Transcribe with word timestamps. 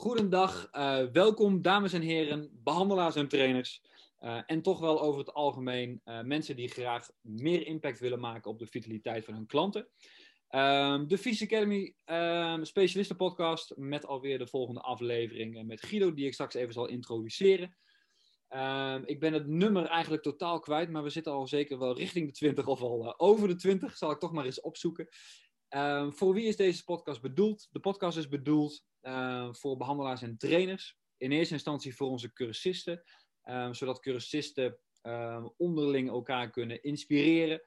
Goedendag, 0.00 0.68
uh, 0.72 1.02
welkom 1.12 1.62
dames 1.62 1.92
en 1.92 2.00
heren, 2.00 2.60
behandelaars 2.62 3.16
en 3.16 3.28
trainers. 3.28 3.82
Uh, 4.20 4.42
en 4.46 4.62
toch 4.62 4.80
wel 4.80 5.00
over 5.00 5.18
het 5.18 5.32
algemeen 5.32 6.00
uh, 6.04 6.20
mensen 6.20 6.56
die 6.56 6.68
graag 6.68 7.10
meer 7.20 7.66
impact 7.66 8.00
willen 8.00 8.20
maken 8.20 8.50
op 8.50 8.58
de 8.58 8.66
vitaliteit 8.66 9.24
van 9.24 9.34
hun 9.34 9.46
klanten. 9.46 9.88
Um, 10.50 11.08
de 11.08 11.18
Fys 11.18 11.42
Academy 11.42 11.94
um, 12.06 12.64
Specialisten 12.64 13.16
Podcast 13.16 13.72
met 13.76 14.06
alweer 14.06 14.38
de 14.38 14.46
volgende 14.46 14.80
aflevering 14.80 15.66
met 15.66 15.86
Guido, 15.86 16.14
die 16.14 16.26
ik 16.26 16.32
straks 16.32 16.54
even 16.54 16.72
zal 16.72 16.88
introduceren. 16.88 17.76
Um, 18.48 19.02
ik 19.06 19.20
ben 19.20 19.32
het 19.32 19.46
nummer 19.46 19.86
eigenlijk 19.86 20.22
totaal 20.22 20.60
kwijt, 20.60 20.90
maar 20.90 21.02
we 21.02 21.10
zitten 21.10 21.32
al 21.32 21.46
zeker 21.46 21.78
wel 21.78 21.96
richting 21.96 22.26
de 22.26 22.32
20 22.32 22.66
of 22.66 22.82
al 22.82 23.18
over 23.18 23.48
de 23.48 23.54
20. 23.54 23.96
Zal 23.96 24.10
ik 24.10 24.18
toch 24.18 24.32
maar 24.32 24.44
eens 24.44 24.60
opzoeken. 24.60 25.08
Um, 25.76 26.12
voor 26.12 26.34
wie 26.34 26.46
is 26.46 26.56
deze 26.56 26.84
podcast 26.84 27.20
bedoeld? 27.20 27.68
De 27.70 27.80
podcast 27.80 28.16
is 28.16 28.28
bedoeld 28.28 28.84
uh, 29.02 29.52
voor 29.52 29.76
behandelaars 29.76 30.22
en 30.22 30.36
trainers. 30.36 30.98
In 31.16 31.32
eerste 31.32 31.54
instantie 31.54 31.96
voor 31.96 32.08
onze 32.08 32.32
cursisten, 32.32 33.02
um, 33.44 33.74
zodat 33.74 34.00
cursisten 34.00 34.78
onderling 35.56 36.08
elkaar 36.08 36.50
kunnen 36.50 36.82
inspireren, 36.82 37.62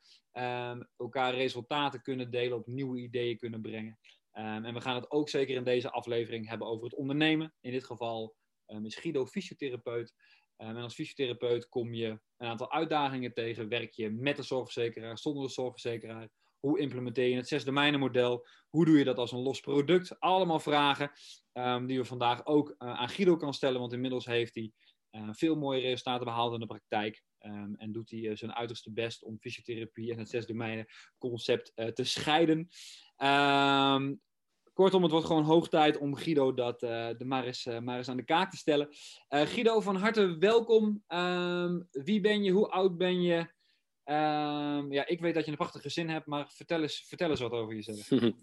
elkaar 0.98 1.34
resultaten 1.34 2.02
kunnen 2.02 2.32
delen, 2.32 2.58
op 2.58 2.68
nieuwe 2.68 3.00
ideeën 3.00 3.38
kunnen 3.38 3.62
brengen. 3.62 4.00
en 4.32 4.74
we 4.74 4.82
gaan 4.82 4.96
het 4.96 5.12
ook 5.12 5.30
zeker 5.30 5.56
in 5.56 5.64
deze 5.64 5.92
aflevering 5.92 6.48
hebben 6.50 6.68
over 6.68 6.84
het 6.84 6.96
ondernemen. 6.96 7.54
In 7.62 7.72
dit 7.72 7.84
geval 7.84 8.36
is 8.84 8.96
Guido 8.96 9.26
fysiotherapeut. 9.26 10.14
en 10.58 10.76
als 10.76 10.94
fysiotherapeut 10.94 11.70
kom 11.70 11.94
je 11.94 12.20
een 12.38 12.48
aantal 12.48 12.72
uitdagingen 12.72 13.34
tegen. 13.34 13.70
Werk 13.70 13.92
je 13.92 14.10
met 14.10 14.36
de 14.36 14.44
zorgverzekeraar, 14.44 15.18
zonder 15.18 15.44
de 15.44 15.50
zorgverzekeraar? 15.50 16.30
Hoe 16.66 16.80
implementeer 16.80 17.28
je 17.28 17.36
het 17.36 17.48
zes 17.48 17.66
domeinen 17.66 18.00
model? 18.00 18.48
Hoe 18.70 18.86
doe 18.86 18.98
je 18.98 19.04
dat 19.04 19.18
als 19.18 19.32
een 19.32 19.40
los 19.40 19.60
product? 19.60 20.20
Allemaal 20.20 20.60
vragen 20.60 21.12
um, 21.54 21.86
die 21.88 21.98
we 21.98 22.06
vandaag 22.06 22.46
ook 22.46 22.70
uh, 22.70 22.76
aan 22.78 23.10
Guido 23.10 23.36
kan 23.38 23.54
stellen, 23.54 23.80
want 23.80 23.94
inmiddels 23.94 24.26
heeft 24.26 24.56
hij 24.56 24.72
uh, 25.12 25.30
veel 25.32 25.56
mooie 25.56 25.82
resultaten 25.82 26.26
behaald 26.26 26.54
in 26.54 26.60
de 26.60 26.66
praktijk. 26.66 27.24
Um, 27.40 27.76
en 27.76 27.92
doet 27.92 28.10
hij 28.10 28.20
uh, 28.20 28.36
zijn 28.36 28.54
uiterste 28.54 28.92
best 28.92 29.24
om 29.24 29.38
fysiotherapie 29.40 30.12
en 30.12 30.18
het 30.18 30.30
zes 30.30 30.46
domeinen 30.46 30.86
concept 31.18 31.72
te 31.94 32.04
scheiden. 32.04 32.58
Um, 33.18 34.22
kortom, 34.74 35.02
het 35.02 35.12
wordt 35.12 35.28
gewoon 35.28 35.44
hoog 35.44 35.70
tijd 35.70 35.98
om 35.98 36.16
Guido 36.16 36.54
dat 36.54 36.80
de 36.80 37.26
maar 37.26 37.44
eens, 37.44 37.66
maar 37.66 37.98
eens 37.98 38.10
aan 38.10 38.18
de 38.18 38.24
kaak 38.24 38.52
te 38.52 38.58
stellen. 38.58 38.88
Guido, 39.28 39.82
van 39.82 39.96
harte 39.96 40.38
welkom. 40.38 41.04
wie 41.92 42.22
ben 42.22 42.44
je? 42.44 42.52
Hoe 42.52 42.70
oud 42.70 42.98
ben 42.98 43.22
je? 43.22 43.62
Um, 44.06 44.92
ja, 44.92 45.08
ik 45.08 45.20
weet 45.20 45.34
dat 45.34 45.46
je 45.46 45.52
een 45.52 45.58
prachtig 45.58 45.82
gezin 45.82 46.10
hebt, 46.10 46.26
maar 46.26 46.52
vertel 46.52 46.82
eens, 46.82 47.40
wat 47.40 47.52
over 47.52 47.76
jezelf. 47.76 48.10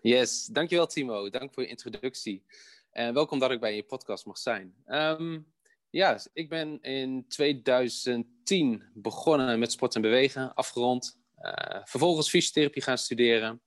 yes, 0.00 0.46
dankjewel 0.46 0.86
Timo. 0.86 1.30
Dank 1.30 1.54
voor 1.54 1.62
je 1.62 1.68
introductie. 1.68 2.44
En 2.90 3.14
welkom 3.14 3.38
dat 3.38 3.50
ik 3.50 3.60
bij 3.60 3.76
je 3.76 3.82
podcast 3.82 4.26
mag 4.26 4.38
zijn. 4.38 4.74
Um, 4.86 5.52
ja, 5.90 6.20
ik 6.32 6.48
ben 6.48 6.80
in 6.80 7.24
2010 7.28 8.82
begonnen 8.94 9.58
met 9.58 9.72
sport 9.72 9.94
en 9.94 10.00
bewegen, 10.00 10.54
afgerond. 10.54 11.20
Uh, 11.40 11.80
vervolgens 11.84 12.28
fysiotherapie 12.28 12.82
gaan 12.82 12.98
studeren. 12.98 13.62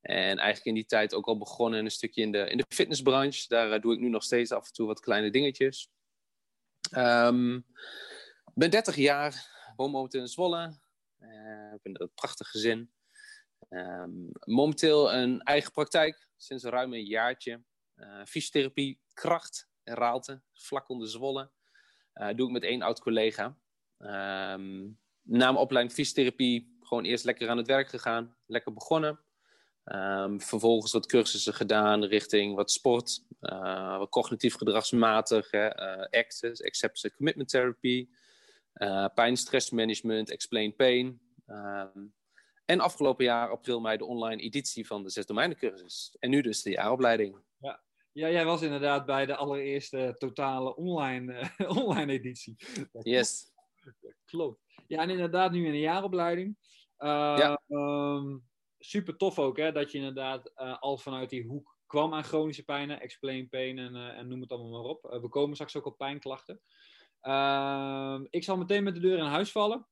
En 0.00 0.38
eigenlijk 0.38 0.64
in 0.64 0.74
die 0.74 0.86
tijd 0.86 1.14
ook 1.14 1.26
al 1.26 1.38
begonnen 1.38 1.84
een 1.84 1.90
stukje 1.90 2.22
in 2.22 2.32
de, 2.32 2.38
in 2.50 2.56
de 2.56 2.64
fitnessbranche. 2.68 3.44
Daar 3.48 3.72
uh, 3.72 3.80
doe 3.80 3.92
ik 3.94 4.00
nu 4.00 4.08
nog 4.08 4.22
steeds 4.22 4.52
af 4.52 4.66
en 4.66 4.72
toe 4.72 4.86
wat 4.86 5.00
kleine 5.00 5.30
dingetjes. 5.30 5.90
Um, 6.96 7.66
ben 8.54 8.70
30 8.70 8.96
jaar, 8.96 9.48
momenteel 9.76 10.20
in 10.20 10.28
Zwolle. 10.28 10.78
Uh, 11.20 11.70
heb 11.70 11.80
een 11.82 12.10
prachtig 12.14 12.48
gezin. 12.48 12.90
Um, 13.68 14.30
momenteel 14.44 15.12
een 15.12 15.42
eigen 15.42 15.72
praktijk, 15.72 16.28
sinds 16.36 16.64
ruim 16.64 16.92
een 16.92 17.04
jaartje. 17.04 17.62
Uh, 17.96 18.24
fysiotherapie, 18.24 19.00
kracht 19.12 19.68
en 19.82 19.94
Raalte, 19.94 20.42
vlak 20.52 20.88
onder 20.88 21.08
Zwolle. 21.08 21.50
Uh, 22.14 22.28
doe 22.34 22.46
ik 22.46 22.52
met 22.52 22.62
één 22.62 22.82
oud 22.82 23.00
collega. 23.00 23.44
Um, 23.98 24.98
na 25.22 25.52
mijn 25.52 25.56
opleiding 25.56 25.94
fysiotherapie 25.94 26.78
gewoon 26.80 27.04
eerst 27.04 27.24
lekker 27.24 27.48
aan 27.48 27.56
het 27.56 27.66
werk 27.66 27.88
gegaan. 27.88 28.36
Lekker 28.46 28.72
begonnen. 28.72 29.20
Um, 29.84 30.40
vervolgens 30.40 30.92
wat 30.92 31.06
cursussen 31.06 31.54
gedaan 31.54 32.04
richting 32.04 32.54
wat 32.54 32.70
sport. 32.70 33.24
Wat 33.98 34.08
cognitief 34.08 34.54
gedragsmatig. 34.54 35.50
Hè, 35.50 35.74
access, 36.10 36.62
acceptance 36.62 37.16
commitment 37.16 37.48
therapy. 37.48 38.08
Uh, 38.74 39.06
pijn, 39.14 39.36
stressmanagement, 39.36 40.30
explain 40.30 40.76
pain. 40.76 41.20
Um, 41.46 42.14
en 42.70 42.80
afgelopen 42.80 43.24
jaar, 43.24 43.50
april, 43.50 43.80
mei, 43.80 43.96
de 43.96 44.04
online 44.04 44.42
editie 44.42 44.86
van 44.86 45.02
de 45.02 45.10
zes 45.10 45.26
domeinencursus. 45.26 46.16
En 46.18 46.30
nu 46.30 46.40
dus 46.40 46.62
de 46.62 46.70
jaaropleiding. 46.70 47.42
Ja. 47.58 47.82
ja, 48.12 48.30
jij 48.30 48.44
was 48.44 48.62
inderdaad 48.62 49.06
bij 49.06 49.26
de 49.26 49.36
allereerste 49.36 50.14
totale 50.18 50.76
online, 50.76 51.50
uh, 51.58 51.76
online 51.86 52.12
editie. 52.12 52.56
Dat 52.92 53.04
yes. 53.04 53.52
Klopt. 53.80 54.16
klopt. 54.24 54.60
Ja, 54.86 55.02
en 55.02 55.10
inderdaad 55.10 55.52
nu 55.52 55.66
in 55.66 55.72
de 55.72 55.80
jaaropleiding. 55.80 56.56
Uh, 56.98 57.08
ja. 57.38 57.60
Um, 57.68 58.48
super 58.78 59.16
tof 59.16 59.38
ook, 59.38 59.56
hè, 59.56 59.72
dat 59.72 59.92
je 59.92 59.98
inderdaad 59.98 60.52
uh, 60.56 60.78
al 60.78 60.98
vanuit 60.98 61.30
die 61.30 61.46
hoek 61.46 61.78
kwam 61.86 62.14
aan 62.14 62.24
chronische 62.24 62.64
pijnen, 62.64 63.00
explain 63.00 63.48
pain 63.48 63.78
en, 63.78 63.94
en 63.94 64.28
noem 64.28 64.40
het 64.40 64.50
allemaal 64.50 64.82
maar 64.82 64.90
op. 64.90 65.18
we 65.22 65.28
komen 65.28 65.54
straks 65.54 65.76
ook 65.76 65.86
op 65.86 65.98
pijnklachten. 65.98 66.60
Uh, 67.22 68.20
ik 68.30 68.44
zal 68.44 68.56
meteen 68.56 68.82
met 68.82 68.94
de 68.94 69.00
deur 69.00 69.18
in 69.18 69.24
huis 69.24 69.52
vallen. 69.52 69.86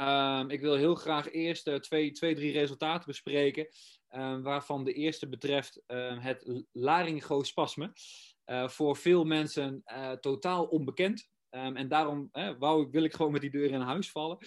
Uh, 0.00 0.44
ik 0.48 0.60
wil 0.60 0.74
heel 0.74 0.94
graag 0.94 1.30
eerst 1.30 1.68
uh, 1.68 1.74
twee, 1.74 2.10
twee, 2.10 2.34
drie 2.34 2.52
resultaten 2.52 3.06
bespreken. 3.06 3.68
Uh, 4.10 4.42
waarvan 4.42 4.84
de 4.84 4.92
eerste 4.92 5.28
betreft 5.28 5.82
het 5.86 6.64
laryngospasme. 6.72 7.92
Eh, 8.44 8.68
voor 8.68 8.96
veel 8.96 9.24
mensen 9.24 9.82
totaal 10.20 10.64
onbekend. 10.64 11.30
En 11.50 11.88
daarom 11.88 12.30
wou, 12.58 12.88
wil 12.90 13.02
ik 13.02 13.14
gewoon 13.14 13.32
met 13.32 13.40
die 13.40 13.50
deur 13.50 13.70
in 13.70 13.80
huis 13.80 14.10
vallen. 14.10 14.38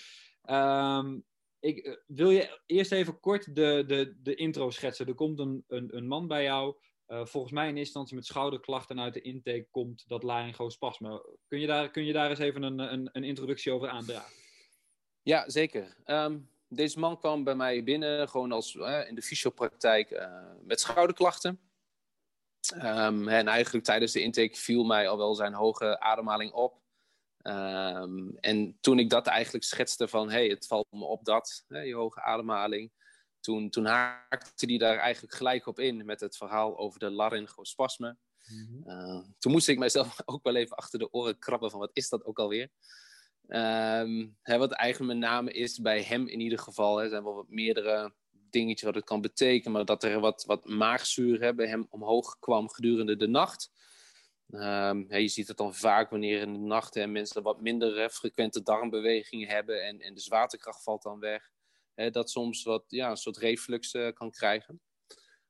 Ehm, 0.41 1.19
ik 1.59 2.03
wil 2.07 2.29
je 2.29 2.61
eerst 2.65 2.91
even 2.91 3.19
kort 3.19 3.55
de, 3.55 3.83
de, 3.87 4.15
de 4.21 4.35
intro 4.35 4.69
schetsen. 4.69 5.07
Er 5.07 5.15
komt 5.15 5.39
een, 5.39 5.63
een 5.67 6.07
man 6.07 6.27
bij 6.27 6.43
jou 6.43 6.75
uh, 7.07 7.25
volgens 7.25 7.53
mij 7.53 7.63
in 7.63 7.69
eerste 7.69 7.81
instantie 7.81 8.15
met 8.15 8.25
schouderklachten 8.25 8.99
uit 8.99 9.13
de 9.13 9.21
intake 9.21 9.67
komt 9.71 10.03
dat 10.07 10.23
laryngospasme. 10.23 11.37
Kun 11.47 11.59
je 11.59 11.67
daar, 11.67 11.91
kun 11.91 12.05
je 12.05 12.13
daar 12.13 12.29
eens 12.29 12.39
even 12.39 12.63
een, 12.63 12.79
een, 12.79 13.09
een 13.11 13.23
introductie 13.23 13.71
over 13.71 13.89
aandragen? 13.89 14.33
Ja, 15.21 15.49
zeker. 15.49 15.95
Um, 16.05 16.49
deze 16.67 16.99
man 16.99 17.17
kwam 17.17 17.43
bij 17.43 17.55
mij 17.55 17.83
binnen, 17.83 18.29
gewoon 18.29 18.51
als 18.51 18.73
uh, 18.73 19.07
in 19.07 19.15
de 19.15 19.21
fysiopraktijk, 19.21 20.11
uh, 20.11 20.51
met 20.61 20.79
schouderklachten. 20.79 21.59
Um, 22.75 23.27
en 23.27 23.47
eigenlijk 23.47 23.85
tijdens 23.85 24.11
de 24.11 24.21
intake 24.21 24.55
viel 24.55 24.83
mij 24.83 25.09
al 25.09 25.17
wel 25.17 25.35
zijn 25.35 25.53
hoge 25.53 25.99
ademhaling 25.99 26.51
op. 26.51 26.81
Um, 27.43 28.37
en 28.37 28.77
toen 28.81 28.99
ik 28.99 29.09
dat 29.09 29.27
eigenlijk 29.27 29.63
schetste 29.63 30.07
van, 30.07 30.29
hey, 30.29 30.47
het 30.47 30.67
valt 30.67 30.87
me 30.89 31.05
op 31.05 31.25
dat, 31.25 31.65
hè, 31.67 31.79
je 31.79 31.95
hoge 31.95 32.21
ademhaling 32.21 32.91
toen, 33.45 33.69
toen 33.69 33.85
haakte 33.85 34.65
hij 34.65 34.77
daar 34.77 34.97
eigenlijk 34.97 35.33
gelijk 35.33 35.67
op 35.67 35.79
in 35.79 36.05
met 36.05 36.19
het 36.19 36.37
verhaal 36.37 36.77
over 36.77 36.99
de 36.99 37.09
laryngospasme. 37.09 38.17
Mm 38.51 38.83
uh, 38.85 39.23
toen 39.39 39.51
moest 39.51 39.67
ik 39.67 39.77
mijzelf 39.77 40.17
ook 40.25 40.43
wel 40.43 40.55
even 40.55 40.75
achter 40.75 40.99
de 40.99 41.11
oren 41.11 41.39
krabben 41.39 41.71
van 41.71 41.79
wat 41.79 41.89
is 41.93 42.09
dat 42.09 42.25
ook 42.25 42.39
alweer. 42.39 42.69
Um, 43.47 44.37
hè, 44.41 44.57
wat 44.57 44.71
eigenlijk 44.71 45.13
met 45.13 45.29
name 45.29 45.51
is 45.51 45.79
bij 45.79 46.01
hem 46.01 46.27
in 46.27 46.39
ieder 46.39 46.59
geval. 46.59 47.01
Er 47.01 47.09
zijn 47.09 47.23
wel 47.23 47.35
wat 47.35 47.49
meerdere 47.49 48.13
dingetjes 48.49 48.83
wat 48.83 48.95
het 48.95 49.03
kan 49.03 49.21
betekenen. 49.21 49.71
Maar 49.71 49.85
dat 49.85 50.03
er 50.03 50.19
wat, 50.19 50.43
wat 50.45 50.65
maagzuur 50.65 51.41
hè, 51.41 51.55
bij 51.55 51.67
hem 51.67 51.87
omhoog 51.89 52.39
kwam 52.39 52.69
gedurende 52.69 53.15
de 53.15 53.27
nacht. 53.27 53.71
Um, 54.49 55.05
hè, 55.07 55.17
je 55.17 55.27
ziet 55.27 55.47
het 55.47 55.57
dan 55.57 55.75
vaak 55.75 56.09
wanneer 56.09 56.41
in 56.41 56.53
de 56.53 56.59
nacht 56.59 56.93
hè, 56.93 57.07
mensen 57.07 57.43
wat 57.43 57.61
minder 57.61 58.09
frequente 58.09 58.63
darmbewegingen 58.63 59.47
hebben. 59.47 59.83
En, 59.85 59.99
en 59.99 60.13
de 60.13 60.21
zwaartekracht 60.21 60.83
valt 60.83 61.03
dan 61.03 61.19
weg 61.19 61.53
dat 61.95 62.29
soms 62.29 62.63
wat, 62.63 62.83
ja, 62.87 63.09
een 63.09 63.17
soort 63.17 63.37
reflux 63.37 63.93
uh, 63.93 64.13
kan 64.13 64.31
krijgen. 64.31 64.81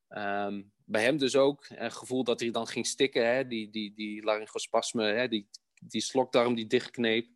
Um, 0.10 0.74
bij 0.86 1.04
hem 1.04 1.18
dus 1.18 1.36
ook 1.36 1.68
het 1.68 1.94
gevoel 1.94 2.24
dat 2.24 2.40
hij 2.40 2.52
dan 2.52 2.68
ging 2.68 2.88
stikken, 2.88 3.28
hè, 3.36 3.48
die, 3.48 3.70
die, 3.70 3.94
die 3.94 4.24
laryngospasme, 4.24 5.04
hè, 5.04 5.28
die, 5.28 5.50
die 5.82 6.02
slokdarm 6.02 6.56
die 6.56 6.68
dichtkneep. 6.68 7.28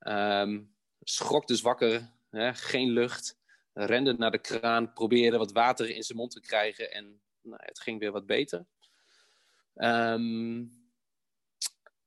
Um, 0.00 0.74
schrok 1.00 1.46
dus 1.46 1.60
wakker, 1.60 2.12
hè, 2.30 2.54
geen 2.54 2.90
lucht, 2.90 3.38
rende 3.72 4.12
naar 4.12 4.30
de 4.30 4.38
kraan, 4.38 4.92
probeerde 4.92 5.38
wat 5.38 5.52
water 5.52 5.90
in 5.90 6.02
zijn 6.02 6.18
mond 6.18 6.30
te 6.30 6.40
krijgen 6.40 6.92
en 6.92 7.20
nou, 7.40 7.60
het 7.64 7.80
ging 7.80 7.98
weer 8.00 8.12
wat 8.12 8.26
beter. 8.26 8.66
Um, 9.74 10.82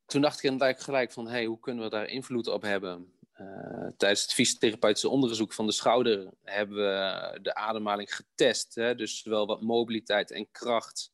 toen 0.06 0.22
dacht 0.22 0.44
ik 0.44 0.80
gelijk 0.80 1.12
van, 1.12 1.28
hey, 1.28 1.46
hoe 1.46 1.60
kunnen 1.60 1.84
we 1.84 1.90
daar 1.90 2.08
invloed 2.08 2.48
op 2.48 2.62
hebben? 2.62 3.17
Uh, 3.42 3.88
tijdens 3.98 4.22
het 4.22 4.34
fysiotherapeutische 4.34 5.10
onderzoek 5.10 5.54
van 5.54 5.66
de 5.66 5.72
schouder 5.72 6.34
hebben 6.44 6.78
we 6.78 7.39
de 7.42 7.56
ademhaling 7.56 8.16
getest. 8.16 8.75
Hè? 8.75 8.95
Dus 8.95 9.22
zowel 9.22 9.45
wat 9.45 9.62
mobiliteit 9.62 10.31
en 10.31 10.51
kracht. 10.51 11.13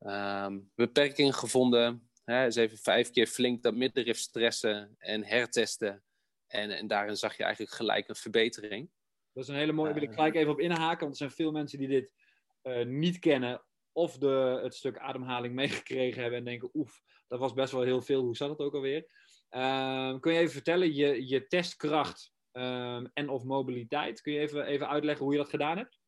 Um, 0.00 0.70
beperkingen 0.74 1.34
gevonden. 1.34 2.10
Hè? 2.24 2.44
Dus 2.44 2.56
even 2.56 2.78
vijf 2.78 3.10
keer 3.10 3.26
flink 3.26 3.62
dat 3.62 3.74
middenrif 3.74 4.18
stressen 4.18 4.94
en 4.98 5.24
hertesten. 5.24 6.04
En, 6.46 6.70
en 6.70 6.86
daarin 6.86 7.16
zag 7.16 7.36
je 7.36 7.42
eigenlijk 7.42 7.74
gelijk 7.74 8.08
een 8.08 8.14
verbetering. 8.14 8.90
Dat 9.32 9.42
is 9.42 9.48
een 9.48 9.56
hele 9.56 9.72
mooie. 9.72 9.92
Wil 9.92 10.02
ik 10.02 10.12
gelijk 10.12 10.34
even 10.34 10.52
op 10.52 10.60
inhaken, 10.60 11.00
want 11.00 11.10
er 11.10 11.16
zijn 11.16 11.30
veel 11.30 11.52
mensen 11.52 11.78
die 11.78 11.88
dit 11.88 12.10
uh, 12.62 12.84
niet 12.84 13.18
kennen 13.18 13.64
of 13.92 14.18
de, 14.18 14.60
het 14.62 14.74
stuk 14.74 14.98
ademhaling 14.98 15.54
meegekregen 15.54 16.20
hebben 16.20 16.38
en 16.38 16.44
denken, 16.44 16.70
oef, 16.74 17.02
dat 17.28 17.38
was 17.38 17.52
best 17.52 17.72
wel 17.72 17.82
heel 17.82 18.02
veel, 18.02 18.22
hoe 18.22 18.36
zat 18.36 18.48
het 18.48 18.58
ook 18.58 18.74
alweer? 18.74 19.06
Ehm, 19.54 20.18
kun 20.18 20.32
je 20.32 20.38
even 20.38 20.52
vertellen, 20.52 20.94
je, 20.94 21.26
je 21.26 21.46
testkracht 21.46 22.32
ehm, 22.52 23.06
en 23.12 23.28
of 23.28 23.44
mobiliteit, 23.44 24.20
kun 24.20 24.32
je 24.32 24.38
even, 24.38 24.66
even 24.66 24.88
uitleggen 24.88 25.24
hoe 25.24 25.34
je 25.34 25.40
dat 25.40 25.48
gedaan 25.48 25.76
hebt? 25.76 26.00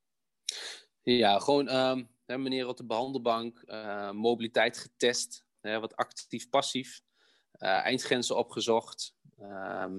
Ja, 1.02 1.38
gewoon 1.38 1.68
um, 1.68 2.08
meneer 2.26 2.68
op 2.68 2.76
de 2.76 2.86
behandelbank, 2.86 3.62
uh, 3.66 4.10
mobiliteit 4.10 4.78
getest, 4.78 5.44
hè, 5.60 5.80
wat 5.80 5.96
actief-passief, 5.96 7.00
uh, 7.58 7.68
eindgrenzen 7.68 8.36
opgezocht. 8.36 9.14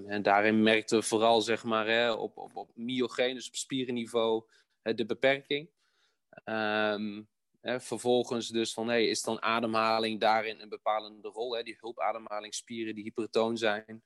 en 0.07 0.21
daarin 0.21 0.63
merkten 0.63 0.99
we 0.99 1.03
vooral 1.03 1.41
zeg 1.41 1.63
maar, 1.63 1.87
hè, 1.87 2.11
op, 2.11 2.37
op, 2.37 2.55
op 2.55 2.71
myogeen, 2.75 3.35
op 3.35 3.55
spierenniveau, 3.55 4.43
de 4.81 5.05
beperking. 5.05 5.69
Um, 6.45 7.29
hè, 7.67 7.79
vervolgens 7.79 8.47
dus 8.47 8.73
van, 8.73 8.87
hey, 8.87 9.07
is 9.07 9.21
dan 9.21 9.41
ademhaling 9.41 10.19
daarin 10.19 10.59
een 10.59 10.69
bepalende 10.69 11.27
rol? 11.27 11.55
Hè? 11.55 11.63
Die 11.63 11.77
hulpademhalingsspieren 11.79 12.95
die 12.95 13.03
hypertoon 13.03 13.57
zijn. 13.57 14.03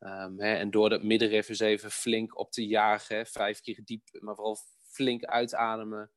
Um, 0.00 0.40
hè, 0.40 0.54
en 0.54 0.70
door 0.70 0.90
dat 0.90 1.02
middenrif 1.02 1.48
eens 1.48 1.60
even 1.60 1.90
flink 1.90 2.38
op 2.38 2.50
te 2.50 2.66
jagen, 2.66 3.16
hè, 3.16 3.26
vijf 3.26 3.60
keer 3.60 3.80
diep, 3.84 4.08
maar 4.20 4.34
vooral 4.34 4.58
flink 4.90 5.24
uitademen. 5.24 6.10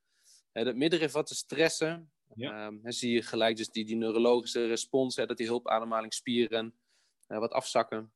Hè, 0.51 0.63
dat 0.63 0.75
middenrif 0.75 1.11
wat 1.11 1.27
te 1.27 1.35
stressen, 1.35 2.11
ja. 2.35 2.65
um, 2.65 2.79
hè, 2.83 2.91
zie 2.91 3.11
je 3.11 3.21
gelijk 3.21 3.57
dus 3.57 3.69
die, 3.69 3.85
die 3.85 3.95
neurologische 3.95 4.67
respons, 4.67 5.15
hè, 5.15 5.25
dat 5.25 5.37
die 5.37 5.47
hulpademhalingsspieren 5.47 6.79
uh, 7.27 7.39
wat 7.39 7.51
afzakken. 7.51 8.13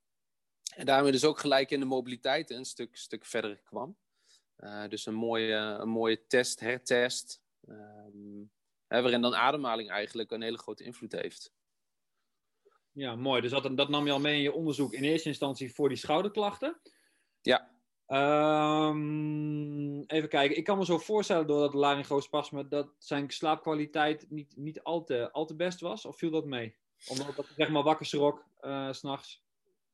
En 0.75 0.85
daarmee 0.85 1.11
dus 1.11 1.25
ook 1.25 1.39
gelijk 1.39 1.71
in 1.71 1.79
de 1.79 1.85
mobiliteit 1.85 2.49
een 2.49 2.65
stuk, 2.65 2.97
stuk 2.97 3.25
verder 3.25 3.61
kwam. 3.63 3.97
Uh, 4.57 4.87
dus 4.87 5.05
een 5.05 5.13
mooie, 5.13 5.55
een 5.55 5.89
mooie 5.89 6.25
test, 6.27 6.59
hertest. 6.59 7.43
Um, 7.67 8.51
waarin 8.87 9.21
dan 9.21 9.35
ademhaling 9.35 9.89
eigenlijk 9.89 10.31
een 10.31 10.41
hele 10.41 10.57
grote 10.57 10.83
invloed 10.83 11.11
heeft. 11.11 11.53
Ja, 12.91 13.15
mooi. 13.15 13.41
Dus 13.41 13.51
dat, 13.51 13.77
dat 13.77 13.89
nam 13.89 14.05
je 14.05 14.11
al 14.11 14.19
mee 14.19 14.35
in 14.35 14.41
je 14.41 14.53
onderzoek 14.53 14.93
in 14.93 15.03
eerste 15.03 15.29
instantie 15.29 15.73
voor 15.73 15.89
die 15.89 15.97
schouderklachten. 15.97 16.79
Ja. 17.41 17.73
Um, 18.87 20.03
even 20.03 20.29
kijken. 20.29 20.57
Ik 20.57 20.63
kan 20.63 20.77
me 20.77 20.85
zo 20.85 20.97
voorstellen 20.97 21.47
door 21.47 21.59
dat 21.59 21.73
laryngospasme 21.73 22.67
dat 22.67 22.89
zijn 22.97 23.31
slaapkwaliteit 23.31 24.29
niet, 24.29 24.55
niet 24.57 24.83
al, 24.83 25.03
te, 25.03 25.31
al 25.31 25.45
te 25.45 25.55
best 25.55 25.79
was. 25.79 26.05
Of 26.05 26.17
viel 26.17 26.31
dat 26.31 26.45
mee? 26.45 26.75
Omdat 27.07 27.35
dat 27.35 27.47
zeg 27.55 27.69
maar 27.69 27.83
wakker 27.83 28.05
schrok 28.05 28.45
uh, 28.61 28.91
s'nachts. 28.91 29.43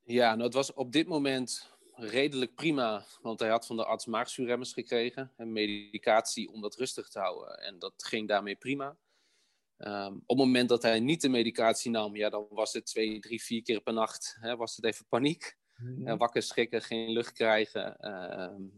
Ja, 0.02 0.30
nou 0.30 0.42
het 0.42 0.54
was 0.54 0.72
op 0.72 0.92
dit 0.92 1.08
moment 1.08 1.71
redelijk 1.94 2.54
prima, 2.54 3.06
want 3.20 3.40
hij 3.40 3.48
had 3.48 3.66
van 3.66 3.76
de 3.76 3.84
arts 3.84 4.06
maagzuurremmers 4.06 4.72
gekregen 4.72 5.32
en 5.36 5.52
medicatie 5.52 6.50
om 6.50 6.60
dat 6.60 6.76
rustig 6.76 7.08
te 7.08 7.18
houden. 7.18 7.58
En 7.58 7.78
dat 7.78 7.94
ging 7.96 8.28
daarmee 8.28 8.56
prima. 8.56 8.96
Um, 9.78 10.14
op 10.14 10.36
het 10.36 10.46
moment 10.46 10.68
dat 10.68 10.82
hij 10.82 11.00
niet 11.00 11.20
de 11.20 11.28
medicatie 11.28 11.90
nam, 11.90 12.16
ja, 12.16 12.30
dan 12.30 12.46
was 12.50 12.72
het 12.72 12.86
twee, 12.86 13.20
drie, 13.20 13.42
vier 13.42 13.62
keer 13.62 13.80
per 13.80 13.92
nacht, 13.92 14.36
hè, 14.40 14.56
was 14.56 14.76
het 14.76 14.84
even 14.84 15.06
paniek. 15.08 15.60
Mm 15.76 16.06
-hmm. 16.06 16.18
wakker 16.18 16.42
schrikken, 16.42 16.82
geen 16.82 17.10
lucht 17.10 17.32
krijgen. 17.32 17.96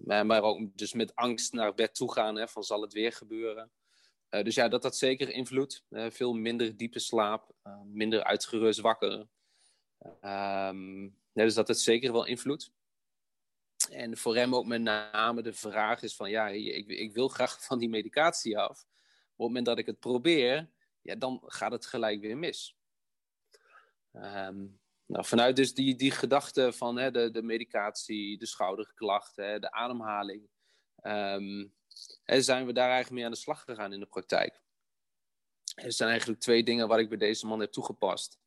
Uh, 0.06 0.22
maar 0.22 0.43
ook 0.43 0.76
dus 0.76 0.93
met 0.93 1.14
angst 1.14 1.52
naar 1.52 1.75
bed 1.75 1.94
toe 1.94 2.12
gaan, 2.12 2.37
hè, 2.37 2.49
van 2.49 2.62
zal 2.62 2.81
het 2.81 2.93
weer 2.93 3.12
gebeuren. 3.12 3.70
Uh, 4.31 4.43
dus 4.43 4.55
ja, 4.55 4.69
dat 4.69 4.82
had 4.82 4.96
zeker 4.96 5.31
invloed. 5.31 5.84
veel 5.90 6.32
minder 6.32 6.76
diepe 6.76 6.99
slaap, 6.99 7.52
uh, 7.64 7.81
minder 7.84 8.25
uitgerust 8.25 8.81
wakker. 8.81 9.26
Um, 10.20 11.02
ja, 11.32 11.43
dus 11.43 11.55
dat 11.55 11.69
had 11.69 11.78
zeker 11.78 12.12
wel 12.12 12.26
invloed. 12.26 12.72
En 13.90 14.16
voor 14.16 14.36
hem 14.36 14.54
ook 14.54 14.66
met 14.66 14.81
name 14.81 15.42
de 15.42 15.52
vraag 15.52 16.02
is 16.02 16.16
van, 16.16 16.31
ja, 16.31 16.48
ik, 16.48 16.88
ik 16.88 17.14
wil 17.14 17.28
graag 17.28 17.64
van 17.64 17.78
die 17.78 17.88
medicatie 17.88 18.58
af. 18.58 18.81
op 18.81 18.86
het 19.26 19.36
moment 19.36 19.66
dat 19.66 19.78
ik 19.78 19.86
het 19.86 19.98
probeer, 19.98 20.70
ja, 21.00 21.14
dan 21.14 21.42
gaat 21.46 21.72
het 21.72 21.86
gelijk 21.86 22.20
weer 22.20 22.36
mis. 22.36 22.76
Um, 24.12 24.81
nou, 25.06 25.25
vanuit 25.25 25.56
dus 25.56 25.75
die, 25.75 25.94
die 25.94 26.10
gedachte 26.10 26.72
van 26.72 26.96
hè, 26.96 27.10
de, 27.10 27.31
de 27.31 27.42
medicatie, 27.42 28.38
de 28.38 28.46
schouderklachten, 28.46 29.60
de 29.60 29.72
ademhaling, 29.72 30.48
um, 31.02 31.75
hè, 32.25 32.42
zijn 32.42 32.66
we 32.66 32.72
daar 32.72 32.90
eigenlijk 32.90 33.14
mee 33.14 33.25
aan 33.25 33.31
de 33.31 33.36
slag 33.36 33.62
gegaan 33.62 33.92
in 33.92 34.00
de 34.00 34.06
praktijk. 34.06 34.62
Er 35.75 35.92
zijn 35.92 36.10
eigenlijk 36.10 36.40
twee 36.40 36.64
dingen 36.64 36.88
waar 36.88 36.98
ik 36.98 37.08
bij 37.08 37.19
deze 37.19 37.46
man 37.46 37.60
heb 37.60 37.72
toegepast. 37.72 38.38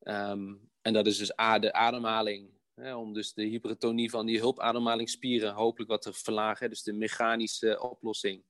Um, 0.00 0.70
en 0.82 0.92
dat 0.92 1.06
is 1.06 1.16
dus 1.18 1.28
de 1.36 1.72
ademhaling 1.72 2.57
Hè, 2.78 2.94
om 2.94 3.12
dus 3.12 3.32
de 3.32 3.44
hypertonie 3.44 4.10
van 4.10 4.26
die 4.26 4.38
hulpademhalingsspieren 4.38 5.52
hopelijk 5.52 5.90
wat 5.90 6.02
te 6.02 6.12
verlagen. 6.12 6.68
Dus 6.68 6.82
de 6.82 6.92
mechanische 6.92 7.82
oplossing. 7.82 8.44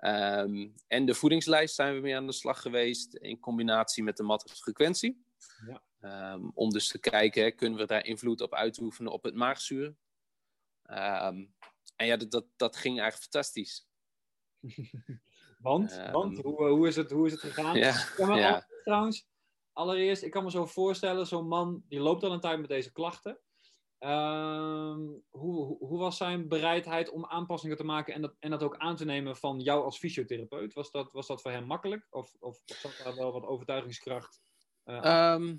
Um, 0.00 0.74
en 0.86 1.06
de 1.06 1.14
voedingslijst 1.14 1.74
zijn 1.74 1.94
we 1.94 2.00
mee 2.00 2.16
aan 2.16 2.26
de 2.26 2.32
slag 2.32 2.62
geweest 2.62 3.14
in 3.14 3.40
combinatie 3.40 4.02
met 4.02 4.16
de 4.16 4.22
matfrequentie. 4.22 5.24
Ja. 5.66 6.32
Um, 6.32 6.50
om 6.54 6.70
dus 6.70 6.88
te 6.88 6.98
kijken, 6.98 7.42
hè, 7.42 7.50
kunnen 7.50 7.78
we 7.78 7.86
daar 7.86 8.04
invloed 8.04 8.40
op 8.40 8.54
uitoefenen 8.54 9.12
op 9.12 9.22
het 9.22 9.34
maagzuur? 9.34 9.86
Um, 10.90 11.54
en 11.96 12.06
ja, 12.06 12.16
dat, 12.16 12.30
dat, 12.30 12.44
dat 12.56 12.76
ging 12.76 13.00
eigenlijk 13.00 13.32
fantastisch. 13.32 13.86
want, 15.58 16.00
want 16.12 16.38
hoe, 16.38 16.68
hoe, 16.68 16.88
is 16.88 16.96
het, 16.96 17.10
hoe 17.10 17.26
is 17.26 17.32
het 17.32 17.40
gegaan? 17.40 17.76
Ja, 17.76 18.06
ja. 18.16 18.66
trouwens, 18.84 19.26
allereerst, 19.72 20.22
ik 20.22 20.30
kan 20.30 20.44
me 20.44 20.50
zo 20.50 20.66
voorstellen, 20.66 21.26
zo'n 21.26 21.48
man 21.48 21.84
die 21.88 22.00
loopt 22.00 22.22
al 22.22 22.32
een 22.32 22.40
tijd 22.40 22.60
met 22.60 22.68
deze 22.68 22.92
klachten. 22.92 23.38
Uh, 24.00 24.96
hoe, 25.30 25.76
hoe, 25.78 25.98
was 25.98 26.16
zijn 26.16 26.48
bereidheid 26.48 27.10
om 27.10 27.26
aanpassingen 27.26 27.76
te 27.76 27.84
maken 27.84 28.14
en 28.14 28.20
dat, 28.20 28.34
en 28.38 28.50
dat 28.50 28.62
ook 28.62 28.76
aan 28.76 28.96
te 28.96 29.04
nemen 29.04 29.36
van 29.36 29.60
jou 29.60 29.84
als 29.84 29.98
fysiotherapeut? 29.98 30.74
Was 30.74 30.90
dat, 30.90 31.12
was 31.12 31.26
dat 31.26 31.42
voor 31.42 31.50
hem 31.50 31.64
makkelijk 31.64 32.06
of, 32.10 32.36
of, 32.40 32.62
zat 32.64 33.00
daar 33.04 33.14
wel 33.14 33.32
wat 33.32 33.46
overtuigingskracht? 33.46 34.40
Uh, 34.84 35.34
um, 35.34 35.58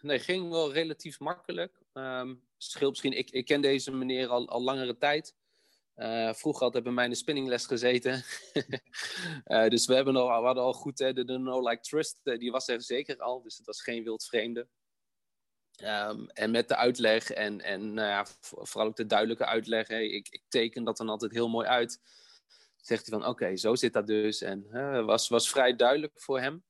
nee, 0.00 0.18
ging 0.18 0.50
wel 0.50 0.72
relatief 0.72 1.20
makkelijk. 1.20 1.82
Um, 1.92 2.42
scheelt 2.56 2.90
misschien, 2.90 3.18
ik, 3.18 3.30
ik 3.30 3.44
ken 3.44 3.60
deze 3.60 3.92
meneer 3.92 4.28
al, 4.28 4.48
al 4.48 4.62
langere 4.62 4.96
tijd. 4.96 5.34
Uh, 5.96 6.32
vroeger 6.32 6.62
had 6.62 6.72
hij 6.72 6.82
bij 6.82 6.92
mij 6.92 7.04
in 7.04 7.10
de 7.10 7.16
spinningles 7.16 7.66
gezeten. 7.66 8.24
uh, 9.46 9.68
dus 9.74 9.86
we, 9.86 9.94
hebben 9.94 10.16
al, 10.16 10.28
hadden 10.28 10.64
al 10.64 10.72
goed 10.72 10.98
hè, 10.98 11.12
de, 11.12 11.24
de 11.24 11.38
No 11.38 11.68
Like 11.68 11.82
Trust, 11.82 12.20
die 12.22 12.50
was 12.50 12.68
er 12.68 12.82
zeker 12.82 13.18
al. 13.18 13.42
Dus 13.42 13.56
het 13.56 13.66
was 13.66 13.82
geen 13.82 14.04
wild 14.04 14.24
vreemde. 14.24 14.68
Um, 15.82 16.28
en 16.28 16.50
met 16.50 16.68
de 16.68 16.76
uitleg 16.76 17.30
en, 17.30 17.60
en 17.60 17.94
nou 17.94 18.08
ja, 18.08 18.26
vooral 18.40 18.86
ook 18.86 18.96
de 18.96 19.06
duidelijke 19.06 19.46
uitleg. 19.46 19.88
Hey, 19.88 20.06
ik, 20.06 20.28
ik, 20.28 20.42
teken 20.48 20.84
dat 20.84 20.96
dan 20.96 21.08
altijd 21.08 21.32
heel 21.32 21.48
mooi 21.48 21.66
uit. 21.66 22.00
Zegt 22.76 23.06
hij 23.06 23.18
van 23.18 23.28
oké, 23.28 23.42
okay, 23.42 23.56
zo 23.56 23.74
zit 23.74 23.92
dat 23.92 24.06
dus. 24.06 24.42
En 24.42 24.66
uh, 24.70 25.04
was, 25.04 25.28
was 25.28 25.50
vrij 25.50 25.76
duidelijk 25.76 26.20
voor 26.20 26.40
hem. 26.40 26.64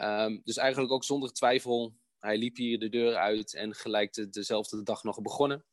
Um, 0.00 0.40
dus 0.44 0.56
eigenlijk 0.56 0.92
ook 0.92 1.04
zonder 1.04 1.32
twijfel. 1.32 1.94
Hij 2.18 2.38
liep 2.38 2.56
hier 2.56 2.78
de 2.78 2.88
deur 2.88 3.16
uit 3.16 3.54
en 3.54 3.74
gelijk 3.74 4.12
de, 4.12 4.28
dezelfde 4.28 4.82
dag 4.82 5.02
nog 5.02 5.22
begonnen. 5.22 5.64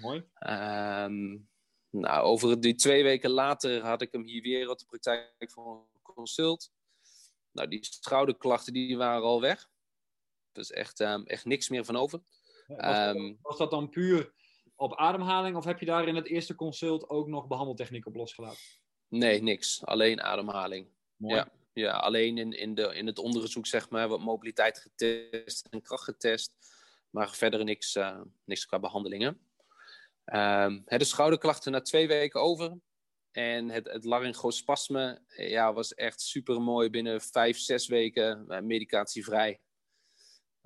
Mooi. 0.00 0.18
Um, 0.48 1.48
nou, 1.90 2.22
over 2.22 2.60
die 2.60 2.74
twee 2.74 3.02
weken 3.02 3.30
later 3.30 3.82
had 3.82 4.02
ik 4.02 4.12
hem 4.12 4.24
hier 4.24 4.42
weer 4.42 4.68
op 4.68 4.78
de 4.78 4.84
praktijk 4.84 5.50
voor 5.50 5.88
een 5.92 6.02
consult. 6.02 6.70
Nou, 7.52 7.68
die 7.68 7.84
schouderklachten 7.84 8.72
die 8.72 8.96
waren 8.96 9.22
al 9.22 9.40
weg. 9.40 9.69
Dus 10.52 10.70
echt, 10.70 11.00
um, 11.00 11.26
echt 11.26 11.44
niks 11.44 11.68
meer 11.68 11.84
van 11.84 11.96
over. 11.96 12.20
Was, 12.66 12.76
dat, 12.78 13.16
um, 13.16 13.38
was, 13.42 13.58
dat 13.58 13.70
dan 13.70 13.88
puur 13.88 14.32
op 14.76 14.96
ademhaling 14.96 15.56
of 15.56 15.64
heb 15.64 15.80
je 15.80 15.86
daar 15.86 16.08
in 16.08 16.14
het 16.14 16.26
eerste 16.26 16.54
consult 16.54 17.08
ook 17.08 17.28
nog 17.28 17.46
behandeltechniek 17.46 18.06
op 18.06 18.14
losgelaten? 18.14 18.62
Nee, 19.08 19.42
niks. 19.42 19.84
Alleen 19.84 20.22
ademhaling. 20.22 20.88
Mooi. 21.16 21.34
Ja, 21.34 21.52
ja 21.72 21.92
alleen 21.92 22.38
in, 22.38 22.52
in, 22.52 22.74
de, 22.74 22.94
in 22.94 23.06
het 23.06 23.18
onderzoek 23.18 23.66
zeg 23.66 23.90
maar 23.90 24.08
wat 24.08 24.20
mobiliteit 24.20 24.78
getest 24.78 25.66
en 25.70 25.82
kracht 25.82 26.04
getest. 26.04 26.54
Maar 27.10 27.30
verder 27.30 27.64
niks, 27.64 27.96
uh, 27.96 28.20
niks 28.44 28.66
qua 28.66 28.78
behandelingen. 28.78 29.40
Um, 30.24 30.82
de 30.86 31.04
schouderklachten 31.04 31.72
na 31.72 31.80
twee 31.80 32.08
weken 32.08 32.40
over. 32.40 32.78
En 33.30 33.68
het, 33.68 33.86
het 33.86 34.04
laryngospasme 34.04 35.22
ja, 35.36 35.72
was 35.72 35.94
echt 35.94 36.20
super 36.20 36.62
mooi. 36.62 36.90
Binnen 36.90 37.20
vijf, 37.20 37.58
zes 37.58 37.86
weken 37.86 38.44
uh, 38.48 38.60
medicatievrij. 38.60 39.60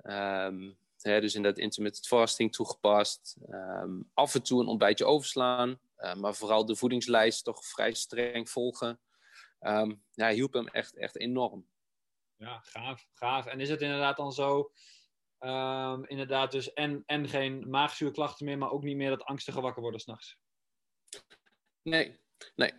Um, 0.09 0.77
hè, 1.01 1.21
dus 1.21 1.35
in 1.35 1.43
dat 1.43 1.57
intermittent 1.57 2.07
fasting 2.07 2.53
toegepast. 2.53 3.37
Um, 3.49 4.11
af 4.13 4.35
en 4.35 4.43
toe 4.43 4.61
een 4.61 4.67
ontbijtje 4.67 5.05
overslaan. 5.05 5.79
Uh, 5.97 6.15
maar 6.15 6.35
vooral 6.35 6.65
de 6.65 6.75
voedingslijst 6.75 7.43
toch 7.43 7.65
vrij 7.65 7.93
streng 7.93 8.49
volgen. 8.49 8.99
Um, 9.59 10.03
ja, 10.11 10.29
hielp 10.29 10.53
hem 10.53 10.67
echt, 10.67 10.95
echt 10.95 11.17
enorm. 11.17 11.67
Ja, 12.35 12.59
gaaf, 12.59 13.07
gaaf. 13.13 13.45
En 13.45 13.59
is 13.59 13.69
het 13.69 13.81
inderdaad 13.81 14.17
dan 14.17 14.31
zo... 14.31 14.71
inderdaad 16.07 16.51
dus 16.51 16.73
en, 16.73 17.03
en 17.05 17.29
geen 17.29 17.69
maagzuurklachten 17.69 18.45
meer... 18.45 18.57
maar 18.57 18.71
ook 18.71 18.83
niet 18.83 18.95
meer 18.95 19.09
dat 19.09 19.23
angstige 19.23 19.61
wakker 19.61 19.81
worden 19.81 19.99
s'nachts? 19.99 20.37
Nee, 21.81 22.19
nee. 22.55 22.73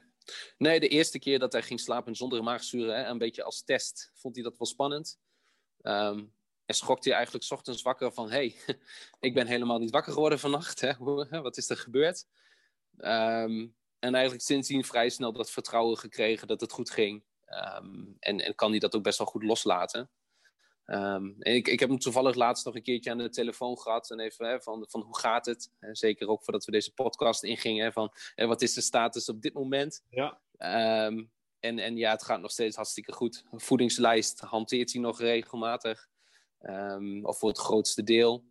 Nee, 0.59 0.81
de 0.81 0.89
eerste 0.89 1.19
keer 1.19 1.39
dat 1.39 1.53
hij 1.53 1.63
ging 1.63 1.81
slapen 1.81 2.15
zonder 2.15 2.43
maagzuur, 2.43 2.95
hè, 2.95 3.05
een 3.05 3.19
beetje 3.19 3.43
als 3.43 3.65
test, 3.65 4.13
vond 4.15 4.35
hij 4.35 4.45
dat 4.45 4.59
wel 4.59 4.67
spannend. 4.67 5.19
Um, 5.83 6.36
en 6.67 6.75
schrok 6.75 7.05
hij 7.05 7.13
eigenlijk 7.13 7.45
s 7.45 7.51
ochtends 7.51 7.83
wakker 7.83 8.13
van... 8.13 8.31
hé, 8.31 8.55
hey, 8.67 8.77
ik 9.29 9.35
ben 9.35 9.47
helemaal 9.47 9.79
niet 9.79 9.91
wakker 9.91 10.13
geworden 10.13 10.39
vannacht. 10.39 10.81
Hè? 10.81 10.93
Wat 11.43 11.57
is 11.57 11.71
er 11.71 11.77
gebeurd? 11.77 12.27
Um, 12.99 13.75
en 13.99 14.15
eigenlijk 14.15 14.45
sindsdien 14.45 14.85
vrij 14.85 15.09
snel 15.09 15.33
dat 15.33 15.51
vertrouwen 15.51 15.99
gekregen 15.99 16.47
dat 16.47 16.61
het 16.61 16.73
goed 16.73 16.91
ging. 16.91 17.25
Ehm, 17.45 18.05
en, 18.19 18.41
en 18.41 18.55
kan 18.55 18.71
hij 18.71 18.79
dat 18.79 18.95
ook 18.97 19.03
best 19.03 19.19
wel 19.19 19.27
goed 19.27 19.43
loslaten. 19.43 20.11
Ehm, 20.85 21.33
en 21.39 21.55
ik, 21.55 21.69
ik 21.69 21.81
heb 21.81 21.89
hem 21.89 21.99
toevallig 21.99 22.35
laatst 22.35 22.65
nog 22.65 22.75
een 22.75 22.83
keertje 22.83 23.11
aan 23.11 23.19
de 23.19 23.29
telefoon 23.29 23.79
gehad. 23.79 24.11
En 24.11 24.21
even 24.21 24.47
hè, 24.47 24.61
van, 24.61 24.87
van 24.89 25.01
hoe 25.01 25.19
gaat 25.19 25.47
het? 25.47 25.71
zeker 25.93 26.29
ook 26.29 26.43
voordat 26.43 26.65
we 26.65 26.73
deze 26.73 26.93
podcast 26.93 27.43
ingingen. 27.43 27.85
Hè, 27.85 27.93
van 27.93 28.13
hè, 28.35 28.47
wat 28.47 28.63
is 28.63 28.75
de 28.75 28.81
status 28.81 29.29
op 29.29 29.43
dit 29.43 29.55
moment? 29.55 30.05
Ja. 30.11 30.41
Ehm, 30.57 31.25
en, 31.61 31.79
en 31.79 31.97
ja, 31.97 32.11
het 32.11 32.25
gaat 32.25 32.41
nog 32.41 32.51
steeds 32.51 32.77
hartstikke 32.77 33.13
goed. 33.13 33.45
Voedingslijst 33.51 34.41
hanteert 34.41 34.93
hij 34.93 35.03
nog 35.03 35.21
regelmatig. 35.21 36.09
Of 37.23 37.39
voor 37.39 37.49
het 37.49 37.59
grootste 37.59 38.03
deel. 38.03 38.45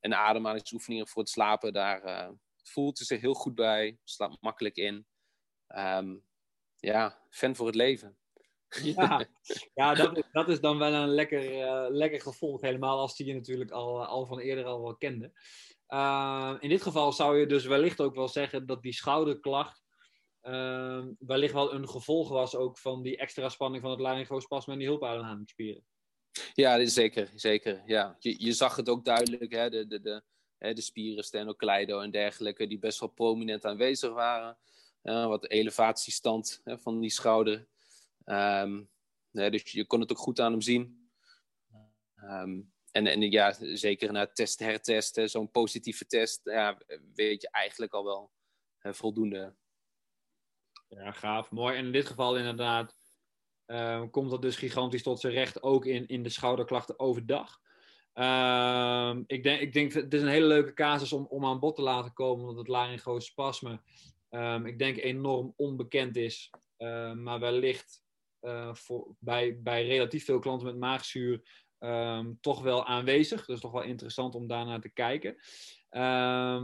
en 0.00 0.14
ademhalingsoefeningen 0.14 1.08
voor 1.08 1.22
het 1.22 1.30
slapen, 1.30 1.72
daar 1.72 2.04
uh, 2.04 2.28
voelt 2.62 2.98
hij 2.98 3.06
zich 3.06 3.20
heel 3.20 3.34
goed 3.34 3.54
bij. 3.54 3.98
Slaapt 4.04 4.40
makkelijk 4.40 4.76
in. 4.76 5.06
ja, 6.76 7.18
fan 7.30 7.56
voor 7.56 7.66
het 7.66 7.74
leven. 7.74 8.16
Ja, 8.82 9.26
ja 9.74 9.94
dat, 9.94 10.16
is, 10.16 10.22
dat 10.32 10.48
is 10.48 10.60
dan 10.60 10.78
wel 10.78 10.92
een 10.92 11.08
lekker, 11.08 11.54
uh, 11.54 11.86
lekker 11.88 12.20
gevolg. 12.20 12.60
Helemaal 12.60 12.98
als 12.98 13.16
die 13.16 13.26
je 13.26 13.34
natuurlijk 13.34 13.70
al, 13.70 14.02
eh, 14.02 14.08
al 14.08 14.26
van 14.26 14.38
eerder 14.38 14.64
al 14.64 14.82
wel 14.82 14.96
kende. 14.96 15.32
Uh, 15.88 16.54
in 16.60 16.68
dit 16.68 16.82
geval 16.82 17.12
zou 17.12 17.38
je 17.38 17.46
dus 17.46 17.64
wellicht 17.64 18.00
ook 18.00 18.14
wel 18.14 18.28
zeggen 18.28 18.66
dat 18.66 18.82
die 18.82 18.92
schouderklacht 18.92 19.82
uh, 20.42 21.04
wellicht 21.18 21.52
wel 21.52 21.74
een 21.74 21.88
gevolg 21.88 22.28
was 22.28 22.56
ook 22.56 22.78
van 22.78 23.02
die 23.02 23.16
extra 23.16 23.48
spanning 23.48 23.82
van 23.82 23.90
het 23.90 24.00
laryngospasma 24.00 24.72
en 24.72 24.78
die 24.78 24.88
hulpademhalingsspieren. 24.88 25.84
Ja, 26.54 26.86
zeker. 26.86 27.30
zeker 27.34 27.82
ja. 27.86 28.16
Je, 28.18 28.44
je 28.44 28.52
zag 28.52 28.76
het 28.76 28.88
ook 28.88 29.04
duidelijk, 29.04 29.52
hè, 29.52 29.70
de, 29.70 29.86
de, 29.86 30.00
de, 30.00 30.22
hè, 30.58 30.72
de 30.72 30.80
spieren, 30.80 31.24
sternocleido 31.24 32.00
en 32.00 32.10
dergelijke, 32.10 32.66
die 32.66 32.78
best 32.78 33.00
wel 33.00 33.08
prominent 33.08 33.64
aanwezig 33.64 34.12
waren. 34.12 34.58
wat 35.02 35.48
elevatiestand 35.48 36.60
hè, 36.64 36.78
van 36.78 37.00
die 37.00 37.10
schouder. 37.10 37.68
Um, 38.24 38.90
dus 39.30 39.62
je 39.72 39.86
kon 39.86 40.00
het 40.00 40.10
ook 40.10 40.18
goed 40.18 40.40
aan 40.40 40.52
hem 40.52 40.60
zien. 40.60 41.10
Ehm, 42.14 42.60
en, 42.90 43.06
en 43.06 43.20
ja, 43.20 43.56
zeker 43.60 44.12
na 44.12 44.26
test, 44.26 44.58
hertesten, 44.58 45.30
zo'n 45.30 45.50
positieve 45.50 46.06
test, 46.06 46.40
ja, 46.44 46.78
weet 47.14 47.42
je 47.42 47.48
eigenlijk 47.50 47.92
al 47.92 48.04
wel 48.04 48.32
voldoende. 48.80 49.54
Ja, 50.88 51.12
gaaf. 51.12 51.50
Mooi. 51.50 51.76
En 51.76 51.84
in 51.84 51.92
dit 51.92 52.06
geval 52.06 52.36
inderdaad 52.36 52.94
uh, 53.66 54.02
komt 54.10 54.30
dat 54.30 54.42
dus 54.42 54.56
gigantisch 54.56 55.02
tot 55.02 55.20
zijn 55.20 55.32
recht 55.32 55.62
ook 55.62 55.86
in, 55.86 56.06
in 56.06 56.22
de 56.22 56.28
schouderklachten 56.28 56.98
overdag. 56.98 57.60
Uh, 58.14 59.16
ik, 59.26 59.42
denk, 59.42 59.60
ik 59.60 59.72
denk, 59.72 59.92
het 59.92 60.14
is 60.14 60.22
een 60.22 60.28
hele 60.28 60.46
leuke 60.46 60.72
casus 60.72 61.12
om, 61.12 61.26
om 61.28 61.44
aan 61.44 61.60
bod 61.60 61.76
te 61.76 61.82
laten 61.82 62.12
komen, 62.12 62.40
omdat 62.40 62.58
het 62.58 62.68
laryngospasme, 62.68 63.80
um, 64.30 64.66
ik 64.66 64.78
denk, 64.78 64.96
enorm 64.96 65.52
onbekend 65.56 66.16
is. 66.16 66.50
maar 67.14 67.40
wellicht 67.40 68.02
uh, 68.40 68.74
voor, 68.74 69.14
bij, 69.18 69.60
bij 69.62 69.86
relatief 69.86 70.24
veel 70.24 70.38
klanten 70.38 70.66
met 70.66 70.76
maagzuur 70.76 71.62
toch 72.40 72.62
wel 72.62 72.86
aanwezig. 72.86 73.44
Dus 73.44 73.60
toch 73.60 73.72
wel 73.72 73.82
interessant 73.82 74.34
om 74.34 74.46
daarnaar 74.46 74.80
te 74.80 74.92
kijken. 74.92 75.36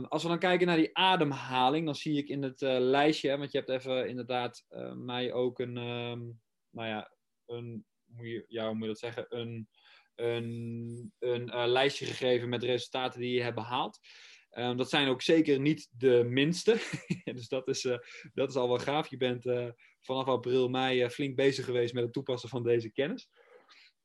Als 0.08 0.22
we 0.22 0.28
dan 0.28 0.38
kijken 0.38 0.66
naar 0.66 0.76
die 0.76 0.96
ademhaling, 0.96 1.84
dan 1.84 1.94
zie 1.94 2.18
ik 2.18 2.28
in 2.28 2.42
het 2.42 2.62
uh, 2.62 2.76
lijstje, 2.78 3.38
want 3.38 3.52
je 3.52 3.58
hebt 3.58 3.70
even 3.70 4.08
inderdaad 4.08 4.66
uh, 4.70 4.92
mij 4.92 5.32
ook 5.32 5.58
een, 5.58 5.76
nou 6.70 6.88
ja, 6.88 7.12
een, 7.46 7.84
moet 8.04 8.26
je, 8.26 8.44
ja, 8.48 8.66
hoe 8.66 8.74
moet 8.74 8.82
je 8.82 8.88
dat 8.88 8.98
zeggen, 8.98 9.26
een, 9.28 9.68
een, 10.14 11.12
een 11.18 11.68
lijstje 11.68 12.06
gegeven 12.06 12.48
met 12.48 12.62
resultaten 12.62 13.20
die 13.20 13.34
je 13.34 13.42
hebt 13.42 13.54
behaald. 13.54 13.98
Um, 14.52 14.76
dat 14.76 14.88
zijn 14.90 15.08
ook 15.08 15.22
zeker 15.22 15.60
niet 15.60 15.88
de 15.90 16.24
minste. 16.28 16.78
dus 17.34 17.48
dat 17.48 17.68
is, 17.68 17.84
uh, 17.84 17.98
dat 18.34 18.48
is 18.48 18.56
al 18.56 18.68
wel 18.68 18.78
gaaf. 18.78 19.08
Je 19.08 19.16
bent 19.16 19.46
uh, 19.46 19.68
vanaf 20.00 20.26
april, 20.26 20.68
mei 20.68 21.10
flink 21.10 21.36
bezig 21.36 21.64
geweest 21.64 21.94
met 21.94 22.02
het 22.02 22.12
toepassen 22.12 22.48
van 22.48 22.62
deze 22.62 22.90
kennis. 22.92 23.28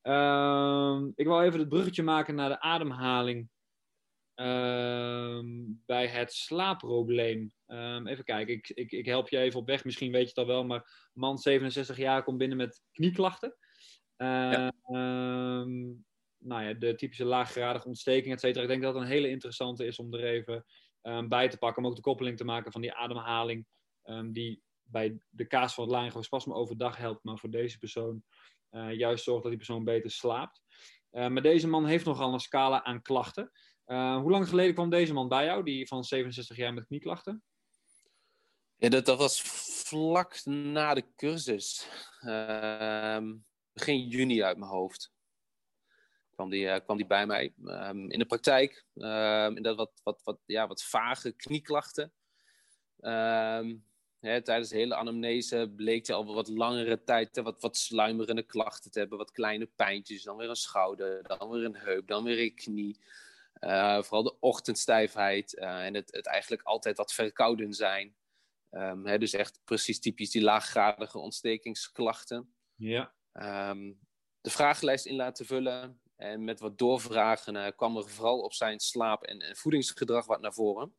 Um, 0.01 1.11
ik 1.15 1.25
wil 1.25 1.41
even 1.41 1.59
het 1.59 1.69
bruggetje 1.69 2.03
maken 2.03 2.35
naar 2.35 2.49
de 2.49 2.59
ademhaling 2.59 3.49
um, 4.35 5.81
bij 5.85 6.07
het 6.07 6.33
slaapprobleem. 6.33 7.53
even 8.05 8.23
kijken, 8.23 8.53
ik, 8.53 8.69
ik, 8.69 8.91
ik, 8.91 9.05
help 9.05 9.29
je 9.29 9.37
even 9.37 9.59
op 9.59 9.67
weg. 9.67 9.83
Misschien 9.83 10.11
weet 10.11 10.21
je 10.21 10.27
het 10.27 10.37
al 10.37 10.45
wel, 10.45 10.65
maar 10.65 11.09
man 11.13 11.37
67 11.37 11.97
jaar 11.97 12.23
komt 12.23 12.37
binnen 12.37 12.57
met 12.57 12.81
knieklachten. 12.91 13.55
Ja 14.17 14.73
nou 16.45 16.63
ja, 16.63 16.73
de 16.73 16.95
typische 16.95 17.25
laaggradige 17.25 17.87
ontsteking, 17.87 18.33
et 18.33 18.39
cetera. 18.39 18.61
Ik 18.61 18.69
denk 18.69 18.81
dat 18.81 18.93
het 18.93 19.03
een 19.03 19.09
hele 19.09 19.29
interessante 19.29 19.85
is 19.85 19.99
om 19.99 20.13
er 20.13 20.23
even 20.23 20.65
bij 21.27 21.49
te 21.49 21.57
pakken. 21.57 21.83
Om 21.83 21.89
ook 21.89 21.95
de 21.95 22.01
koppeling 22.01 22.37
te 22.37 22.45
maken 22.45 22.71
van 22.71 22.81
die 22.81 22.93
ademhaling. 22.93 23.65
Die 24.31 24.63
bij 24.83 25.17
de 25.29 25.45
kaas 25.45 25.73
van 25.73 25.83
het 25.83 25.93
laryngospasme 25.93 26.53
overdag 26.53 26.97
helpt. 26.97 27.23
Maar 27.23 27.37
voor 27.37 27.49
deze 27.49 27.77
persoon 27.77 28.23
uh, 28.71 28.93
juist 28.93 29.23
zorgt 29.23 29.41
dat 29.41 29.51
die 29.51 29.65
persoon 29.65 29.83
beter 29.83 30.11
slaapt. 30.11 30.61
Uh, 31.11 31.27
maar 31.27 31.41
deze 31.41 31.67
man 31.67 31.85
heeft 31.85 32.05
nogal 32.05 32.33
een 32.33 32.39
scala 32.39 32.83
aan 32.83 33.01
klachten. 33.01 33.51
Uh, 33.87 34.17
hoe 34.17 34.31
lang 34.31 34.49
geleden 34.49 34.73
kwam 34.73 34.89
deze 34.89 35.13
man 35.13 35.27
bij 35.27 35.45
jou, 35.45 35.63
die 35.63 35.87
van 35.87 36.03
67 36.03 36.57
jaar 36.57 36.73
met 36.73 36.85
knieklachten? 36.85 37.43
Dat, 38.77 39.05
dat 39.05 39.17
was 39.17 39.41
vlak 39.85 40.45
na 40.45 40.93
de 40.93 41.03
cursus. 41.15 41.89
Ehm, 42.19 43.35
begin 43.73 44.07
juni 44.07 44.43
uit 44.43 44.57
mijn 44.57 44.71
hoofd 44.71 45.13
kwam 46.35 46.49
die, 46.49 46.65
uh, 46.65 46.75
kwam 46.83 46.97
die 46.97 47.05
bij 47.05 47.25
mij 47.25 47.53
um, 47.63 48.09
in 48.11 48.19
de 48.19 48.25
praktijk. 48.25 48.85
Um, 48.95 49.55
in 49.57 49.63
dat 49.63 49.75
wat, 49.75 49.91
wat, 50.03 50.21
wat, 50.23 50.39
ja, 50.45 50.67
wat 50.67 50.83
vage 50.83 51.31
knieklachten. 51.31 52.13
Hè, 54.19 54.41
tijdens 54.41 54.69
de 54.69 54.77
hele 54.77 54.95
anamnese 54.95 55.73
bleek 55.75 56.07
hij 56.07 56.15
al 56.15 56.33
wat 56.33 56.47
langere 56.47 57.03
tijd 57.03 57.37
wat, 57.37 57.61
wat 57.61 57.77
sluimerende 57.77 58.43
klachten 58.43 58.91
te 58.91 58.99
hebben. 58.99 59.17
Wat 59.17 59.31
kleine 59.31 59.69
pijntjes, 59.75 60.23
dan 60.23 60.37
weer 60.37 60.49
een 60.49 60.55
schouder, 60.55 61.23
dan 61.23 61.49
weer 61.49 61.63
een 61.63 61.75
heup, 61.75 62.07
dan 62.07 62.23
weer 62.23 62.39
een 62.39 62.55
knie. 62.55 62.99
Uh, 63.65 64.01
vooral 64.01 64.23
de 64.23 64.39
ochtendstijfheid 64.39 65.53
uh, 65.53 65.85
en 65.85 65.93
het, 65.93 66.11
het 66.11 66.25
eigenlijk 66.25 66.63
altijd 66.63 66.97
wat 66.97 67.13
verkouden 67.13 67.73
zijn. 67.73 68.15
Hè, 69.03 69.17
dus 69.17 69.33
echt 69.33 69.59
precies 69.63 69.99
typisch 69.99 70.31
die 70.31 70.41
laaggradige 70.41 71.17
ontstekingsklachten. 71.17 72.55
Ja. 72.75 73.13
de 74.41 74.49
vragenlijst 74.49 75.05
in 75.05 75.15
laten 75.15 75.45
vullen. 75.45 76.01
En 76.15 76.43
met 76.43 76.59
wat 76.59 76.77
doorvragen 76.77 77.55
uh, 77.55 77.67
kwam 77.75 77.97
er 77.97 78.09
vooral 78.09 78.39
op 78.39 78.53
zijn 78.53 78.79
slaap- 78.79 79.23
en, 79.23 79.39
en 79.39 79.55
voedingsgedrag 79.55 80.25
wat 80.25 80.41
naar 80.41 80.53
voren. 80.53 80.95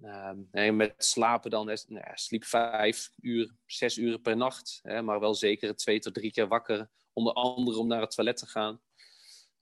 en 0.00 0.48
ehm, 0.50 0.76
met 0.76 1.04
slapen 1.04 1.50
dan, 1.50 1.66
nou 1.66 2.04
sliep 2.14 2.44
vijf 2.44 3.10
uur, 3.20 3.54
zes 3.66 3.96
uur 3.96 4.18
per 4.18 4.36
nacht. 4.36 4.78
Hè, 4.82 5.02
maar 5.02 5.20
wel 5.20 5.34
zeker 5.34 5.76
twee 5.76 5.98
tot 5.98 6.14
drie 6.14 6.32
keer 6.32 6.48
wakker. 6.48 6.90
Onder 7.12 7.32
andere 7.32 7.78
om 7.78 7.86
naar 7.86 8.00
het 8.00 8.10
toilet 8.10 8.36
te 8.36 8.46
gaan. 8.46 8.82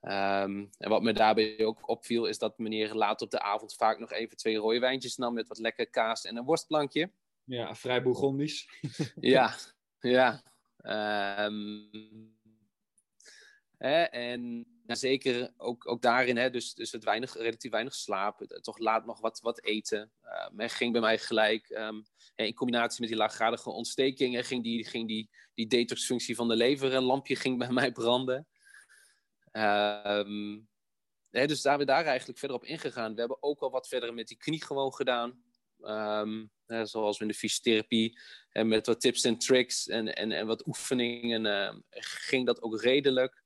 Ehm, 0.01 0.67
en 0.79 0.89
wat 0.89 1.03
me 1.03 1.13
daarbij 1.13 1.65
ook 1.65 1.89
opviel, 1.89 2.27
is 2.27 2.39
dat 2.39 2.59
meneer 2.59 2.95
laat 2.95 3.23
op 3.23 3.31
de 3.31 3.41
avond 3.41 3.75
vaak 3.75 3.99
nog 3.99 4.13
even 4.13 4.37
twee 4.37 4.57
rode 4.57 4.79
wijntjes 4.79 5.17
nam 5.17 5.35
met 5.35 5.49
wat 5.49 5.59
lekker 5.59 5.91
kaas 5.91 6.25
en 6.25 6.37
een 6.37 6.45
worstplankje. 6.45 7.11
Ja, 7.45 7.75
vrij 7.75 8.03
Bourgondisch. 8.03 8.69
ja, 9.21 9.55
ja. 10.01 10.43
Um, 11.47 11.91
Hè? 13.79 14.03
En 14.03 14.67
zeker 14.87 15.53
ook, 15.57 15.89
ook 15.89 16.03
daarin, 16.03 16.37
hè, 16.37 16.51
dus, 16.51 16.75
dus 16.75 16.93
het 16.93 17.05
weinig, 17.05 17.37
relatief 17.37 17.71
weinig 17.71 17.95
slaap, 17.95 18.41
toch 18.61 18.79
laat 18.79 19.07
nog 19.07 19.21
wat, 19.21 19.41
wat 19.41 19.65
eten. 19.65 20.11
Uh, 20.57 20.69
ging 20.69 20.93
bij 20.93 21.01
mij 21.01 21.19
gelijk, 21.19 21.69
um, 21.71 22.05
in 22.35 22.55
combinatie 22.55 23.01
met 23.01 23.09
die 23.09 23.19
laaggradige 23.19 23.71
ontstekingen, 23.71 24.45
ging 24.45 24.63
die, 24.63 24.85
ging 24.85 25.09
die, 25.09 25.31
die 25.55 25.67
detoxfunctie 25.67 26.35
van 26.35 26.49
de 26.49 26.57
lever, 26.57 26.95
een 26.95 27.03
lampje 27.03 27.37
ging 27.37 27.59
bij 27.59 27.71
mij 27.71 27.93
branden. 27.93 28.47
Um, 29.53 30.69
hè, 31.31 31.47
dus 31.47 31.63
daar 31.63 31.79
we 31.79 31.85
daar 31.85 32.05
eigenlijk 32.05 32.39
verder 32.39 32.57
op 32.57 32.65
ingegaan. 32.65 33.15
We 33.15 33.21
hebben 33.21 33.43
ook 33.43 33.61
al 33.61 33.71
wat 33.71 33.89
verder 33.89 34.15
met 34.15 34.29
die 34.29 34.37
knie 34.37 34.65
gewoon 34.65 34.95
gedaan. 34.95 35.43
Um, 35.81 36.51
hè, 36.67 36.87
zoals 36.87 37.21
in 37.21 37.29
de 37.29 37.35
fysiotherapie. 37.35 38.19
En 38.51 38.69
met 38.69 38.87
wat 38.87 39.01
tips 39.01 39.25
en 39.25 39.39
tricks 39.39 39.89
en, 39.89 40.15
en, 40.15 40.33
en 40.33 40.47
wat 40.47 40.67
oefeningen 40.67 41.45
uh, 41.45 41.75
ging 41.91 42.47
dat 42.47 42.63
ook 42.63 42.81
redelijk. 42.81 43.43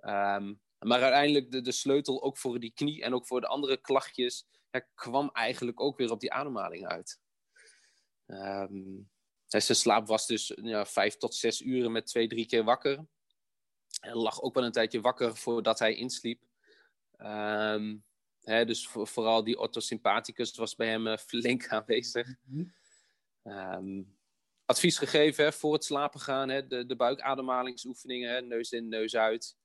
Um, 0.00 0.60
maar 0.78 1.02
uiteindelijk 1.02 1.50
de, 1.50 1.60
de 1.60 1.72
sleutel 1.72 2.22
ook 2.22 2.38
voor 2.38 2.60
die 2.60 2.72
knie 2.72 3.02
en 3.02 3.14
ook 3.14 3.26
voor 3.26 3.40
de 3.40 3.46
andere 3.46 3.76
klachtjes 3.76 4.46
kwam 4.94 5.30
eigenlijk 5.32 5.80
ook 5.80 5.96
weer 5.96 6.10
op 6.10 6.20
die 6.20 6.32
ademhaling 6.32 6.86
uit. 6.86 7.20
Um, 8.26 9.10
zijn 9.46 9.62
slaap 9.62 10.06
was 10.06 10.26
dus 10.26 10.52
ja, 10.62 10.86
vijf 10.86 11.16
tot 11.16 11.34
zes 11.34 11.60
uren 11.60 11.92
met 11.92 12.06
twee, 12.06 12.28
drie 12.28 12.46
keer 12.46 12.64
wakker. 12.64 13.06
Hij 14.02 14.14
lag 14.14 14.42
ook 14.42 14.54
wel 14.54 14.64
een 14.64 14.72
tijdje 14.72 15.00
wakker 15.00 15.36
voordat 15.36 15.78
hij 15.78 15.94
insliep. 15.94 16.42
Um, 17.18 18.04
hè, 18.40 18.64
dus 18.64 18.88
voor, 18.88 19.06
vooral 19.06 19.44
die 19.44 19.58
orthosympathicus 19.58 20.56
was 20.56 20.74
bij 20.74 20.88
hem 20.88 21.06
uh, 21.06 21.16
flink 21.16 21.68
aanwezig. 21.68 22.34
um, 23.42 24.16
advies 24.64 24.98
gegeven 24.98 25.44
hè, 25.44 25.52
voor 25.52 25.72
het 25.72 25.84
slapen 25.84 26.20
gaan, 26.20 26.48
hè, 26.48 26.66
de, 26.66 26.86
de 26.86 26.96
buikademhalingsoefeningen, 26.96 28.30
hè, 28.30 28.40
neus 28.40 28.72
in, 28.72 28.88
neus 28.88 29.16
uit. 29.16 29.56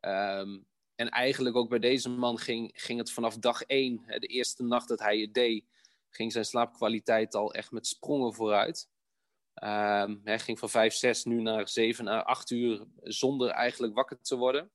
Um, 0.00 0.66
en 0.94 1.08
eigenlijk 1.08 1.56
ook 1.56 1.68
bij 1.68 1.78
deze 1.78 2.08
man 2.08 2.38
ging, 2.38 2.70
ging 2.74 2.98
het 2.98 3.12
vanaf 3.12 3.38
dag 3.38 3.62
één, 3.62 4.04
de 4.06 4.26
eerste 4.26 4.62
nacht 4.62 4.88
dat 4.88 4.98
hij 4.98 5.18
het 5.18 5.34
deed, 5.34 5.64
ging 6.10 6.32
zijn 6.32 6.44
slaapkwaliteit 6.44 7.34
al 7.34 7.54
echt 7.54 7.70
met 7.70 7.86
sprongen 7.86 8.34
vooruit. 8.34 8.88
Hij 10.24 10.38
ging 10.38 10.58
van 10.58 10.70
5, 10.70 10.94
6 10.94 11.24
nu 11.24 11.42
naar 11.42 11.68
7 11.68 12.04
naar 12.04 12.22
8 12.22 12.50
uur 12.50 12.86
zonder 13.02 13.50
eigenlijk 13.50 13.94
wakker 13.94 14.20
te 14.20 14.36
worden. 14.36 14.70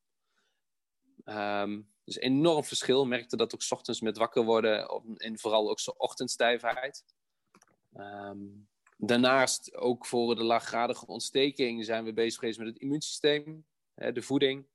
Um, 1.26 1.90
dus 2.04 2.18
enorm 2.18 2.64
verschil. 2.64 3.06
Merkte 3.06 3.38
dat 3.38 3.54
ook 3.54 3.62
ochtends 3.70 4.02
met 4.02 4.18
wakker 4.18 4.44
worden 4.44 4.88
en 5.18 5.40
vooral 5.40 5.70
ook 5.70 5.80
zijn 5.80 6.00
ochtendstijfheid. 6.00 7.04
Um, 7.94 8.70
daarnaast 8.98 9.76
ook 9.76 10.06
voor 10.06 10.36
de 10.36 10.44
laaggradige 10.44 11.08
ontsteking 11.08 11.86
zijn 11.86 12.04
we 12.04 12.14
bezig 12.14 12.40
geweest 12.40 12.60
met 12.60 12.68
het 12.68 12.78
immuunsysteem, 12.78 13.66
de 13.94 14.22
voeding. 14.22 14.68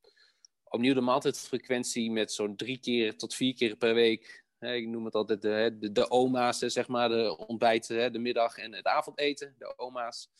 Opnieuw 0.64 0.94
de 0.94 1.00
maaltijdfrequentie 1.00 2.10
met 2.10 2.32
zo'n 2.32 2.56
drie 2.56 2.78
keer 2.78 3.16
tot 3.16 3.34
vier 3.34 3.54
keer 3.54 3.76
per 3.76 3.94
week. 3.94 4.44
Hè, 4.58 4.74
ik 4.74 4.86
noem 4.86 5.04
het 5.04 5.14
altijd 5.14 5.42
de, 5.42 5.76
de, 5.78 5.92
de 5.92 6.10
oma's, 6.10 6.58
zeg 6.58 6.88
maar, 6.88 7.08
de 7.08 7.36
ontbijten, 7.36 8.12
de 8.12 8.18
middag 8.18 8.56
en 8.56 8.72
het 8.72 8.86
avondeten, 8.86 9.54
de 9.58 9.78
oma's. 9.78 10.30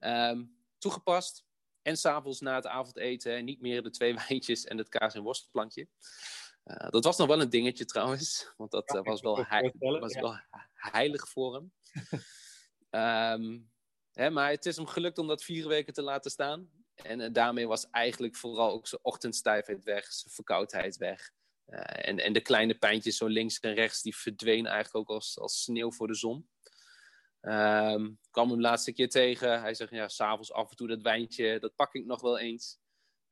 Um, 0.00 0.56
toegepast. 0.78 1.44
En 1.82 1.96
s'avonds 1.96 2.40
na 2.40 2.54
het 2.54 2.66
avondeten 2.66 3.44
niet 3.44 3.60
meer 3.60 3.82
de 3.82 3.90
twee 3.90 4.14
wijntjes 4.28 4.64
en 4.64 4.78
het 4.78 4.88
kaas- 4.88 5.14
en 5.14 5.22
worstplankje. 5.22 5.88
Uh, 6.64 6.88
dat 6.90 7.04
was 7.04 7.16
nog 7.16 7.26
wel 7.26 7.40
een 7.40 7.50
dingetje 7.50 7.84
trouwens, 7.84 8.52
want 8.56 8.70
dat 8.70 8.94
uh, 8.94 9.02
was, 9.02 9.20
wel, 9.20 9.44
hei 9.46 9.72
was 9.78 10.12
ja. 10.12 10.20
wel 10.20 10.38
heilig 10.74 11.28
voor 11.28 11.54
hem. 11.54 11.72
um, 13.40 13.70
hè, 14.22 14.30
maar 14.30 14.50
het 14.50 14.66
is 14.66 14.76
hem 14.76 14.86
gelukt 14.86 15.18
om 15.18 15.26
dat 15.26 15.44
vier 15.44 15.68
weken 15.68 15.92
te 15.92 16.02
laten 16.02 16.30
staan. 16.30 16.70
En 16.94 17.20
uh, 17.20 17.28
daarmee 17.32 17.66
was 17.66 17.90
eigenlijk 17.90 18.36
vooral 18.36 18.70
ook 18.70 18.86
zijn 18.86 19.04
ochtendstijfheid 19.04 19.84
weg, 19.84 20.12
zijn 20.12 20.34
verkoudheid 20.34 20.96
weg. 20.96 21.30
En, 21.78 22.18
en 22.18 22.32
de 22.32 22.40
kleine 22.40 22.74
pijntjes 22.74 23.16
zo 23.16 23.26
links 23.26 23.60
en 23.60 23.74
rechts, 23.74 24.02
die 24.02 24.16
verdwenen 24.16 24.70
eigenlijk 24.70 25.10
ook 25.10 25.16
als, 25.16 25.38
als 25.38 25.62
sneeuw 25.62 25.92
voor 25.92 26.06
de 26.06 26.14
zon. 26.14 26.48
Um, 27.40 28.18
kwam 28.30 28.48
hem 28.48 28.56
de 28.56 28.62
laatste 28.62 28.92
keer 28.92 29.08
tegen. 29.08 29.60
Hij 29.60 29.74
zegt, 29.74 29.90
ja, 29.90 30.08
s'avonds 30.08 30.52
af 30.52 30.70
en 30.70 30.76
toe 30.76 30.88
dat 30.88 31.02
wijntje, 31.02 31.58
dat 31.58 31.74
pak 31.76 31.94
ik 31.94 32.04
nog 32.04 32.20
wel 32.20 32.38
eens. 32.38 32.78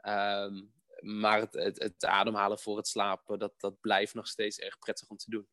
Um, 0.02 0.72
maar 1.00 1.40
het, 1.40 1.78
het, 1.78 2.04
ademhalen 2.04 2.58
voor 2.58 2.76
het 2.76 2.88
slapen, 2.88 3.38
dat, 3.38 3.52
dat 3.56 3.80
blijft 3.80 4.14
nog 4.14 4.26
steeds 4.26 4.58
erg 4.58 4.78
prettig 4.78 5.08
om 5.08 5.16
te 5.16 5.30
doen. 5.30 5.48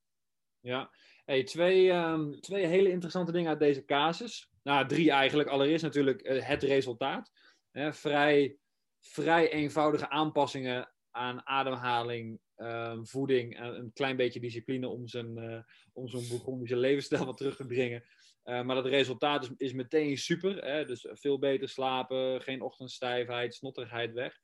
Ja, 0.60 0.92
hey, 1.26 1.44
twee, 1.44 1.92
um, 1.92 2.42
twee 2.42 2.66
hele 2.66 2.90
interessante 2.90 3.32
dingen 3.32 3.50
uit 3.50 3.60
deze 3.60 3.86
casus. 3.86 4.50
Nou, 4.64 4.88
drie 4.88 5.12
eigenlijk. 5.12 5.50
Allereerst 5.50 5.84
natuurlijk 5.84 6.28
uh, 6.28 6.44
het 6.44 6.64
resultaat. 6.64 7.32
Vrij, 7.90 8.58
vrij 9.00 9.52
eenvoudige 9.52 10.10
aanpassingen 10.10 10.92
aan 11.18 11.46
ademhaling, 11.46 12.40
voeding 13.02 13.58
en 13.58 13.76
een 13.76 13.94
klein 13.94 14.16
beetje 14.16 14.40
discipline 14.40 14.88
om 14.88 15.08
zijn, 15.08 15.38
uh, 15.38 15.60
om 15.94 16.08
zo'n 16.08 16.28
Bourgondische 16.30 16.78
levensstijl 16.78 17.26
wat 17.26 17.38
terug 17.38 17.56
te 17.56 17.66
brengen. 17.66 18.04
Uh, 18.44 18.62
maar 18.62 18.76
het 18.76 18.86
resultaat 18.86 19.50
is, 19.58 19.74
meteen 19.74 20.18
super. 20.18 20.66
Hè? 20.66 20.86
Dus 20.86 21.08
veel 21.10 21.40
beter 21.40 21.70
slapen, 21.70 22.42
geen 22.42 22.62
ochtendstijfheid, 22.62 23.56
snotterigheid 23.56 24.14
weg. 24.14 24.40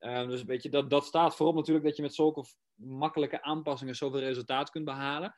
Uh, 0.00 0.28
dus 0.28 0.44
weet 0.44 0.62
je, 0.62 0.68
dat, 0.70 0.90
dat 0.90 1.04
staat 1.04 1.36
voorop 1.36 1.54
natuurlijk 1.54 1.86
dat 1.86 1.96
je 1.96 2.02
met 2.02 2.14
zulke 2.14 2.44
makkelijke 2.74 3.42
aanpassingen 3.42 3.96
zoveel 3.96 4.20
resultaat 4.20 4.70
kunt 4.70 4.84
behalen. 4.84 5.34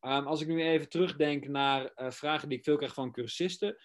Um, 0.00 0.26
als 0.26 0.40
ik 0.40 0.48
nu 0.48 0.62
even 0.62 0.88
terugdenk 0.88 1.48
naar 1.48 1.92
uh, 1.96 2.10
vragen 2.10 2.48
die 2.48 2.58
ik 2.58 2.64
veel 2.64 2.76
krijg 2.76 2.94
van 2.94 3.12
cursisten, 3.12 3.76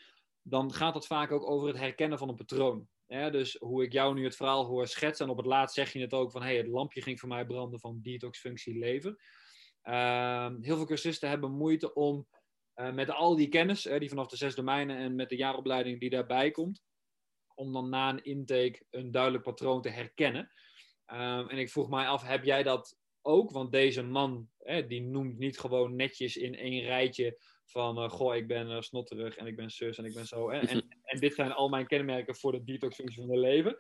dan 0.42 0.74
gaat 0.74 0.96
het 0.96 1.06
vaak 1.06 1.32
ook 1.32 1.50
over 1.50 1.68
het 1.68 1.78
herkennen 1.78 2.18
van 2.18 2.30
een 2.30 2.36
patroon. 2.36 2.88
Dus 3.08 3.56
hoe 3.60 3.84
ik 3.84 3.92
jou 3.92 4.14
nu 4.14 4.24
het 4.24 4.36
verhaal 4.36 4.66
hoor 4.66 4.88
schetsen, 4.88 5.26
en 5.26 5.32
op 5.32 5.38
het 5.38 5.46
laatst 5.46 5.76
zeg 5.76 5.94
je 5.94 6.00
het 6.00 6.14
ook 6.14 6.32
van 6.32 6.42
hey, 6.42 6.58
het 6.58 6.68
lampje 6.68 7.02
ging 7.02 7.20
voor 7.20 7.30
mij 7.30 7.46
branden 7.46 7.80
van 7.80 8.00
detoxfunctie 8.02 8.78
lever. 8.78 9.20
Uh, 9.84 10.50
heel 10.62 10.76
veel 10.76 10.86
cursisten 10.86 11.30
hebben 11.30 11.52
moeite 11.52 11.94
om 11.94 12.28
uh, 12.76 12.94
met 12.94 13.10
al 13.10 13.36
die 13.36 13.48
kennis, 13.48 13.82
die 13.82 14.10
vanaf 14.10 14.28
de 14.28 14.38
zes 14.38 14.56
domeinen 14.56 14.98
en 14.98 15.16
met 15.16 15.30
de 15.30 15.36
jaaropleiding 15.36 16.00
die 16.00 16.10
daarbij 16.10 16.52
komt, 16.52 16.84
om 17.54 17.74
dan 17.74 17.90
na 17.90 18.10
een 18.10 18.24
intake 18.24 18.86
een 18.90 19.12
duidelijk 19.12 19.44
patroon 19.44 19.82
te 19.82 19.90
herkennen. 19.90 20.52
Um, 21.08 21.50
en 21.50 21.58
ik 21.58 21.70
vroeg 21.70 21.90
mij 21.90 22.08
af, 22.08 22.24
heb 22.24 22.44
jij 22.44 22.64
dat 22.64 22.98
ook? 23.22 23.52
Want 23.52 23.72
deze 23.72 24.04
man, 24.04 24.50
die 24.88 25.02
noemt 25.02 25.38
niet 25.38 25.60
gewoon 25.60 25.96
netjes 25.96 26.38
in 26.38 26.56
één 26.56 26.84
rijtje 26.84 27.38
van, 27.66 28.04
uh, 28.04 28.10
goh, 28.10 28.36
ik 28.36 28.48
ben 28.48 28.84
snotterig 28.84 29.36
en 29.36 29.48
ik 29.48 29.56
ben 29.56 29.72
zus 29.72 29.98
en 29.98 30.06
ik 30.06 30.14
ben 30.14 30.26
zo. 30.26 30.50
En, 30.50 30.68
en, 30.68 31.20
dit 31.20 31.34
zijn 31.34 31.52
al 31.52 31.70
mijn 31.70 31.88
kenmerken 31.88 32.36
voor 32.36 32.52
de 32.52 32.64
detoxfunctie 32.64 33.22
van 33.22 33.30
het 33.30 33.40
leven. 33.40 33.78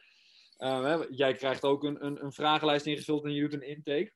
Hè, 0.58 0.96
jij 1.10 1.34
krijgt 1.34 1.64
ook 1.64 1.84
een, 1.84 2.06
een, 2.06 2.24
een 2.24 2.34
vragenlijst 2.34 2.86
ingevuld 2.86 3.24
en 3.24 3.34
je 3.34 3.42
doet 3.42 3.54
een 3.54 3.68
intake. 3.68 4.14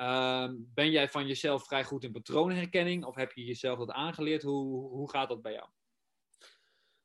Uh, 0.00 0.48
ben 0.56 0.90
jij 0.90 1.08
van 1.08 1.26
jezelf 1.26 1.66
vrij 1.66 1.84
goed 1.84 2.04
in 2.04 2.12
patroonherkenning 2.12 3.04
of 3.04 3.14
heb 3.14 3.32
je 3.32 3.44
jezelf 3.44 3.78
dat 3.78 3.90
aangeleerd? 3.90 4.42
Hoe, 4.42 4.88
hoe 4.88 5.10
gaat 5.10 5.28
dat 5.28 5.42
bij 5.42 5.52
jou? 5.52 5.68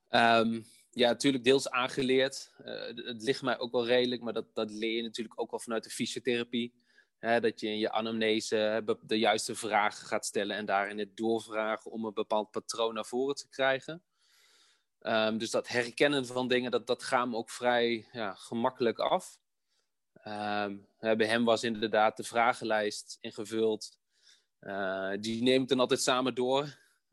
Um, 0.10 0.64
ja, 0.90 1.08
natuurlijk 1.08 1.44
deels 1.44 1.70
aangeleerd. 1.70 2.54
Uh, 2.66 3.06
het 3.08 3.22
ligt 3.22 3.42
mij 3.42 3.60
ook 3.60 3.72
wel 3.72 3.86
redelijk, 3.86 4.22
maar 4.22 4.34
dat, 4.34 4.56
dat 4.56 4.72
leer 4.72 4.96
je 4.96 5.02
natuurlijk 5.02 5.42
ook 5.42 5.52
wel 5.52 5.60
vanuit 5.60 5.84
de 5.84 5.90
fysiotherapie. 5.90 6.74
Dat 7.24 7.60
je 7.60 7.68
in 7.68 7.78
je 7.78 7.92
anamnese 7.92 8.84
de 9.02 9.20
juiste 9.20 9.56
vragen 9.56 10.08
gaat 10.08 10.26
stellen 10.26 10.56
en 10.56 10.66
daarin 10.66 11.00
het 11.00 11.18
doorvragen 11.18 11.92
om 11.92 12.06
een 12.06 12.14
bepaald 12.14 12.52
patroon 12.52 12.94
naar 12.94 13.06
voren 13.06 13.36
te 13.36 13.50
krijgen. 13.50 14.04
Um, 15.02 15.38
dus 15.38 15.52
dat 15.52 15.68
herkennen 15.68 16.26
van 16.26 16.48
dingen, 16.48 16.72
dat, 16.72 16.88
dat 16.88 17.04
gaat 17.04 17.28
me 17.28 17.36
ook 17.36 17.50
vrij 17.50 18.08
ja, 18.12 18.34
gemakkelijk 18.34 19.00
af. 19.00 19.40
Um, 20.28 20.88
bij 21.00 21.26
hem 21.26 21.46
was 21.46 21.64
inderdaad 21.64 22.18
de 22.18 22.24
vragenlijst 22.24 23.18
ingevuld. 23.22 23.98
Uh, 24.62 25.12
die 25.20 25.44
neem 25.44 25.62
ik 25.62 25.68
dan 25.68 25.80
altijd 25.80 26.02
samen 26.02 26.36
door. 26.36 26.62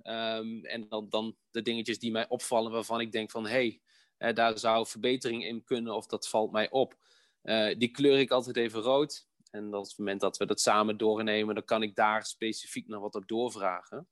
Um, 0.03 0.65
en 0.65 0.89
dan, 0.89 1.09
dan 1.09 1.37
de 1.51 1.63
dingetjes 1.63 1.99
die 1.99 2.11
mij 2.11 2.29
opvallen, 2.29 2.73
waarvan 2.73 3.01
ik 3.01 3.13
denk 3.13 3.31
van 3.31 3.47
hé, 3.47 3.81
hey, 4.19 4.33
daar 4.33 4.59
zou 4.59 4.87
verbetering 4.87 5.45
in 5.45 5.65
kunnen 5.65 5.95
of 5.95 6.07
dat 6.07 6.29
valt 6.29 6.53
mij 6.53 6.71
op. 6.71 6.97
Uh, 7.43 7.75
die 7.79 7.91
kleur 7.91 8.19
ik 8.19 8.31
altijd 8.31 8.57
even 8.57 8.81
rood. 8.81 9.29
En 9.51 9.75
op 9.75 9.85
het 9.85 9.99
moment 9.99 10.21
dat 10.21 10.37
we 10.37 10.47
dat 10.47 10.61
samen 10.61 10.97
doornemen, 10.97 11.55
dan 11.55 11.65
kan 11.65 11.83
ik 11.83 11.95
daar 11.95 12.25
specifiek 12.25 12.89
nog 12.89 13.01
wat 13.01 13.15
op 13.15 13.29
doorvragen. 13.29 14.09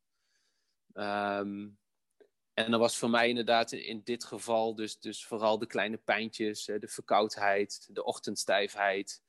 Um, 0.93 1.79
en 2.55 2.71
dat 2.71 2.81
was 2.81 2.97
voor 2.97 3.11
mij 3.11 3.29
inderdaad 3.29 3.73
in 3.73 4.01
dit 4.05 4.25
geval 4.25 4.75
dus, 4.75 4.99
dus 4.99 5.27
vooral 5.27 5.59
de 5.59 5.67
kleine 5.67 5.97
pijntjes, 5.97 6.65
de 6.65 6.89
verkoudheid, 6.89 7.89
de 7.93 8.05
ochtendstijfheid. 8.05 9.23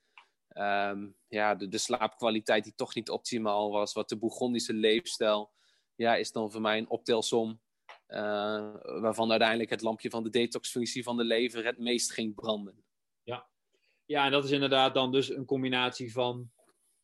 Um, 0.54 1.16
ja, 1.28 1.56
de, 1.56 1.68
de, 1.68 1.78
slaapkwaliteit 1.78 2.64
die 2.64 2.76
toch 2.76 2.96
niet 2.96 3.10
optimaal 3.10 3.72
was. 3.72 3.94
Wat 3.94 4.10
de 4.10 4.18
Bourgondische 4.18 4.74
leefstijl 4.74 5.52
ja, 5.96 6.16
is 6.16 6.32
dan 6.32 6.52
voor 6.52 6.62
mij 6.62 6.78
een 6.78 6.90
optelsom. 6.90 7.62
Uh, 8.08 8.74
waarvan 8.82 9.30
uiteindelijk 9.32 9.70
het 9.70 9.82
lampje 9.82 10.10
van 10.10 10.24
de 10.24 10.30
detoxfunctie 10.30 11.04
van 11.04 11.18
de 11.18 11.24
lever 11.24 11.66
het 11.66 11.78
meest 11.78 12.12
ging 12.12 12.36
branden. 12.36 12.84
Ja. 14.10 14.26
en 14.26 14.32
dat 14.32 14.44
is 14.44 14.52
inderdaad 14.52 14.94
dan 14.94 15.12
dus 15.12 15.30
een 15.30 15.46
combinatie 15.46 16.12
van 16.12 16.52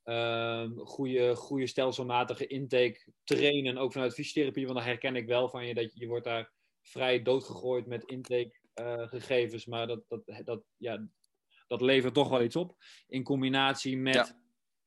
Um, 0.08 0.80
goede, 0.80 1.36
goede 1.36 1.68
stelselmatige 1.68 2.48
intake 2.48 3.12
trainen, 3.24 3.78
ook 3.78 3.92
vanuit 3.92 4.14
fysiotherapie, 4.14 4.66
want 4.66 4.78
dan 4.78 4.88
herken 4.88 5.16
ik 5.16 5.28
wel 5.28 5.50
van 5.50 5.68
je 5.68 5.74
dat 5.74 5.94
je, 5.94 6.00
je 6.00 6.08
wordt 6.08 6.26
daar 6.26 6.52
vrij 6.82 7.22
doodgegooid 7.22 7.86
met 7.86 8.04
intake 8.04 8.60
uh, 8.82 9.08
gegevens, 9.08 9.66
maar 9.66 9.88
dat, 9.88 10.04
dat, 10.08 10.22
dat, 10.44 10.64
ja, 10.78 11.08
dat 11.68 11.82
levert 11.82 12.14
toch 12.14 12.30
wel 12.30 12.44
iets 12.44 12.56
op. 12.56 12.76
In 13.08 13.24
combinatie 13.24 13.98
met 13.98 14.36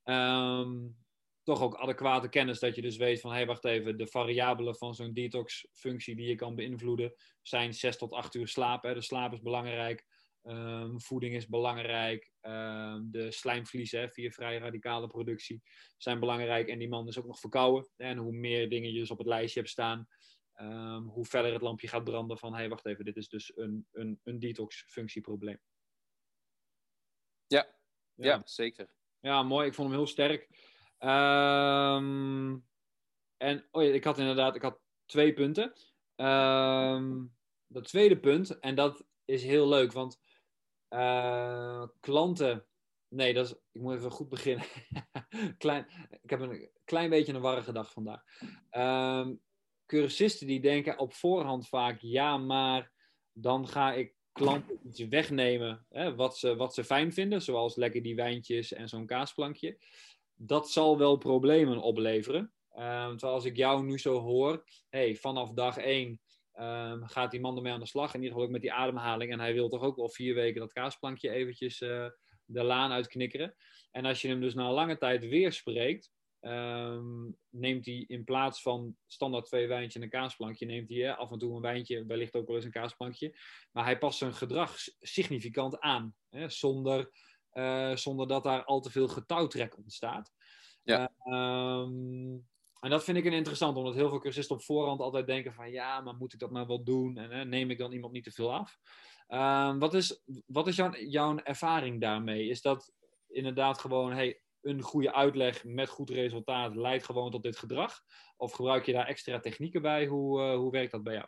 ja. 0.04 0.60
um, 0.60 0.96
toch 1.42 1.62
ook 1.62 1.76
adequate 1.76 2.28
kennis, 2.28 2.58
dat 2.58 2.74
je 2.74 2.82
dus 2.82 2.96
weet 2.96 3.20
van, 3.20 3.30
hé, 3.30 3.36
hey, 3.36 3.46
wacht 3.46 3.64
even, 3.64 3.98
de 3.98 4.06
variabelen 4.06 4.76
van 4.76 4.94
zo'n 4.94 5.12
detox-functie 5.12 6.16
die 6.16 6.28
je 6.28 6.34
kan 6.34 6.54
beïnvloeden 6.54 7.14
zijn 7.42 7.74
6 7.74 7.96
tot 7.96 8.12
8 8.12 8.34
uur 8.34 8.48
slaap. 8.48 8.82
Hè. 8.82 8.94
De 8.94 9.02
slaap 9.02 9.32
is 9.32 9.40
belangrijk. 9.40 10.06
Um, 10.44 11.00
voeding 11.00 11.34
is 11.34 11.46
belangrijk. 11.46 12.32
Um, 12.42 13.10
de 13.10 13.32
slijmvliezen 13.32 14.10
via 14.10 14.30
vrij 14.30 14.58
radicale 14.58 15.06
productie 15.06 15.62
zijn 15.96 16.20
belangrijk. 16.20 16.68
En 16.68 16.78
die 16.78 16.88
man 16.88 17.08
is 17.08 17.18
ook 17.18 17.26
nog 17.26 17.40
verkouden. 17.40 17.90
En 17.96 18.16
hoe 18.16 18.32
meer 18.32 18.68
dingen 18.68 18.92
je 18.92 18.98
dus 18.98 19.10
op 19.10 19.18
het 19.18 19.26
lijstje 19.26 19.60
hebt 19.60 19.72
staan, 19.72 20.08
um, 20.60 21.08
hoe 21.08 21.24
verder 21.24 21.52
het 21.52 21.62
lampje 21.62 21.88
gaat 21.88 22.04
branden 22.04 22.38
van... 22.38 22.52
hé, 22.52 22.58
hey, 22.58 22.68
wacht 22.68 22.86
even, 22.86 23.04
dit 23.04 23.16
is 23.16 23.28
dus 23.28 23.56
een, 23.56 23.86
een, 23.92 24.20
een 24.24 24.38
detox-functieprobleem. 24.38 25.60
Ja. 27.46 27.74
ja, 28.14 28.26
ja, 28.26 28.42
zeker. 28.44 28.90
Ja, 29.20 29.42
mooi. 29.42 29.66
Ik 29.66 29.74
vond 29.74 29.88
hem 29.88 29.96
heel 29.96 30.06
sterk. 30.06 30.48
en 33.36 33.66
oh 33.70 33.82
ja, 33.82 33.92
ik 33.92 34.04
had 34.04 34.18
inderdaad 34.18 34.54
ik 34.54 34.62
had 34.62 34.80
twee 35.06 35.32
punten. 35.32 35.72
dat 37.66 37.84
tweede 37.84 38.18
punt, 38.20 38.58
en 38.58 38.74
dat 38.74 39.06
is 39.24 39.44
heel 39.44 39.68
leuk, 39.68 39.92
want 39.92 40.20
uh, 40.90 41.86
klanten. 42.00 42.66
Nee, 43.08 43.34
dat 43.34 43.46
is, 43.46 43.54
ik 43.72 43.80
moet 43.80 43.94
even 43.94 44.10
goed 44.10 44.28
beginnen. 44.28 44.66
klein, 45.58 45.86
ik 46.22 46.30
heb 46.30 46.40
een 46.40 46.70
klein 46.84 47.10
beetje 47.10 47.32
een 47.32 47.40
warrige 47.40 47.72
dag 47.72 47.92
vandaag. 47.92 48.22
Um, 48.70 49.40
cursisten 49.86 50.46
die 50.46 50.60
denken 50.60 50.98
op 50.98 51.14
voorhand 51.14 51.68
vaak: 51.68 52.00
ja, 52.00 52.36
maar 52.36 52.92
dan 53.32 53.68
ga 53.68 53.92
ik 53.92 54.14
klanten 54.32 54.78
iets 54.84 55.00
wegnemen 55.00 55.86
hè, 55.88 56.14
wat, 56.14 56.38
ze, 56.38 56.56
wat 56.56 56.74
ze 56.74 56.84
fijn 56.84 57.12
vinden, 57.12 57.42
zoals 57.42 57.76
lekker 57.76 58.02
die 58.02 58.14
wijntjes 58.14 58.72
en 58.72 58.88
zo'n 58.88 59.06
kaasplankje. 59.06 59.78
Dat 60.34 60.70
zal 60.70 60.98
wel 60.98 61.16
problemen 61.16 61.78
opleveren. 61.78 62.52
Um, 62.74 63.16
terwijl 63.16 63.34
als 63.34 63.44
ik 63.44 63.56
jou 63.56 63.84
nu 63.84 63.98
zo 63.98 64.20
hoor, 64.20 64.64
hey, 64.88 65.16
vanaf 65.16 65.52
dag 65.52 65.76
1 65.76 66.20
ehm, 66.58 67.02
gaat 67.02 67.30
die 67.30 67.40
man 67.40 67.56
ermee 67.56 67.72
aan 67.72 67.80
de 67.80 67.86
slag. 67.86 68.14
In 68.14 68.20
ieder 68.20 68.28
geval 68.28 68.46
ook 68.46 68.52
met 68.52 68.60
die 68.60 68.72
ademhaling. 68.72 69.32
En 69.32 69.40
hij 69.40 69.54
wil 69.54 69.68
toch 69.68 69.82
ook 69.82 69.96
wel 69.96 70.08
vier 70.08 70.34
weken 70.34 70.60
dat 70.60 70.72
kaasplankje 70.72 71.30
eventjes 71.30 71.78
de 72.44 72.62
laan 72.62 72.92
uitknikkeren. 72.92 73.54
En 73.90 74.04
als 74.04 74.22
je 74.22 74.28
hem 74.28 74.40
dus 74.40 74.54
na 74.54 74.72
lange 74.72 74.98
tijd 74.98 75.28
weer 75.28 75.52
spreekt, 75.52 76.12
Um, 76.40 77.36
neemt 77.48 77.86
hij 77.86 78.04
in 78.06 78.24
plaats 78.24 78.62
van 78.62 78.96
standaard 79.06 79.44
twee 79.44 79.66
wijntjes 79.66 79.94
en 79.94 80.02
een 80.02 80.08
kaasplankje, 80.08 80.66
neemt 80.66 80.88
hij 80.88 81.14
af 81.14 81.30
en 81.30 81.38
toe 81.38 81.54
een 81.54 81.60
wijntje, 81.60 82.06
wellicht 82.06 82.34
ook 82.34 82.46
wel 82.46 82.56
eens 82.56 82.64
een 82.64 82.70
kaasplankje. 82.70 83.38
Maar 83.72 83.84
hij 83.84 83.98
past 83.98 84.18
zijn 84.18 84.34
gedrag 84.34 84.76
significant 85.00 85.80
aan, 85.80 86.14
hè, 86.28 86.48
zonder, 86.48 87.10
uh, 87.52 87.96
zonder 87.96 88.28
dat 88.28 88.44
daar 88.44 88.64
al 88.64 88.80
te 88.80 88.90
veel 88.90 89.08
getouwtrek 89.08 89.76
ontstaat. 89.76 90.32
Ja. 90.82 91.12
Um, 91.24 92.48
en 92.80 92.90
dat 92.90 93.04
vind 93.04 93.16
ik 93.16 93.24
een 93.24 93.32
interessant, 93.32 93.76
omdat 93.76 93.94
heel 93.94 94.08
veel 94.08 94.18
cursisten 94.18 94.56
op 94.56 94.62
voorhand 94.62 95.00
altijd 95.00 95.26
denken 95.26 95.52
van 95.52 95.70
ja, 95.70 96.00
maar 96.00 96.14
moet 96.14 96.32
ik 96.32 96.38
dat 96.38 96.50
nou 96.50 96.66
wel 96.66 96.84
doen? 96.84 97.16
En 97.16 97.30
hè, 97.30 97.44
neem 97.44 97.70
ik 97.70 97.78
dan 97.78 97.92
iemand 97.92 98.12
niet 98.12 98.24
te 98.24 98.30
veel 98.30 98.54
af? 98.54 98.78
Um, 99.28 99.78
wat 99.78 99.94
is, 99.94 100.22
wat 100.46 100.66
is 100.66 100.76
jouw, 100.76 100.90
jouw 100.94 101.38
ervaring 101.38 102.00
daarmee? 102.00 102.48
Is 102.48 102.62
dat 102.62 102.92
inderdaad 103.28 103.78
gewoon, 103.78 104.12
hey, 104.12 104.42
een 104.62 104.82
goede 104.82 105.14
uitleg 105.14 105.64
met 105.64 105.88
goed 105.88 106.10
resultaat 106.10 106.76
leidt 106.76 107.04
gewoon 107.04 107.30
tot 107.30 107.42
dit 107.42 107.56
gedrag? 107.56 108.00
Of 108.36 108.52
gebruik 108.52 108.86
je 108.86 108.92
daar 108.92 109.06
extra 109.06 109.40
technieken 109.40 109.82
bij? 109.82 110.06
Hoe, 110.06 110.40
uh, 110.40 110.56
hoe 110.56 110.70
werkt 110.70 110.90
dat 110.90 111.02
bij 111.02 111.14
jou? 111.14 111.26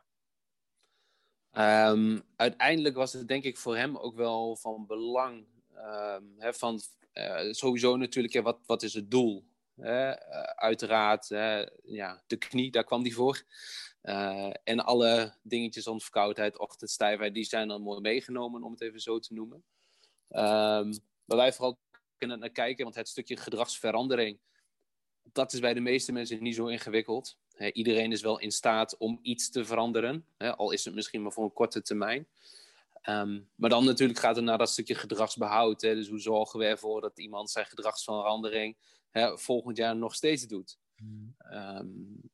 Um, 1.98 2.22
uiteindelijk 2.36 2.96
was 2.96 3.12
het 3.12 3.28
denk 3.28 3.44
ik 3.44 3.58
voor 3.58 3.76
hem 3.76 3.96
ook 3.96 4.16
wel 4.16 4.56
van 4.56 4.86
belang. 4.86 5.46
Hè, 6.38 6.52
van, 6.52 6.80
uh, 7.14 7.52
sowieso 7.52 7.96
natuurlijk, 7.96 8.34
ja, 8.34 8.42
wat, 8.42 8.58
wat 8.66 8.82
is 8.82 8.94
het 8.94 9.10
doel? 9.10 9.49
Uh, 9.82 10.10
uiteraard, 10.54 11.26
ja, 11.82 12.22
de 12.26 12.36
knie, 12.36 12.70
daar 12.70 12.84
kwam 12.84 13.02
die 13.02 13.14
voor. 13.14 13.42
en 14.64 14.80
alle 14.84 15.34
dingetjes 15.42 15.86
om 15.86 16.00
verkoudheid, 16.00 16.58
ochtendstijfheid, 16.58 17.34
die 17.34 17.44
zijn 17.44 17.68
dan 17.68 17.82
mooi 17.82 18.00
meegenomen, 18.00 18.62
om 18.62 18.72
het 18.72 18.80
even 18.80 19.00
zo 19.00 19.18
te 19.18 19.34
noemen. 19.34 19.64
Um, 20.30 20.92
wij 21.26 21.52
vooral 21.52 21.78
kunnen 22.20 22.38
naar 22.38 22.50
kijken. 22.50 22.84
Want 22.84 22.96
het 22.96 23.08
stukje 23.08 23.36
gedragsverandering, 23.36 24.38
dat 25.32 25.52
is 25.52 25.60
bij 25.60 25.74
de 25.74 25.80
meeste 25.80 26.12
mensen 26.12 26.42
niet 26.42 26.54
zo 26.54 26.66
ingewikkeld. 26.66 27.36
iedereen 27.72 28.12
is 28.12 28.22
wel 28.22 28.38
in 28.38 28.52
staat 28.52 28.96
om 28.96 29.18
iets 29.22 29.50
te 29.50 29.64
veranderen, 29.64 30.26
al 30.38 30.70
is 30.70 30.84
het 30.84 30.94
misschien 30.94 31.22
maar 31.22 31.32
voor 31.32 31.44
een 31.44 31.52
korte 31.52 31.82
termijn. 31.82 32.26
Ehm, 33.02 33.40
maar 33.54 33.70
dan 33.70 33.84
natuurlijk 33.84 34.18
gaat 34.18 34.36
het 34.36 34.44
naar 34.44 34.58
dat 34.58 34.70
stukje 34.70 34.94
gedragsbehoud. 34.94 35.80
Dus 35.80 36.08
hoe 36.08 36.18
zorgen 36.18 36.58
we 36.58 36.64
ervoor 36.64 37.00
dat 37.00 37.18
iemand 37.18 37.50
zijn 37.50 37.66
gedragsverandering 37.66 38.76
volgend 39.34 39.76
jaar 39.76 39.96
nog 39.96 40.14
steeds 40.14 40.46
doet? 40.46 40.78
Hmm. 40.96 41.34
Ehm, 41.38 41.88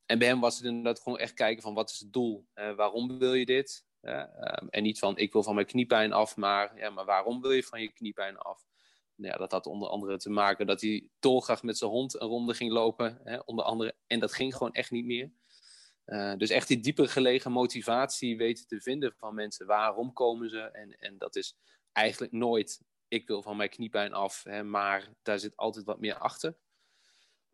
en 0.06 0.18
bij 0.18 0.28
hem 0.28 0.40
was 0.40 0.56
het 0.56 0.64
inderdaad 0.64 1.00
gewoon 1.00 1.18
echt 1.18 1.32
kijken 1.32 1.62
van 1.62 1.74
wat 1.74 1.90
is 1.90 1.98
het 1.98 2.12
doel? 2.12 2.46
waarom 2.54 3.18
wil 3.18 3.34
je 3.34 3.46
dit? 3.46 3.86
Ehm, 4.00 4.66
en 4.68 4.82
niet 4.82 4.98
van 4.98 5.18
ik 5.18 5.32
wil 5.32 5.42
van 5.42 5.54
mijn 5.54 5.66
kniepijn 5.66 6.12
af, 6.12 6.36
maar, 6.36 6.78
ja, 6.78 6.90
maar 6.90 7.04
waarom 7.04 7.40
wil 7.40 7.50
je 7.50 7.62
van 7.62 7.80
je 7.80 7.92
kniepijn 7.92 8.36
af? 8.36 8.66
ja, 9.16 9.36
dat 9.36 9.50
had 9.50 9.66
onder 9.66 9.88
andere 9.88 10.18
te 10.18 10.30
maken 10.30 10.66
dat 10.66 10.80
hij 10.80 11.08
dolgraag 11.18 11.62
met 11.62 11.78
zijn 11.78 11.90
hond 11.90 12.20
een 12.20 12.28
ronde 12.28 12.54
ging 12.54 12.72
lopen. 12.72 13.20
Hè, 13.24 13.38
onder 13.38 13.64
andere, 13.64 13.96
en 14.06 14.20
dat 14.20 14.32
ging 14.32 14.54
gewoon 14.56 14.72
echt 14.72 14.90
niet 14.90 15.04
meer. 15.04 15.32
Uh, 16.06 16.36
dus 16.36 16.50
echt 16.50 16.68
die 16.68 16.80
dieper 16.80 17.08
gelegen 17.08 17.52
motivatie 17.52 18.36
weten 18.36 18.66
te 18.66 18.80
vinden 18.80 19.14
van 19.16 19.34
mensen. 19.34 19.66
Waarom 19.66 20.12
komen 20.12 20.50
ze? 20.50 20.60
En, 20.60 20.98
en 20.98 21.18
dat 21.18 21.36
is 21.36 21.56
eigenlijk 21.92 22.32
nooit, 22.32 22.82
ik 23.08 23.26
wil 23.26 23.42
van 23.42 23.56
mijn 23.56 23.68
kniepijn 23.68 24.12
af, 24.12 24.42
hè, 24.44 24.62
maar 24.62 25.14
daar 25.22 25.38
zit 25.38 25.56
altijd 25.56 25.84
wat 25.84 26.00
meer 26.00 26.18
achter. 26.18 26.56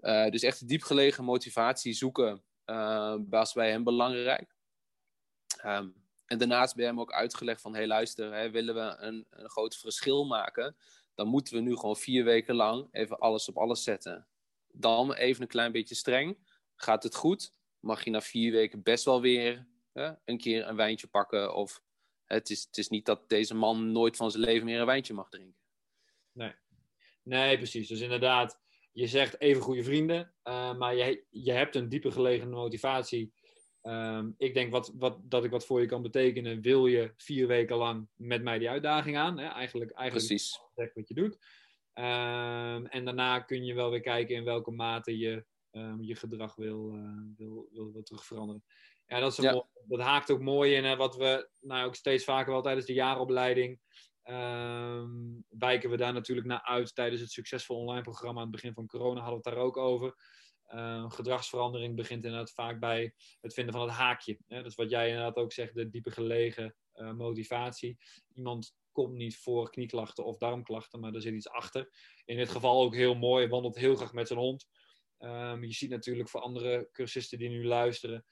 Uh, 0.03 0.29
dus 0.29 0.43
echt 0.43 0.69
diep 0.69 0.83
gelegen 0.83 1.25
motivatie 1.25 1.93
zoeken 1.93 2.43
uh, 2.67 3.17
was 3.29 3.53
bij 3.53 3.71
hem 3.71 3.85
belangrijk. 3.85 4.55
Um, 5.65 5.95
en 6.27 6.39
daarnaast 6.39 6.75
bij 6.75 6.85
hem 6.85 7.01
ook 7.01 7.13
uitgelegd 7.13 7.61
van, 7.61 7.73
hé 7.73 7.79
hey, 7.79 7.87
luister, 7.87 8.35
hè, 8.35 8.51
willen 8.51 8.75
we 8.75 8.97
een, 8.99 9.27
een 9.31 9.51
groot 9.51 9.77
verschil 9.77 10.25
maken 10.25 10.77
dan 11.15 11.29
moeten 11.29 11.55
we 11.55 11.61
nu 11.61 11.77
gewoon 11.77 11.97
vier 11.97 12.25
weken 12.25 12.55
lang 12.55 12.89
even 12.93 13.19
alles 13.19 13.49
op 13.49 13.57
alles 13.57 13.83
zetten. 13.83 14.27
Dan 14.73 15.13
even 15.13 15.43
een 15.43 15.49
klein 15.49 15.73
beetje 15.73 15.95
streng. 15.95 16.39
Gaat 16.77 17.03
het 17.03 17.15
goed? 17.15 17.53
Mag 17.81 18.05
je 18.05 18.11
na 18.11 18.21
vier 18.21 18.53
weken 18.53 18.83
best 18.83 19.05
wel 19.05 19.21
weer 19.21 19.67
hè, 19.93 20.13
een 20.25 20.39
keer 20.39 20.69
een 20.69 20.77
wijntje 20.77 21.07
pakken? 21.07 21.55
Of 21.55 21.83
het 22.25 22.51
is, 22.51 22.63
het 22.63 22.79
is 22.79 22.89
niet 22.89 23.07
dat 23.07 23.29
deze 23.29 23.55
man 23.55 23.93
nooit 23.93 24.17
van 24.17 24.31
zijn 24.31 24.45
leven 24.45 24.65
meer 24.65 24.81
een 24.81 24.87
wijntje 24.87 25.15
mag 25.15 25.29
drinken. 25.29 25.61
Nee, 26.33 26.55
nee 27.23 27.57
precies. 27.57 27.89
Dus 27.89 28.01
inderdaad, 28.01 28.61
je 28.93 29.07
zegt 29.07 29.41
even 29.41 29.63
goede 29.63 29.85
vrienden, 29.85 30.35
uh, 30.45 30.75
maar 30.79 30.95
je, 30.95 31.25
je 31.31 31.53
hebt 31.53 31.75
een 31.75 31.89
dieper 31.89 32.13
gelegen 32.13 32.51
motivatie 32.51 33.33
Um, 33.83 34.35
ik 34.39 34.55
denk 34.55 34.71
wat, 34.71 34.93
wat, 34.95 35.19
dat 35.23 35.45
ik 35.45 35.51
wat 35.51 35.67
voor 35.67 35.81
je 35.81 35.87
kan 35.87 36.03
betekenen. 36.03 36.61
Wil 36.61 36.87
je 36.87 37.13
vier 37.17 37.47
weken 37.47 37.77
lang 37.77 38.09
met 38.15 38.43
mij 38.43 38.59
die 38.59 38.71
uitdaging 38.71 39.17
aan? 39.17 39.39
Hè? 39.39 39.47
Eigenlijk, 39.47 39.91
eigenlijk 39.91 40.27
Precies. 40.27 40.61
wat 40.75 41.09
je 41.09 41.15
doet. 41.15 41.35
Um, 41.95 42.87
en 42.87 43.05
daarna 43.05 43.41
kun 43.41 43.65
je 43.65 43.75
wel 43.75 43.91
weer 43.91 44.01
kijken 44.01 44.37
in 44.37 44.45
welke 44.45 44.71
mate 44.71 45.19
je 45.19 45.45
um, 45.71 46.03
je 46.03 46.15
gedrag 46.15 46.55
wil, 46.55 46.95
uh, 46.95 47.21
wil, 47.37 47.69
wil, 47.73 47.93
wil 47.93 48.03
terug 48.03 48.25
veranderen. 48.25 48.65
Ja, 49.07 49.21
dat, 49.21 49.33
is 49.33 49.37
ja. 49.37 49.53
Mooi, 49.53 49.65
dat 49.87 50.01
haakt 50.01 50.31
ook 50.31 50.41
mooi 50.41 50.75
in 50.75 50.85
hè, 50.85 50.97
wat 50.97 51.17
we 51.17 51.49
nou, 51.61 51.87
ook 51.87 51.95
steeds 51.95 52.25
vaker 52.25 52.53
wel 52.53 52.63
tijdens 52.63 52.87
de 52.87 52.93
jaaropleiding. 52.93 53.81
Wijken 55.49 55.91
we 55.91 55.97
daar 55.97 56.13
natuurlijk 56.13 56.47
naar 56.47 56.63
uit 56.63 56.95
tijdens 56.95 57.21
het 57.21 57.31
succesvol 57.31 57.77
online 57.77 58.03
programma 58.03 58.41
aan 58.41 58.47
het 58.47 58.55
begin 58.55 58.75
van 58.75 58.87
corona 58.87 59.21
hadden 59.21 59.43
we 59.43 59.49
het 59.49 59.57
daar 59.57 59.65
ook 59.65 59.77
over. 59.77 60.15
Uh, 60.69 61.11
gedragsverandering 61.11 61.97
begint 61.97 62.25
inderdaad 62.25 62.53
vaak 62.53 62.81
bij 62.81 63.15
het 63.41 63.55
vinden 63.55 63.75
van 63.75 63.83
het 63.83 63.91
haakje. 63.91 64.39
Hè? 64.49 64.57
Dat 64.57 64.67
is 64.67 64.75
wat 64.75 64.91
jij 64.91 65.09
inderdaad 65.09 65.37
ook 65.37 65.53
zegt, 65.53 65.75
de 65.75 65.89
diepe 65.89 66.11
gelegen 66.11 66.75
uh, 66.95 67.13
motivatie. 67.13 67.99
Iemand 68.35 68.75
komt 68.93 69.15
niet 69.15 69.37
voor 69.37 69.71
knieklachten 69.71 70.25
of 70.25 70.39
darmklachten, 70.39 71.01
maar 71.01 71.15
er 71.15 71.21
zit 71.21 71.35
iets 71.35 71.49
achter. 71.49 71.91
In 72.25 72.37
dit 72.37 72.49
geval 72.49 72.83
ook 72.83 72.95
heel 72.95 73.15
mooi, 73.15 73.49
wandelt 73.49 73.77
heel 73.77 73.97
graag 73.97 74.13
met 74.13 74.27
zijn 74.27 74.39
hond. 74.39 74.69
Um, 75.19 75.65
je 75.65 75.73
ziet 75.73 75.91
natuurlijk 75.91 76.29
voor 76.29 76.41
andere 76.41 76.89
cursisten 76.93 77.39
die 77.39 77.49
nu 77.49 77.67
luisteren, 77.67 78.25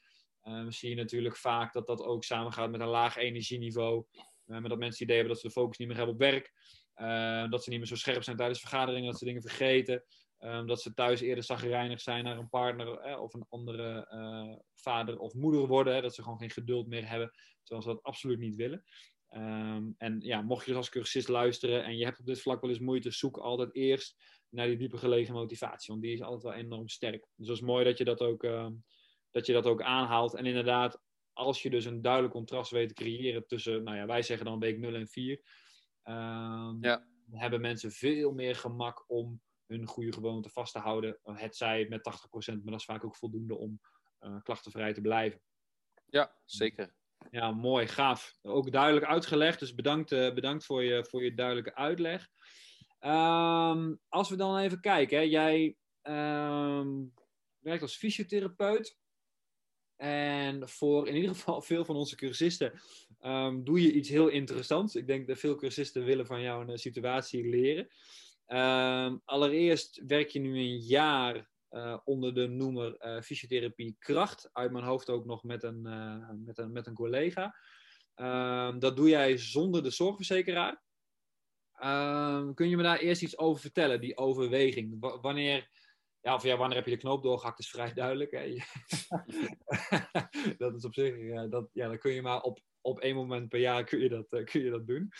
um, 0.42 0.72
zie 0.72 0.88
je 0.90 0.96
natuurlijk 0.96 1.36
vaak 1.36 1.72
dat 1.72 1.86
dat 1.86 2.02
ook 2.02 2.24
samengaat 2.24 2.70
met 2.70 2.80
een 2.80 2.86
laag 2.86 3.16
energieniveau. 3.16 4.04
Uh, 4.50 4.58
met 4.58 4.70
dat 4.70 4.78
mensen 4.78 4.88
het 4.88 5.00
idee 5.00 5.16
hebben 5.16 5.32
dat 5.32 5.42
ze 5.42 5.46
de 5.46 5.60
focus 5.60 5.78
niet 5.78 5.88
meer 5.88 5.96
hebben 5.96 6.14
op 6.14 6.20
werk. 6.20 6.52
dat 7.50 7.64
ze 7.64 7.70
niet 7.70 7.78
meer 7.78 7.88
zo 7.88 7.94
scherp 7.94 8.22
zijn 8.22 8.36
tijdens 8.36 8.60
vergaderingen, 8.60 9.10
dat 9.10 9.18
ze 9.18 9.24
dingen 9.24 9.42
vergeten. 9.42 10.04
Um, 10.38 10.66
dat 10.66 10.82
ze 10.82 10.94
thuis 10.94 11.20
eerder 11.20 11.44
zagrijnig 11.44 12.00
zijn 12.00 12.24
naar 12.24 12.38
een 12.38 12.48
partner 12.48 13.18
of 13.18 13.34
een 13.34 13.46
andere 13.48 14.06
vader 14.74 15.18
of 15.18 15.34
moeder 15.34 15.66
worden. 15.66 15.94
Hè, 15.94 16.00
dat 16.00 16.14
ze 16.14 16.22
gewoon 16.22 16.38
geen 16.38 16.50
geduld 16.50 16.86
meer 16.86 17.08
hebben, 17.08 17.30
terwijl 17.62 17.88
ze 17.88 17.94
dat 17.94 18.02
absoluut 18.02 18.38
niet 18.38 18.56
willen. 18.56 18.84
Um, 19.34 19.94
en 19.98 20.20
ja, 20.20 20.42
mocht 20.42 20.64
je 20.64 20.70
dus 20.70 20.76
als 20.76 20.88
cursist 20.88 21.28
luisteren 21.28 21.84
en 21.84 21.96
je 21.96 22.04
hebt 22.04 22.18
op 22.18 22.26
dit 22.26 22.40
vlak 22.40 22.60
wel 22.60 22.70
eens 22.70 22.78
moeite, 22.78 23.10
zoek 23.10 23.36
altijd 23.36 23.74
eerst 23.74 24.16
naar 24.48 24.66
die 24.66 24.76
diepe 24.76 24.96
gelegen 24.96 25.34
motivatie. 25.34 25.92
Want 25.92 26.02
die 26.02 26.12
is 26.12 26.22
altijd 26.22 26.42
wel 26.42 26.52
enorm 26.52 26.88
sterk. 26.88 27.26
Dus 27.36 27.46
dat 27.46 27.56
is 27.56 27.62
mooi 27.62 27.84
dat 27.84 27.98
je 27.98 28.04
dat 28.04 28.20
ook, 28.20 28.42
uh, 28.42 28.68
dat 29.30 29.46
je 29.46 29.52
dat 29.52 29.66
ook 29.66 29.82
aanhaalt. 29.82 30.34
En 30.34 30.46
inderdaad, 30.46 31.00
als 31.40 31.62
je 31.62 31.70
dus 31.70 31.84
een 31.84 32.02
duidelijk 32.02 32.32
contrast 32.32 32.70
weet 32.70 32.88
te 32.88 32.94
creëren 32.94 33.46
tussen, 33.46 33.82
nou 33.82 33.96
ja, 33.96 34.06
wij 34.06 34.22
zeggen 34.22 34.46
dan 34.46 34.58
week 34.58 34.78
0 34.78 34.94
en 34.94 35.08
4, 35.08 35.40
ja. 36.80 37.06
hebben 37.30 37.60
mensen 37.60 37.90
veel 37.90 38.32
meer 38.32 38.56
gemak 38.56 39.04
om 39.06 39.40
hun 39.66 39.86
goede 39.86 40.12
gewoonte 40.12 40.48
vast 40.48 40.72
te 40.72 40.78
houden. 40.78 41.18
Het 41.22 41.56
zij 41.56 41.86
met 41.88 42.00
80%, 42.00 42.52
maar 42.52 42.60
dat 42.64 42.80
is 42.80 42.84
vaak 42.84 43.04
ook 43.04 43.16
voldoende 43.16 43.56
om 43.56 43.80
uh, 44.20 44.42
klachtenvrij 44.42 44.92
te 44.92 45.00
blijven. 45.00 45.40
Ja, 46.06 46.34
zeker. 46.44 46.94
Ja, 47.30 47.50
mooi, 47.50 47.86
gaaf. 47.86 48.38
Ook 48.42 48.72
duidelijk 48.72 49.06
uitgelegd, 49.06 49.58
dus 49.58 49.74
bedankt, 49.74 50.12
uh, 50.12 50.34
bedankt 50.34 50.64
voor, 50.64 50.84
je, 50.84 51.04
voor 51.04 51.24
je 51.24 51.34
duidelijke 51.34 51.74
uitleg. 51.74 52.28
Um, 53.00 54.00
als 54.08 54.30
we 54.30 54.36
dan 54.36 54.58
even 54.58 54.80
kijken, 54.80 55.18
hè. 55.18 55.24
jij 55.24 55.76
um, 56.02 57.14
werkt 57.58 57.82
als 57.82 57.96
fysiotherapeut. 57.96 58.98
En 60.00 60.68
voor 60.68 61.08
in 61.08 61.14
ieder 61.14 61.30
geval 61.30 61.62
veel 61.62 61.84
van 61.84 61.96
onze 61.96 62.16
cursisten 62.16 62.80
um, 63.22 63.64
doe 63.64 63.82
je 63.82 63.92
iets 63.92 64.08
heel 64.08 64.28
interessants. 64.28 64.94
Ik 64.94 65.06
denk 65.06 65.26
dat 65.26 65.38
veel 65.38 65.54
cursisten 65.54 66.04
willen 66.04 66.26
van 66.26 66.40
jou 66.40 66.68
een 66.68 66.78
situatie 66.78 67.48
leren. 67.48 67.88
Uh, 68.48 69.14
allereerst 69.24 70.02
werk 70.06 70.28
je 70.28 70.40
nu 70.40 70.58
een 70.58 70.78
jaar 70.78 71.50
uh, 71.70 71.98
onder 72.04 72.34
de 72.34 72.46
noemer 72.46 72.96
uh, 73.06 73.20
fysiotherapie 73.20 73.96
kracht. 73.98 74.50
Uit 74.52 74.72
mijn 74.72 74.84
hoofd 74.84 75.10
ook 75.10 75.24
nog 75.24 75.42
met 75.44 75.62
een, 75.62 75.82
met 76.44 76.58
een, 76.58 76.72
met 76.72 76.86
een 76.86 76.94
collega. 76.94 77.54
Ehm, 78.14 78.78
dat 78.78 78.96
doe 78.96 79.08
jij 79.08 79.36
zonder 79.36 79.82
de 79.82 79.90
zorgverzekeraar. 79.90 80.82
Ehm, 81.72 82.54
kun 82.54 82.68
je 82.68 82.76
me 82.76 82.82
daar 82.82 82.98
eerst 82.98 83.22
iets 83.22 83.38
over 83.38 83.60
vertellen, 83.60 84.00
die 84.00 84.16
overweging? 84.16 84.96
Wanneer, 85.20 85.68
ja, 86.22 86.34
of 86.34 86.42
ja, 86.42 86.56
wanneer 86.56 86.76
heb 86.76 86.86
je 86.86 86.90
de 86.90 86.96
knoop 86.96 87.22
doorgehakt, 87.22 87.58
is 87.58 87.70
vrij 87.70 87.92
duidelijk. 87.92 88.30
Hè? 88.30 88.56
dat 90.64 90.74
is 90.74 90.84
op 90.84 90.94
zich, 90.94 91.18
ja, 91.18 91.46
dat, 91.46 91.68
ja, 91.72 91.88
dan 91.88 91.98
kun 91.98 92.12
je 92.12 92.22
maar 92.22 92.42
op, 92.42 92.60
op 92.80 93.00
één 93.00 93.14
moment 93.14 93.48
per 93.48 93.60
jaar 93.60 93.84
kun 93.84 93.98
je 93.98 94.08
dat, 94.08 94.44
kun 94.44 94.64
je 94.64 94.70
dat 94.70 94.86
doen. 94.86 95.12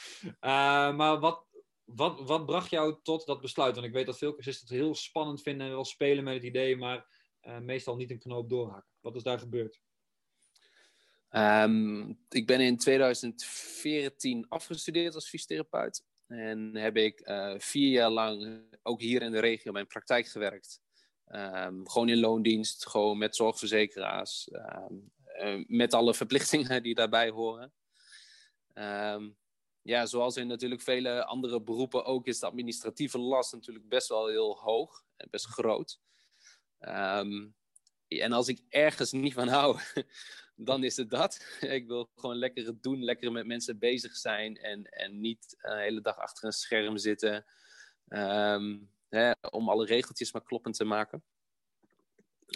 maar 0.97 1.21
wat, 1.21 1.47
wat, 1.85 2.21
wat 2.21 2.47
bracht 2.47 2.71
jou 2.71 2.99
tot 3.03 3.27
dat 3.27 3.41
besluit? 3.41 3.75
Want 3.75 3.87
ik 3.87 3.93
weet 3.93 4.07
dat 4.07 4.19
veel 4.19 4.35
cursisten 4.35 4.69
het 4.69 4.77
heel 4.77 4.95
spannend 4.95 5.43
vinden 5.43 5.67
en 5.67 5.73
wel 5.73 5.85
spelen 5.85 6.25
met 6.25 6.35
het 6.35 6.43
idee, 6.43 6.77
maar 6.77 7.07
meestal 7.61 7.97
niet 7.97 8.11
een 8.11 8.19
knoop 8.19 8.49
doorhakken. 8.49 8.91
Wat 9.01 9.17
is 9.17 9.23
daar 9.23 9.39
gebeurd? 9.39 9.81
Ehm, 11.29 12.09
ik 12.29 12.47
ben 12.47 12.61
in 12.61 12.79
2014 12.79 14.49
afgestudeerd 14.49 15.15
als 15.15 15.29
fysiotherapeut. 15.29 16.05
En 16.27 16.77
heb 16.77 16.97
ik 16.97 17.23
vier 17.59 17.91
jaar 17.91 18.11
lang 18.11 18.63
ook 18.83 19.01
hier 19.01 19.23
in 19.23 19.31
de 19.31 19.41
regio 19.41 19.73
mijn 19.73 19.87
praktijk 19.87 20.27
gewerkt. 20.27 20.81
Um, 21.35 21.89
gewoon 21.89 22.09
in 22.09 22.21
loondienst, 22.21 22.89
gewoon 22.89 23.19
met 23.19 23.37
zorgverzekeraars, 23.37 24.49
um, 25.39 25.65
met 25.67 25.95
alle 25.95 26.15
verplichtingen 26.23 26.83
die 26.83 26.95
daarbij 26.95 27.31
horen. 27.31 27.73
Um, 28.75 29.37
ja, 29.83 30.07
zoals 30.07 30.37
in 30.37 30.47
natuurlijk 30.47 30.83
vele 30.83 31.25
andere 31.25 31.63
beroepen 31.63 32.05
ook, 32.05 32.27
is 32.27 32.39
de 32.39 32.47
administratieve 32.47 33.19
last 33.19 33.53
natuurlijk 33.53 33.89
best 33.89 34.09
wel 34.09 34.27
heel 34.27 34.57
hoog 34.57 35.05
en 35.17 35.29
best 35.31 35.47
groot. 35.47 36.01
en 36.79 38.33
als 38.33 38.49
ik 38.49 38.61
ergens 38.69 39.13
niet 39.13 39.35
van 39.35 39.49
hou, 39.49 39.79
dan 40.57 40.85
is 40.85 40.97
het 40.97 41.11
dat. 41.11 41.59
Ik 41.61 41.87
wil 41.87 42.11
gewoon 42.15 42.37
lekker 42.37 42.67
het 42.67 42.83
doen, 42.83 43.05
lekker 43.05 43.33
met 43.33 43.47
mensen 43.47 43.79
bezig 43.79 44.17
zijn 44.17 44.57
en, 44.57 44.85
en 44.85 45.21
niet 45.21 45.57
de 45.61 45.77
hele 45.77 46.01
dag 46.01 46.19
achter 46.19 46.45
een 46.45 46.53
scherm 46.53 46.97
zitten. 46.97 47.45
Um, 48.09 48.91
om 49.51 49.69
alle 49.69 49.87
regeltjes 49.87 50.33
maar 50.33 50.43
kloppend 50.43 50.77
te 50.77 50.85
maken. 50.85 51.25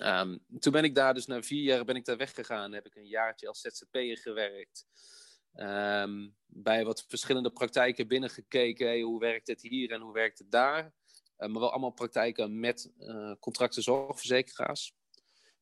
Um, 0.03 0.45
toen 0.59 0.73
ben 0.73 0.85
ik 0.85 0.95
daar 0.95 1.15
dus 1.15 1.27
na 1.27 1.43
vier 1.43 1.63
jaar 1.63 1.85
ben 1.85 1.97
ik 1.97 2.05
daar 2.05 2.17
weggegaan. 2.17 2.73
Heb 2.73 2.87
ik 2.87 2.95
een 2.95 3.07
jaartje 3.07 3.49
als 3.49 3.61
ZZP'er 3.61 4.19
gewerkt. 4.19 4.87
Um, 5.55 6.37
bij 6.47 6.85
wat 6.85 7.05
verschillende 7.09 7.51
praktijken 7.51 8.09
binnengekeken. 8.09 9.01
Hoe 9.01 9.21
werkt 9.21 9.47
het 9.47 9.63
hier 9.63 9.91
en 9.91 10.01
hoe 10.01 10.13
werkt 10.13 10.39
het 10.39 10.51
daar? 10.51 10.85
Uh, 11.39 11.49
maar 11.49 11.61
wel 11.61 11.71
allemaal 11.71 11.91
praktijken 11.91 12.61
met 12.61 12.93
uh, 12.99 13.35
contracten 13.41 13.83
zorgverzekeraars. 13.83 14.95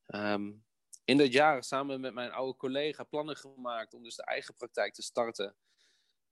Um, 0.06 0.64
in 1.04 1.18
dat 1.18 1.32
jaar 1.32 1.64
samen 1.64 2.00
met 2.00 2.14
mijn 2.14 2.30
oude 2.30 2.56
collega 2.56 3.04
plannen 3.04 3.36
gemaakt 3.36 3.94
om 3.94 4.02
dus 4.02 4.16
de 4.16 4.24
eigen 4.24 4.54
praktijk 4.54 4.94
te 4.94 5.02
starten. 5.02 5.56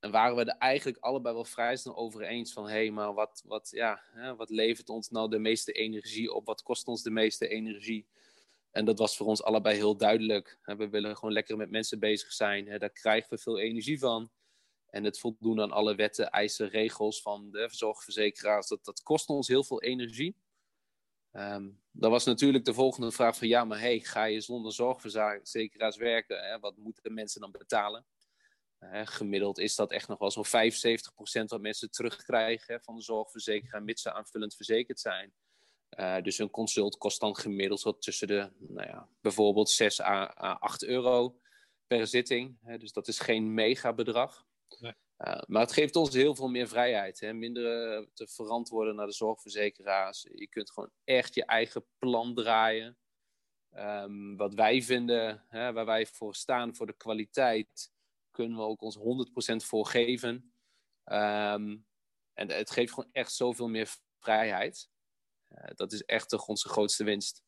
En 0.00 0.10
waren 0.10 0.36
we 0.36 0.44
er 0.44 0.58
eigenlijk 0.58 0.98
allebei 0.98 1.34
wel 1.34 1.44
vrij 1.44 1.76
snel 1.76 1.96
over 1.96 2.22
eens 2.22 2.52
van... 2.52 2.64
hé, 2.64 2.70
hey, 2.70 2.90
maar 2.90 3.14
wat, 3.14 3.42
wat, 3.46 3.68
ja, 3.70 4.02
hè, 4.12 4.36
wat 4.36 4.50
levert 4.50 4.88
ons 4.88 5.10
nou 5.10 5.30
de 5.30 5.38
meeste 5.38 5.72
energie 5.72 6.32
op? 6.32 6.46
Wat 6.46 6.62
kost 6.62 6.86
ons 6.86 7.02
de 7.02 7.10
meeste 7.10 7.48
energie? 7.48 8.06
En 8.70 8.84
dat 8.84 8.98
was 8.98 9.16
voor 9.16 9.26
ons 9.26 9.42
allebei 9.42 9.76
heel 9.76 9.96
duidelijk. 9.96 10.58
We 10.62 10.88
willen 10.88 11.16
gewoon 11.16 11.32
lekker 11.32 11.56
met 11.56 11.70
mensen 11.70 11.98
bezig 11.98 12.32
zijn. 12.32 12.78
Daar 12.78 12.90
krijgen 12.90 13.30
we 13.30 13.38
veel 13.38 13.58
energie 13.58 13.98
van. 13.98 14.30
En 14.86 15.04
het 15.04 15.18
voldoen 15.18 15.60
aan 15.60 15.70
alle 15.70 15.94
wetten, 15.94 16.30
eisen, 16.30 16.68
regels 16.68 17.22
van 17.22 17.50
de 17.50 17.68
zorgverzekeraars... 17.70 18.68
dat, 18.68 18.84
dat 18.84 19.02
kost 19.02 19.28
ons 19.28 19.48
heel 19.48 19.64
veel 19.64 19.82
energie. 19.82 20.36
Um, 21.32 21.80
dan 21.90 22.10
was 22.10 22.24
natuurlijk 22.24 22.64
de 22.64 22.74
volgende 22.74 23.12
vraag 23.12 23.36
van... 23.36 23.48
ja, 23.48 23.64
maar 23.64 23.80
hey, 23.80 24.00
ga 24.00 24.24
je 24.24 24.40
zonder 24.40 24.72
zorgverzekeraars 24.72 25.96
werken? 25.96 26.60
Wat 26.60 26.76
moeten 26.76 27.14
mensen 27.14 27.40
dan 27.40 27.50
betalen? 27.50 28.04
Gemiddeld 28.88 29.58
is 29.58 29.74
dat 29.74 29.90
echt 29.90 30.08
nog 30.08 30.18
wel 30.18 30.30
zo'n 30.30 30.46
75% 30.46 31.44
wat 31.46 31.60
mensen 31.60 31.90
terugkrijgen 31.90 32.80
van 32.82 32.96
de 32.96 33.02
zorgverzekeraar, 33.02 33.82
mits 33.82 34.02
ze 34.02 34.12
aanvullend 34.12 34.54
verzekerd 34.56 35.00
zijn. 35.00 35.32
Uh, 35.98 36.20
dus 36.22 36.38
een 36.38 36.50
consult 36.50 36.96
kost 36.98 37.20
dan 37.20 37.36
gemiddeld 37.36 37.82
wat 37.82 38.02
tussen 38.02 38.26
de, 38.26 38.50
nou 38.58 38.88
ja, 38.88 39.08
bijvoorbeeld 39.20 39.70
6 39.70 40.00
à, 40.00 40.24
8 40.24 40.84
euro 40.84 41.40
per 41.86 42.06
zitting. 42.06 42.58
Hè, 42.62 42.78
dus 42.78 42.92
dat 42.92 43.08
is 43.08 43.18
geen 43.18 43.54
mega 43.54 43.92
bedrag. 43.92 44.46
Nee. 44.78 44.94
Uh, 45.18 45.40
maar 45.46 45.62
het 45.62 45.72
geeft 45.72 45.96
ons 45.96 46.14
heel 46.14 46.34
veel 46.34 46.48
meer 46.48 46.68
vrijheid. 46.68 47.20
Hè? 47.20 47.32
Minder 47.32 47.98
uh, 47.98 48.06
te 48.14 48.26
verantwoorden 48.26 48.94
naar 48.94 49.06
de 49.06 49.12
zorgverzekeraars. 49.12 50.26
Je 50.34 50.48
kunt 50.48 50.70
gewoon 50.70 50.90
echt 51.04 51.34
je 51.34 51.44
eigen 51.44 51.84
plan 51.98 52.34
draaien. 52.34 52.98
Um, 53.76 54.36
wat 54.36 54.54
wij 54.54 54.82
vinden, 54.82 55.44
hè, 55.48 55.72
waar 55.72 55.86
wij 55.86 56.06
voor 56.06 56.34
staan, 56.34 56.74
voor 56.74 56.86
de 56.86 56.96
kwaliteit 56.96 57.92
kunnen 58.40 58.58
we 58.58 58.64
ook 58.64 58.82
ons 58.82 58.98
100% 58.98 59.66
voor 59.66 59.86
geven. 59.86 60.52
Um, 61.04 61.86
en 62.32 62.50
het 62.50 62.70
geeft 62.70 62.92
gewoon 62.92 63.10
echt 63.12 63.32
zoveel 63.32 63.68
meer 63.68 63.96
vrijheid. 64.18 64.90
Uh, 65.48 65.70
dat 65.74 65.92
is 65.92 66.04
echt 66.04 66.30
de, 66.30 66.46
onze 66.46 66.68
grootste 66.68 67.04
winst. 67.04 67.42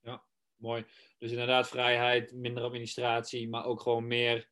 Ja, 0.00 0.24
mooi. 0.56 0.84
Dus 1.18 1.30
inderdaad 1.30 1.68
vrijheid, 1.68 2.32
minder 2.32 2.62
administratie, 2.62 3.48
maar 3.48 3.64
ook 3.64 3.80
gewoon 3.80 4.06
meer, 4.06 4.50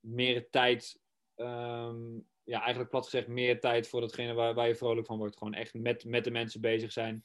meer 0.00 0.50
tijd. 0.50 1.00
Um, 1.36 2.28
ja, 2.42 2.60
eigenlijk 2.60 2.90
plat 2.90 3.04
gezegd, 3.04 3.26
meer 3.26 3.60
tijd 3.60 3.88
voor 3.88 4.00
datgene 4.00 4.32
waar, 4.32 4.54
waar 4.54 4.68
je 4.68 4.76
vrolijk 4.76 5.06
van 5.06 5.18
wordt. 5.18 5.36
Gewoon 5.36 5.54
echt 5.54 5.74
met, 5.74 6.04
met 6.04 6.24
de 6.24 6.30
mensen 6.30 6.60
bezig 6.60 6.92
zijn. 6.92 7.24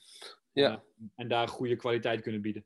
Ja. 0.51 0.71
Uh, 0.71 1.07
en 1.15 1.27
daar 1.27 1.47
goede 1.47 1.75
kwaliteit 1.75 2.21
kunnen 2.21 2.41
bieden. 2.41 2.65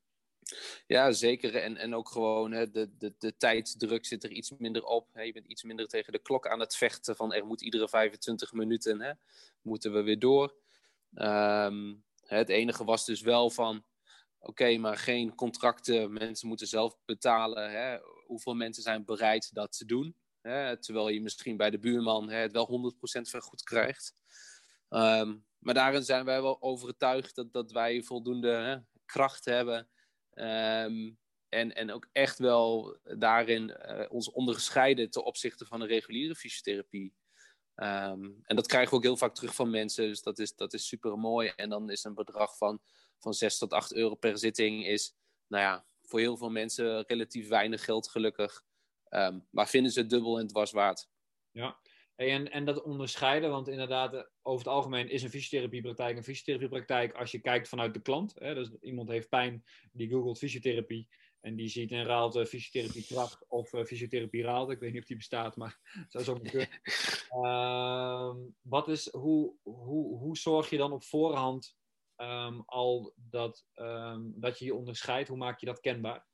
Ja, 0.87 1.11
zeker. 1.11 1.55
En, 1.55 1.77
en 1.77 1.95
ook 1.95 2.09
gewoon 2.09 2.51
hè, 2.51 2.71
de, 2.71 2.97
de, 2.97 3.13
de 3.17 3.37
tijdsdruk 3.37 4.05
zit 4.05 4.23
er 4.23 4.31
iets 4.31 4.51
minder 4.57 4.83
op. 4.83 5.07
Je 5.13 5.31
bent 5.31 5.45
iets 5.45 5.63
minder 5.63 5.87
tegen 5.87 6.13
de 6.13 6.19
klok 6.19 6.47
aan 6.47 6.59
het 6.59 6.75
vechten 6.75 7.15
van 7.15 7.33
er 7.33 7.45
moet 7.45 7.61
iedere 7.61 7.89
25 7.89 8.53
minuten, 8.53 9.01
hè, 9.01 9.11
moeten 9.61 9.93
we 9.93 10.01
weer 10.01 10.19
door. 10.19 10.55
Um, 11.13 12.03
het 12.21 12.49
enige 12.49 12.83
was 12.83 13.05
dus 13.05 13.21
wel 13.21 13.49
van, 13.49 13.85
oké, 14.39 14.77
maar 14.77 14.97
geen 14.97 15.35
contracten. 15.35 16.13
Mensen 16.13 16.47
moeten 16.47 16.67
zelf 16.67 16.97
betalen. 17.05 17.71
Hè. 17.71 17.97
Hoeveel 18.25 18.53
mensen 18.53 18.83
zijn 18.83 19.05
bereid 19.05 19.53
dat 19.53 19.77
te 19.77 19.85
doen? 19.85 20.15
Hè, 20.41 20.77
terwijl 20.77 21.09
je 21.09 21.21
misschien 21.21 21.57
bij 21.57 21.69
de 21.69 21.79
buurman 21.79 22.29
hè, 22.29 22.37
het 22.37 22.51
wel 22.51 22.93
100% 22.95 23.21
vergoed 23.21 23.63
krijgt. 23.63 24.13
Um, 24.89 25.45
maar 25.59 25.73
daarin 25.73 26.03
zijn 26.03 26.25
wij 26.25 26.41
wel 26.41 26.61
overtuigd 26.61 27.35
dat, 27.35 27.53
dat 27.53 27.71
wij 27.71 28.03
voldoende 28.03 28.49
hè, 28.49 28.77
kracht 29.05 29.45
hebben 29.45 29.87
Um, 30.39 31.17
en, 31.49 31.75
en 31.75 31.91
ook 31.91 32.07
echt 32.11 32.39
wel 32.39 32.97
daarin 33.03 33.75
uh, 33.89 34.05
ons 34.09 34.31
onderscheiden 34.31 35.09
ten 35.09 35.25
opzichte 35.25 35.65
van 35.65 35.81
een 35.81 35.87
reguliere 35.87 36.35
fysiotherapie. 36.35 37.13
Um, 37.75 38.39
en 38.43 38.55
dat 38.55 38.67
krijgen 38.67 38.89
we 38.89 38.95
ook 38.95 39.03
heel 39.03 39.17
vaak 39.17 39.35
terug 39.35 39.55
van 39.55 39.69
mensen, 39.69 40.07
dus 40.07 40.21
dat 40.21 40.39
is, 40.39 40.55
dat 40.55 40.73
is 40.73 40.87
super 40.87 41.17
mooi. 41.17 41.51
En 41.55 41.69
dan 41.69 41.89
is 41.89 42.03
een 42.03 42.13
bedrag 42.13 42.57
van, 42.57 42.81
van 43.19 43.33
6 43.33 43.57
tot 43.57 43.73
8 43.73 43.93
euro 43.93 44.15
per 44.15 44.37
zitting, 44.37 44.85
is 44.85 45.15
nou 45.47 45.63
ja, 45.63 45.85
voor 46.01 46.19
heel 46.19 46.37
veel 46.37 46.49
mensen 46.49 47.03
relatief 47.07 47.47
weinig 47.47 47.83
geld, 47.83 48.09
gelukkig. 48.09 48.63
Um, 49.09 49.47
maar 49.49 49.67
vinden 49.67 49.91
ze 49.91 49.99
het 49.99 50.09
dubbel 50.09 50.39
en 50.39 50.47
dwars 50.47 50.71
waard. 50.71 51.09
Ja, 51.51 51.77
en, 52.17 52.51
en 52.51 52.65
dat 52.65 52.83
onderscheiden, 52.83 53.49
want 53.49 53.67
inderdaad, 53.67 54.13
eh, 54.13 54.21
over 54.41 54.65
het 54.65 54.73
algemeen 54.73 55.09
is 55.09 55.23
een 55.23 55.29
fysiotherapiepraktijk 55.29 56.17
een 56.17 56.23
fysiotherapiepraktijk 56.23 57.13
als 57.13 57.31
je 57.31 57.39
kijkt 57.39 57.69
vanuit 57.69 57.93
de 57.93 58.01
klant. 58.01 58.33
Hè, 58.39 58.53
dus 58.53 58.69
iemand 58.81 59.09
heeft 59.09 59.29
pijn, 59.29 59.63
die 59.91 60.09
googelt 60.09 60.37
fysiotherapie 60.37 61.07
en 61.39 61.55
die 61.55 61.67
ziet 61.67 61.91
in 61.91 62.05
Raalte 62.05 62.45
fysiotherapie 62.45 63.05
kracht 63.05 63.45
of 63.47 63.73
uh, 63.73 63.83
fysiotherapie 63.83 64.43
Raalte. 64.43 64.71
Ik 64.71 64.79
weet 64.79 64.91
niet 64.91 65.01
of 65.01 65.07
die 65.07 65.17
bestaat, 65.17 65.55
maar 65.55 65.79
zou 66.09 66.23
zo 66.23 66.33
kunnen. 66.33 66.69
uh, 67.31 68.35
wat 68.61 68.87
is, 68.87 69.11
hoe, 69.11 69.55
hoe, 69.63 70.17
hoe 70.17 70.37
zorg 70.37 70.69
je 70.69 70.77
dan 70.77 70.91
op 70.91 71.03
voorhand 71.03 71.75
um, 72.15 72.63
al 72.65 73.13
dat, 73.15 73.65
um, 73.75 74.33
dat 74.35 74.59
je 74.59 74.65
je 74.65 74.75
onderscheidt? 74.75 75.29
Hoe 75.29 75.37
maak 75.37 75.59
je 75.59 75.65
dat 75.65 75.79
kenbaar? 75.79 76.27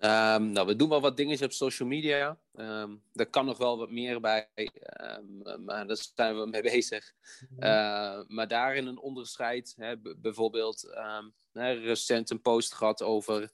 Um, 0.00 0.52
nou, 0.52 0.66
we 0.66 0.76
doen 0.76 0.88
wel 0.88 1.00
wat 1.00 1.16
dingetjes 1.16 1.46
op 1.46 1.52
social 1.52 1.88
media. 1.88 2.38
Um, 2.54 3.02
er 3.14 3.26
kan 3.26 3.44
nog 3.44 3.58
wel 3.58 3.78
wat 3.78 3.90
meer 3.90 4.20
bij, 4.20 4.48
um, 4.54 5.42
maar 5.64 5.86
daar 5.86 5.96
zijn 6.14 6.40
we 6.40 6.46
mee 6.46 6.62
bezig. 6.72 7.12
Uh, 7.58 8.20
maar 8.26 8.48
daarin 8.48 8.86
een 8.86 8.98
onderscheid. 8.98 9.74
Hè, 9.76 9.96
bijvoorbeeld 10.16 10.82
hè, 11.52 11.72
recent 11.72 12.30
een 12.30 12.40
post 12.40 12.74
gehad 12.74 13.02
over 13.02 13.52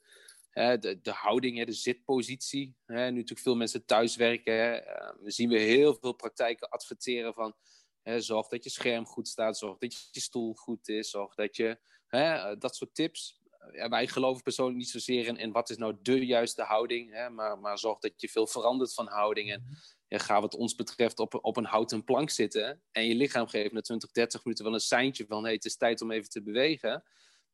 hè, 0.49 0.77
de, 0.77 1.01
de 1.01 1.11
houding, 1.11 1.57
hè, 1.57 1.65
de 1.65 1.71
zitpositie. 1.71 2.75
Hè. 2.85 3.03
Nu 3.05 3.11
natuurlijk 3.11 3.39
veel 3.39 3.55
mensen 3.55 3.85
thuiswerken. 3.85 4.53
Hè. 4.53 4.79
we 5.19 5.31
zien 5.31 5.49
we 5.49 5.59
heel 5.59 5.97
veel 6.01 6.13
praktijken 6.13 6.69
adverteren 6.69 7.33
van... 7.33 7.55
Hè, 8.01 8.21
zorg 8.21 8.47
dat 8.47 8.63
je 8.63 8.69
scherm 8.69 9.05
goed 9.05 9.27
staat, 9.27 9.57
zorg 9.57 9.77
dat 9.77 10.09
je 10.11 10.19
stoel 10.19 10.53
goed 10.53 10.87
is, 10.87 11.09
zorg 11.09 11.35
dat 11.35 11.55
je... 11.55 11.79
Hè, 12.07 12.57
dat 12.57 12.75
soort 12.75 12.95
tips 12.95 13.43
ja, 13.71 13.89
wij 13.89 14.07
geloven 14.07 14.43
persoonlijk 14.43 14.77
niet 14.77 14.89
zozeer 14.89 15.27
in, 15.27 15.37
in 15.37 15.51
wat 15.51 15.69
is 15.69 15.77
nou 15.77 15.95
de 16.01 16.25
juiste 16.25 16.63
houding, 16.63 17.13
hè, 17.13 17.29
maar, 17.29 17.59
maar 17.59 17.79
zorg 17.79 17.99
dat 17.99 18.21
je 18.21 18.29
veel 18.29 18.47
verandert 18.47 18.93
van 18.93 19.07
houding. 19.07 19.51
En 19.51 19.61
mhm. 19.61 19.73
ja, 20.07 20.17
ga 20.17 20.41
wat 20.41 20.55
ons 20.55 20.75
betreft 20.75 21.19
op, 21.19 21.37
op 21.41 21.57
een 21.57 21.65
houten 21.65 22.03
plank 22.03 22.29
zitten 22.29 22.81
en 22.91 23.07
je 23.07 23.15
lichaam 23.15 23.47
geeft 23.47 23.71
na 23.71 23.81
20, 23.81 24.11
30 24.11 24.43
minuten 24.43 24.65
wel 24.65 24.73
een 24.73 24.79
seintje 24.79 25.25
van 25.25 25.43
hey, 25.43 25.53
het 25.53 25.65
is 25.65 25.77
tijd 25.77 26.01
om 26.01 26.11
even 26.11 26.29
te 26.29 26.43
bewegen. 26.43 27.03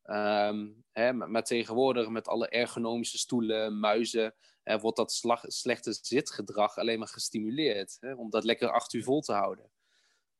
Um, 0.04 0.84
hè, 0.91 1.13
maar, 1.13 1.30
maar, 1.30 1.43
tegenwoordig 1.43 2.10
met 2.10 2.28
alle 2.28 2.50
ergonomische 2.50 3.17
stoelen, 3.17 3.80
muizen, 3.80 4.36
hè, 4.63 4.80
wordt 4.80 4.97
dat 4.97 5.12
slag, 5.12 5.43
slechte 5.47 5.97
zitgedrag 6.02 6.78
alleen 6.78 7.00
maar 7.00 7.08
gestimuleerd. 7.08 7.97
Hè, 8.00 8.13
om 8.13 8.30
dat 8.30 8.43
lekker 8.43 8.71
acht 8.71 8.93
uur 8.93 9.04
vol 9.04 9.21
te 9.21 9.34
houden. 9.34 9.71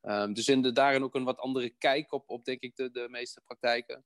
Um, 0.02 0.34
dus 0.34 0.48
in 0.48 0.62
de, 0.62 0.72
daarin 0.72 1.04
ook 1.04 1.16
een 1.16 1.24
wat 1.24 1.40
andere 1.40 1.70
kijk 1.70 2.12
op, 2.12 2.30
op 2.30 2.46
denk 2.46 2.62
ik, 2.62 2.76
de, 2.76 2.92
de 2.92 3.08
meeste 3.10 3.42
praktijken. 3.42 4.06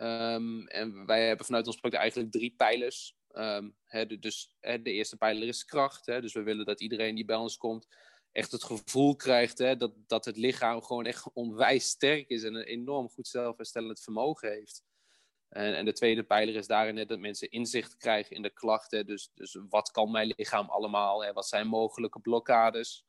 Um, 0.00 0.66
en 0.66 1.06
wij 1.06 1.26
hebben 1.26 1.46
vanuit 1.46 1.66
ons 1.66 1.76
project 1.76 2.00
eigenlijk 2.00 2.32
drie 2.32 2.54
pijlers. 2.56 3.16
De, 3.28 4.16
dus 4.20 4.56
de 4.60 4.80
eerste 4.82 5.16
pijler 5.16 5.48
is 5.48 5.64
kracht. 5.64 6.04
Dus 6.04 6.32
we 6.32 6.42
willen 6.42 6.64
dat 6.64 6.80
iedereen 6.80 7.14
die 7.14 7.24
bij 7.24 7.36
ons 7.36 7.56
komt 7.56 7.86
echt 8.34 8.52
het 8.52 8.64
gevoel 8.64 9.16
krijgt 9.16 9.56
dat, 9.56 9.92
dat 10.06 10.24
het 10.24 10.36
lichaam 10.36 10.82
gewoon 10.82 11.06
echt 11.06 11.32
onwijs 11.32 11.88
sterk 11.88 12.28
is 12.28 12.42
en 12.42 12.54
een 12.54 12.64
enorm 12.64 13.08
goed 13.08 13.28
zelfherstellend 13.28 14.00
vermogen 14.00 14.50
heeft. 14.50 14.82
En, 15.48 15.76
en 15.76 15.84
de 15.84 15.92
tweede 15.92 16.22
pijler 16.22 16.54
is 16.54 16.66
daarin 16.66 17.06
dat 17.06 17.18
mensen 17.18 17.50
inzicht 17.50 17.96
krijgen 17.96 18.36
in 18.36 18.42
de 18.42 18.52
klachten. 18.52 19.06
Dus, 19.06 19.30
dus 19.34 19.58
wat 19.68 19.90
kan 19.90 20.10
mijn 20.10 20.32
lichaam 20.36 20.68
allemaal? 20.68 21.32
Wat 21.32 21.46
zijn 21.46 21.66
mogelijke 21.66 22.20
blokkades? 22.20 23.04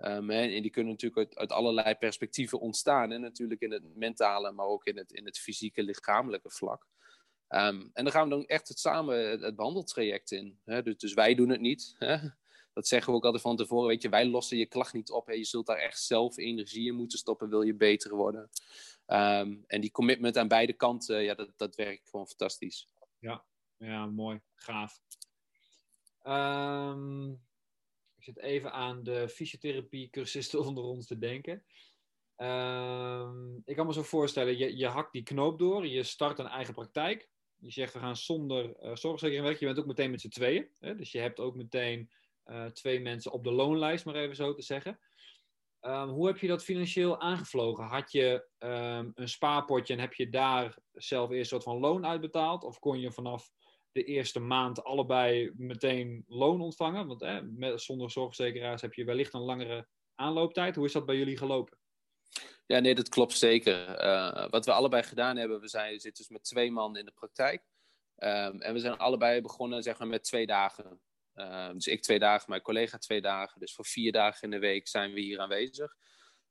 Hè? 0.00 0.42
En 0.42 0.62
die 0.62 0.70
kunnen 0.70 0.92
natuurlijk 0.92 1.28
uit, 1.28 1.38
uit, 1.38 1.52
allerlei 1.52 1.94
perspectieven 1.94 2.60
ontstaan. 2.60 3.12
En 3.12 3.20
natuurlijk 3.20 3.60
in 3.60 3.72
het 3.72 3.96
mentale, 3.96 4.52
maar 4.52 4.66
ook 4.66 4.84
in 4.84 4.96
het, 4.96 5.12
in 5.12 5.24
het 5.24 5.38
fysieke, 5.38 5.82
lichamelijke 5.82 6.50
vlak. 6.50 6.86
Ehm, 7.48 7.88
en 7.92 8.04
dan 8.04 8.12
gaan 8.12 8.28
we 8.28 8.34
dan 8.34 8.46
echt 8.46 8.68
het 8.68 8.78
samen 8.78 9.30
het, 9.40 9.56
behandeltraject 9.56 10.30
in. 10.30 10.58
Hè? 10.64 10.82
Dus, 10.82 10.96
dus, 10.96 11.14
wij 11.14 11.34
doen 11.34 11.48
het 11.48 11.60
niet. 11.60 11.94
Hè? 11.98 12.16
Dat 12.72 12.88
zeggen 12.88 13.10
we 13.10 13.18
ook 13.18 13.24
altijd 13.24 13.42
van 13.42 13.56
tevoren. 13.56 13.88
Weet 13.88 14.02
je, 14.02 14.08
wij 14.08 14.26
lossen 14.26 14.56
je 14.56 14.66
klacht 14.66 14.92
niet 14.92 15.10
op. 15.10 15.26
Hè? 15.26 15.32
Je 15.32 15.44
zult 15.44 15.66
daar 15.66 15.78
echt 15.78 16.02
zelf 16.02 16.36
energie 16.36 16.86
in 16.86 16.94
moeten 16.94 17.18
stoppen, 17.18 17.48
wil 17.48 17.62
je 17.62 17.74
beter 17.74 18.14
worden. 18.14 18.50
Ehm, 19.06 19.56
en 19.66 19.80
die 19.80 19.90
commitment 19.90 20.36
aan 20.36 20.48
beide 20.48 20.72
kanten, 20.72 21.22
ja, 21.22 21.34
dat, 21.34 21.50
dat 21.56 21.74
werkt 21.74 22.08
gewoon 22.08 22.26
fantastisch. 22.26 22.88
Ja, 23.18 23.44
ja 23.76 24.06
mooi. 24.06 24.40
Gaaf. 24.54 25.00
Um, 26.26 27.40
ik 28.20 28.26
zit 28.26 28.38
even 28.38 28.72
aan 28.72 29.02
de 29.02 29.28
fysiotherapie-cursisten 29.28 30.60
onder 30.66 30.84
ons 30.84 31.06
te 31.06 31.18
denken. 31.18 31.64
Um, 32.36 33.62
ik 33.64 33.76
kan 33.76 33.86
me 33.86 33.92
zo 33.92 34.02
voorstellen, 34.02 34.58
je, 34.58 34.76
je 34.76 34.86
hakt 34.86 35.12
die 35.12 35.22
knoop 35.22 35.58
door, 35.58 35.86
je 35.86 36.02
start 36.02 36.38
een 36.38 36.46
eigen 36.46 36.74
praktijk. 36.74 37.28
Je 37.56 37.70
zegt, 37.70 37.92
we 37.92 37.98
gaan 37.98 38.16
zonder 38.16 38.64
uh, 38.64 38.72
zorgverzekering 38.72 39.42
werken. 39.42 39.60
Je 39.60 39.66
bent 39.66 39.78
ook 39.78 39.86
meteen 39.86 40.10
met 40.10 40.20
z'n 40.20 40.28
tweeën. 40.28 40.68
Hè? 40.78 40.96
Dus 40.96 41.12
je 41.12 41.18
hebt 41.18 41.40
ook 41.40 41.56
meteen 41.56 42.10
uh, 42.46 42.64
twee 42.64 43.00
mensen 43.00 43.32
op 43.32 43.44
de 43.44 43.52
loonlijst, 43.52 44.04
maar 44.04 44.14
even 44.14 44.36
zo 44.36 44.54
te 44.54 44.62
zeggen. 44.62 45.00
Um, 45.80 46.08
hoe 46.08 46.26
heb 46.26 46.38
je 46.38 46.46
dat 46.46 46.64
financieel 46.64 47.20
aangevlogen? 47.20 47.84
Had 47.84 48.12
je 48.12 48.46
um, 48.58 49.12
een 49.14 49.28
spaarpotje 49.28 49.94
en 49.94 50.00
heb 50.00 50.14
je 50.14 50.28
daar 50.28 50.78
zelf 50.92 51.30
eerst 51.30 51.40
een 51.40 51.60
soort 51.60 51.62
van 51.62 51.78
loon 51.78 52.06
uitbetaald? 52.06 52.64
Of 52.64 52.78
kon 52.78 53.00
je 53.00 53.12
vanaf 53.12 53.50
de 53.92 54.04
eerste 54.04 54.40
maand 54.40 54.84
allebei 54.84 55.52
meteen 55.56 56.24
loon 56.26 56.60
ontvangen? 56.60 57.06
Want 57.06 57.42
met, 57.56 57.82
zonder 57.82 58.10
zorgverzekeraars 58.10 58.82
heb 58.82 58.94
je 58.94 59.04
wellicht 59.04 59.34
een 59.34 59.40
langere 59.40 59.88
aanlooptijd. 60.14 60.76
Hoe 60.76 60.86
is 60.86 60.92
dat 60.92 61.06
bij 61.06 61.16
jullie 61.16 61.36
gelopen? 61.36 61.78
Ja, 62.66 62.78
nee, 62.78 62.94
dat 62.94 63.08
klopt 63.08 63.38
zeker. 63.38 64.04
Uh, 64.04 64.48
wat 64.48 64.64
we 64.64 64.72
allebei 64.72 65.02
gedaan 65.02 65.36
hebben, 65.36 65.60
we 65.60 65.68
zijn, 65.68 66.00
zitten 66.00 66.24
dus 66.24 66.28
met 66.28 66.44
twee 66.44 66.70
man 66.70 66.96
in 66.96 67.04
de 67.04 67.12
praktijk. 67.12 67.62
Um, 68.16 68.60
en 68.60 68.72
we 68.72 68.78
zijn 68.78 68.98
allebei 68.98 69.40
begonnen 69.40 69.82
zeg 69.82 69.98
maar, 69.98 70.08
met 70.08 70.24
twee 70.24 70.46
dagen. 70.46 71.00
Uh, 71.34 71.70
dus 71.72 71.86
ik 71.86 72.02
twee 72.02 72.18
dagen, 72.18 72.50
mijn 72.50 72.62
collega 72.62 72.98
twee 72.98 73.20
dagen. 73.20 73.60
Dus 73.60 73.74
voor 73.74 73.86
vier 73.86 74.12
dagen 74.12 74.42
in 74.42 74.50
de 74.50 74.58
week 74.58 74.88
zijn 74.88 75.12
we 75.12 75.20
hier 75.20 75.38
aanwezig. 75.38 75.96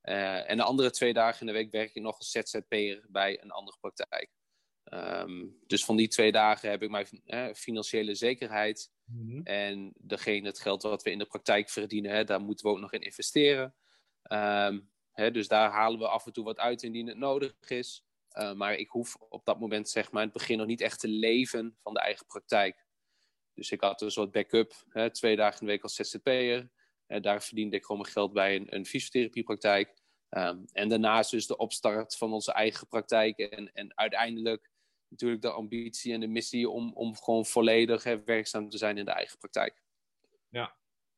Uh, 0.03 0.49
en 0.49 0.57
de 0.57 0.63
andere 0.63 0.89
twee 0.89 1.13
dagen 1.13 1.39
in 1.39 1.45
de 1.47 1.53
week 1.53 1.71
werk 1.71 1.95
ik 1.95 2.01
nog 2.01 2.17
als 2.17 2.31
ZZP'er 2.31 3.05
bij 3.07 3.41
een 3.41 3.51
andere 3.51 3.77
praktijk. 3.79 4.29
Um, 4.93 5.57
dus 5.67 5.85
van 5.85 5.95
die 5.95 6.07
twee 6.07 6.31
dagen 6.31 6.69
heb 6.69 6.83
ik 6.83 6.89
mijn 6.89 7.07
eh, 7.25 7.53
financiële 7.53 8.15
zekerheid. 8.15 8.91
Mm-hmm. 9.05 9.43
En 9.43 9.93
degene, 9.95 10.47
het 10.47 10.59
geld 10.59 10.83
wat 10.83 11.03
we 11.03 11.11
in 11.11 11.17
de 11.17 11.25
praktijk 11.25 11.69
verdienen, 11.69 12.11
hè, 12.11 12.23
daar 12.23 12.41
moeten 12.41 12.65
we 12.65 12.71
ook 12.71 12.79
nog 12.79 12.93
in 12.93 13.01
investeren. 13.01 13.75
Um, 14.31 14.89
hè, 15.11 15.31
dus 15.31 15.47
daar 15.47 15.71
halen 15.71 15.99
we 15.99 16.07
af 16.07 16.25
en 16.25 16.33
toe 16.33 16.43
wat 16.43 16.57
uit 16.57 16.83
indien 16.83 17.07
het 17.07 17.17
nodig 17.17 17.53
is. 17.67 18.05
Uh, 18.37 18.53
maar 18.53 18.75
ik 18.75 18.89
hoef 18.89 19.15
op 19.15 19.45
dat 19.45 19.59
moment, 19.59 19.89
zeg 19.89 20.11
maar, 20.11 20.21
in 20.21 20.29
het 20.29 20.37
begin 20.37 20.57
nog 20.57 20.67
niet 20.67 20.81
echt 20.81 20.99
te 20.99 21.07
leven 21.07 21.77
van 21.81 21.93
de 21.93 21.99
eigen 21.99 22.25
praktijk. 22.25 22.85
Dus 23.53 23.71
ik 23.71 23.81
had 23.81 24.01
een 24.01 24.11
soort 24.11 24.31
backup, 24.31 24.73
hè, 24.89 25.11
twee 25.11 25.35
dagen 25.35 25.59
in 25.59 25.65
de 25.65 25.71
week 25.71 25.83
als 25.83 25.95
ZZP'er. 25.95 26.69
En 27.07 27.21
daar 27.21 27.43
verdiende 27.43 27.75
ik 27.75 27.81
gewoon 27.85 28.01
mijn 28.01 28.13
geld 28.13 28.33
bij 28.33 28.55
een, 28.55 28.75
een 28.75 28.85
fysiotherapiepraktijk. 28.85 29.97
Um, 30.29 30.65
en 30.71 30.89
daarnaast 30.89 31.31
dus 31.31 31.47
de 31.47 31.57
opstart 31.57 32.17
van 32.17 32.33
onze 32.33 32.51
eigen 32.51 32.87
praktijk. 32.87 33.37
En, 33.37 33.71
en 33.73 33.97
uiteindelijk 33.97 34.68
natuurlijk 35.09 35.41
de 35.41 35.51
ambitie 35.51 36.13
en 36.13 36.19
de 36.19 36.27
missie 36.27 36.69
om, 36.69 36.93
om 36.93 37.15
gewoon 37.15 37.45
volledig 37.45 38.03
werkzaam 38.25 38.69
te 38.69 38.77
zijn 38.77 38.97
in 38.97 39.05
de 39.05 39.11
eigen 39.11 39.37
praktijk. 39.37 39.83
Ja, 40.49 40.77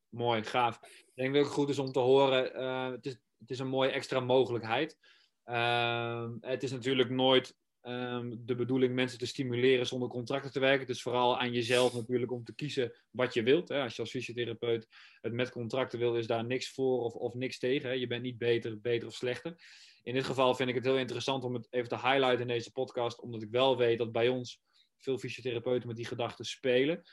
mooi, 0.09 0.43
gaaf. 0.43 0.79
Ik 0.81 1.11
denk 1.15 1.33
dat 1.33 1.43
het 1.43 1.53
goed 1.53 1.69
is 1.69 1.79
om 1.79 1.91
te 1.91 1.99
horen. 1.99 2.61
Uh, 2.61 2.91
het, 2.91 3.05
is, 3.05 3.17
het 3.37 3.49
is 3.49 3.59
een 3.59 3.67
mooie 3.67 3.91
extra 3.91 4.19
mogelijkheid. 4.19 4.97
Uh, 5.45 6.29
het 6.41 6.63
is 6.63 6.71
natuurlijk 6.71 7.09
nooit 7.09 7.59
um, 7.81 8.45
de 8.45 8.55
bedoeling 8.55 8.93
mensen 8.93 9.19
te 9.19 9.25
stimuleren 9.25 9.87
zonder 9.87 10.09
contracten 10.09 10.51
te 10.51 10.59
werken. 10.59 10.79
Het 10.79 10.95
is 10.95 11.01
vooral 11.01 11.39
aan 11.39 11.51
jezelf 11.51 11.93
natuurlijk 11.93 12.31
om 12.31 12.43
te 12.43 12.55
kiezen 12.55 12.93
wat 13.11 13.33
je 13.33 13.43
wilt. 13.43 13.69
Hè. 13.69 13.81
Als 13.81 13.95
je 13.95 14.01
als 14.01 14.11
fysiotherapeut 14.11 14.87
het 15.21 15.33
met 15.33 15.51
contracten 15.51 15.99
wil, 15.99 16.15
is 16.15 16.27
daar 16.27 16.45
niks 16.45 16.69
voor 16.69 17.03
of, 17.03 17.13
of 17.13 17.33
niks 17.33 17.59
tegen. 17.59 17.89
Hè. 17.89 17.95
Je 17.95 18.07
bent 18.07 18.21
niet 18.21 18.37
beter, 18.37 18.81
beter 18.81 19.07
of 19.07 19.13
slechter. 19.13 19.55
In 20.03 20.13
dit 20.13 20.25
geval 20.25 20.55
vind 20.55 20.69
ik 20.69 20.75
het 20.75 20.85
heel 20.85 20.97
interessant 20.97 21.43
om 21.43 21.53
het 21.53 21.67
even 21.69 21.89
te 21.89 21.95
highlighten 21.95 22.41
in 22.41 22.47
deze 22.47 22.71
podcast, 22.71 23.21
omdat 23.21 23.41
ik 23.41 23.49
wel 23.51 23.77
weet 23.77 23.97
dat 23.97 24.11
bij 24.11 24.27
ons 24.27 24.61
veel 24.97 25.17
fysiotherapeuten 25.17 25.87
met 25.87 25.97
die 25.97 26.05
gedachten 26.05 26.45
spelen. 26.45 27.03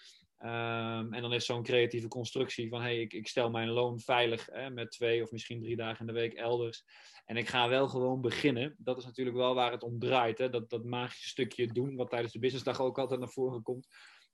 Um, 0.43 1.13
en 1.13 1.23
dan 1.23 1.33
is 1.33 1.47
zo'n 1.47 1.63
creatieve 1.63 2.09
constructie 2.09 2.69
van 2.69 2.81
hey, 2.81 3.01
ik, 3.01 3.13
ik 3.13 3.29
stel 3.29 3.51
mijn 3.51 3.69
loon 3.69 4.01
veilig 4.01 4.47
hè, 4.47 4.71
met 4.71 4.91
twee 4.91 5.23
of 5.23 5.31
misschien 5.31 5.61
drie 5.61 5.77
dagen 5.77 6.01
in 6.01 6.07
de 6.07 6.21
week 6.21 6.35
elders. 6.35 6.85
En 7.25 7.37
ik 7.37 7.49
ga 7.49 7.69
wel 7.69 7.89
gewoon 7.89 8.21
beginnen. 8.21 8.75
Dat 8.79 8.99
is 8.99 9.05
natuurlijk 9.05 9.37
wel 9.37 9.55
waar 9.55 9.73
het 9.73 9.83
om 9.83 9.99
draait. 9.99 10.39
Hè? 10.39 10.51
Dat, 10.51 10.71
dat 10.71 10.85
magische 10.85 11.29
stukje 11.29 11.67
doen, 11.67 11.97
wat 11.97 12.11
tijdens 12.11 12.33
de 12.33 12.39
businessdag 12.39 12.81
ook 12.81 12.99
altijd 12.99 13.21
naar 13.21 13.29
voren 13.29 13.63
komt. 13.63 13.89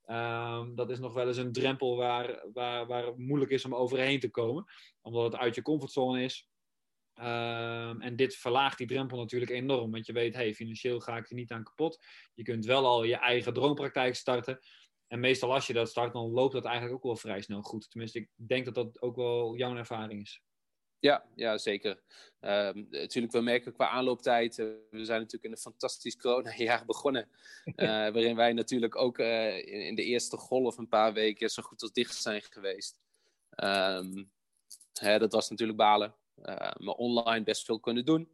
Um, 0.07 0.75
dat 0.75 0.89
is 0.89 0.99
nog 0.99 1.13
wel 1.13 1.27
eens 1.27 1.37
een 1.37 1.51
drempel 1.51 1.95
waar, 1.95 2.45
waar, 2.53 2.87
waar 2.87 3.05
het 3.05 3.17
moeilijk 3.17 3.51
is 3.51 3.65
om 3.65 3.75
overheen 3.75 4.19
te 4.19 4.29
komen. 4.29 4.65
Omdat 5.01 5.23
het 5.23 5.35
uit 5.35 5.55
je 5.55 5.61
comfortzone 5.61 6.23
is. 6.23 6.49
Um, 7.19 8.01
en 8.01 8.15
dit 8.15 8.35
verlaagt 8.35 8.77
die 8.77 8.87
drempel 8.87 9.17
natuurlijk 9.17 9.51
enorm. 9.51 9.91
Want 9.91 10.05
je 10.05 10.13
weet, 10.13 10.35
hey, 10.35 10.53
financieel 10.53 10.99
ga 10.99 11.17
ik 11.17 11.29
er 11.29 11.35
niet 11.35 11.51
aan 11.51 11.63
kapot. 11.63 12.03
Je 12.33 12.43
kunt 12.43 12.65
wel 12.65 12.85
al 12.85 13.03
je 13.03 13.15
eigen 13.15 13.53
droompraktijk 13.53 14.15
starten. 14.15 14.59
En 15.07 15.19
meestal 15.19 15.53
als 15.53 15.67
je 15.67 15.73
dat 15.73 15.89
start, 15.89 16.13
dan 16.13 16.31
loopt 16.31 16.53
dat 16.53 16.65
eigenlijk 16.65 16.95
ook 16.95 17.03
wel 17.03 17.15
vrij 17.15 17.41
snel 17.41 17.61
goed. 17.61 17.89
Tenminste, 17.89 18.19
ik 18.19 18.29
denk 18.35 18.65
dat 18.65 18.75
dat 18.75 19.01
ook 19.01 19.15
wel 19.15 19.55
jouw 19.55 19.75
ervaring 19.75 20.21
is. 20.21 20.41
Ja, 20.99 21.25
ja 21.35 21.57
zeker. 21.57 22.01
Um, 22.39 22.87
natuurlijk, 22.89 23.33
we 23.33 23.41
merken 23.41 23.73
qua 23.73 23.89
aanlooptijd. 23.89 24.57
Uh, 24.57 24.65
we 24.89 25.05
zijn 25.05 25.19
natuurlijk 25.19 25.43
in 25.43 25.51
een 25.51 25.57
fantastisch 25.57 26.17
corona-jaar 26.17 26.85
begonnen. 26.95 27.29
Uh, 27.65 27.75
waarin 28.13 28.35
wij 28.35 28.53
natuurlijk 28.53 28.95
ook 28.95 29.19
uh, 29.19 29.57
in, 29.57 29.85
in, 29.85 29.95
de 29.95 30.03
eerste 30.03 30.37
golf 30.37 30.77
een 30.77 30.87
paar 30.87 31.13
weken 31.13 31.49
zo 31.49 31.63
goed 31.63 31.81
als 31.81 31.91
dicht 31.91 32.15
zijn 32.15 32.41
geweest. 32.41 32.99
Um, 33.63 34.31
hè, 34.93 35.19
dat 35.19 35.33
was 35.33 35.49
natuurlijk 35.49 35.77
balen. 35.77 36.15
Maar 36.77 36.95
online 36.95 37.43
best 37.43 37.65
veel 37.65 37.79
kunnen 37.79 38.05
doen. 38.05 38.29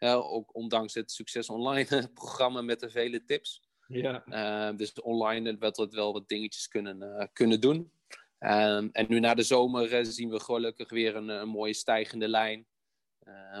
ook 0.00 0.54
ondanks 0.54 0.94
het 0.94 1.10
succes 1.10 1.48
online 1.48 2.08
programma 2.14 2.62
met 2.62 2.80
de 2.80 2.90
vele 2.90 3.24
tips. 3.24 3.66
Ja. 3.88 4.24
Uh, 4.26 4.76
dus 4.76 5.00
online 5.00 5.56
werd 5.58 5.76
het 5.76 5.94
wel 5.94 6.12
wat 6.12 6.28
dingetjes 6.28 6.68
kunnen, 6.68 7.02
uh, 7.02 7.26
kunnen 7.32 7.60
doen. 7.60 7.92
Um, 8.38 8.88
en 8.92 9.06
nu 9.08 9.20
na 9.20 9.34
de 9.34 9.42
zomer 9.42 9.92
uh, 9.92 10.04
zien 10.04 10.30
we 10.30 10.40
gelukkig 10.40 10.90
weer 10.90 11.16
een, 11.16 11.28
een 11.28 11.48
mooie 11.48 11.74
stijgende 11.74 12.28
lijn. 12.28 12.66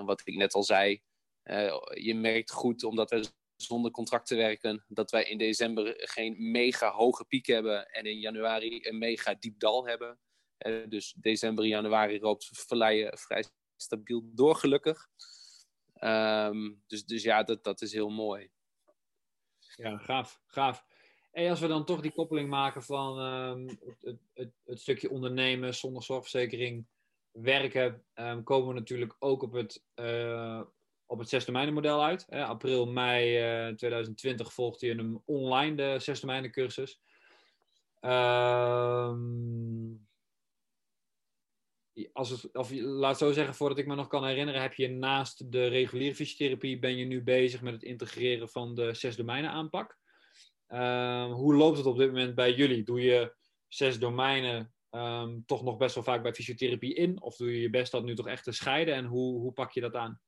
wat 0.04 0.22
ik 0.24 0.36
net 0.36 0.54
al 0.54 0.62
zei, 0.62 1.02
je 1.94 2.14
merkt 2.14 2.50
goed, 2.50 2.84
omdat 2.84 3.10
we 3.10 3.28
zonder 3.56 3.90
contracten 3.90 4.36
werken, 4.36 4.84
dat 4.88 5.10
wij 5.10 5.24
in 5.24 5.38
december 5.38 5.94
geen 5.96 6.50
mega 6.50 6.90
hoge 6.90 7.24
piek 7.24 7.46
hebben 7.46 7.86
en 7.86 8.04
in 8.04 8.18
januari 8.18 8.78
een 8.82 8.98
mega 8.98 9.34
diep 9.34 9.58
dal 9.58 9.86
hebben. 9.86 10.18
dus 10.88 11.14
december, 11.16 11.66
januari 11.66 12.20
loopt 12.20 12.48
verleien 12.52 13.18
vrij 13.18 13.44
stabiel 13.76 14.22
door, 14.24 14.56
gelukkig. 14.56 15.08
Um, 16.00 16.82
dus, 16.86 17.04
dus 17.04 17.22
ja, 17.22 17.42
dat, 17.42 17.64
dat 17.64 17.82
is 17.82 17.92
heel 17.92 18.10
mooi. 18.10 18.50
Ja, 19.76 19.98
gaaf, 19.98 20.40
gaaf. 20.46 20.84
En 21.32 21.50
als 21.50 21.60
we 21.60 21.66
dan 21.66 21.84
toch 21.84 22.00
die 22.00 22.12
koppeling 22.12 22.48
maken 22.48 22.82
van 22.82 23.20
um, 23.20 23.68
het, 24.00 24.18
het, 24.34 24.50
het, 24.64 24.80
stukje 24.80 25.10
ondernemen 25.10 25.74
zonder 25.74 26.02
zorgverzekering 26.02 26.86
werken, 27.30 28.04
um, 28.14 28.42
komen 28.42 28.68
we 28.68 28.74
natuurlijk 28.74 29.16
ook 29.18 29.42
op 29.42 29.52
het, 29.52 29.84
uh, 29.94 30.62
op 31.06 31.18
het 31.18 31.28
zesdomeinenmodel 31.28 32.04
uit. 32.04 32.26
April, 32.30 32.86
mei 32.86 33.68
uh, 33.68 33.74
2020 33.74 34.52
volgde 34.52 34.86
je 34.86 34.98
een 34.98 35.22
online 35.24 35.76
de 35.76 35.98
zesdomeinen 35.98 36.50
cursus. 36.50 37.00
Als 42.12 42.30
het, 42.30 42.56
of 42.56 42.70
laat 42.72 43.18
zo 43.18 43.32
zeggen, 43.32 43.54
voordat 43.54 43.78
ik 43.78 43.86
me 43.86 43.94
nog 43.94 44.06
kan 44.06 44.26
herinneren, 44.26 44.62
heb 44.62 44.74
je 44.74 44.88
naast 44.88 45.52
de 45.52 45.66
reguliere 45.66 46.14
fysiotherapie, 46.14 46.78
ben 46.78 46.96
je 46.96 47.04
nu 47.04 47.22
bezig 47.22 47.62
met 47.62 47.72
het 47.72 47.82
integreren 47.82 48.48
van 48.48 48.74
de 48.74 48.94
zes 48.94 49.16
domeinen 49.16 49.50
aanpak. 49.50 49.98
Uh, 50.68 51.32
hoe 51.32 51.54
loopt 51.54 51.76
het 51.76 51.86
op 51.86 51.96
dit 51.96 52.06
moment 52.06 52.34
bij 52.34 52.52
jullie? 52.52 52.82
Doe 52.82 53.00
je 53.00 53.34
zes 53.68 53.98
domeinen 53.98 54.74
um, 54.90 55.44
toch 55.46 55.62
nog 55.62 55.76
best 55.76 55.94
wel 55.94 56.04
vaak 56.04 56.22
bij 56.22 56.34
fysiotherapie 56.34 56.94
in? 56.94 57.22
Of 57.22 57.36
doe 57.36 57.52
je 57.52 57.60
je 57.60 57.70
best 57.70 57.92
dat 57.92 58.04
nu 58.04 58.14
toch 58.14 58.28
echt 58.28 58.44
te 58.44 58.52
scheiden? 58.52 58.94
En 58.94 59.04
hoe, 59.04 59.40
hoe 59.40 59.52
pak 59.52 59.72
je 59.72 59.80
dat 59.80 59.94
aan? 59.94 60.20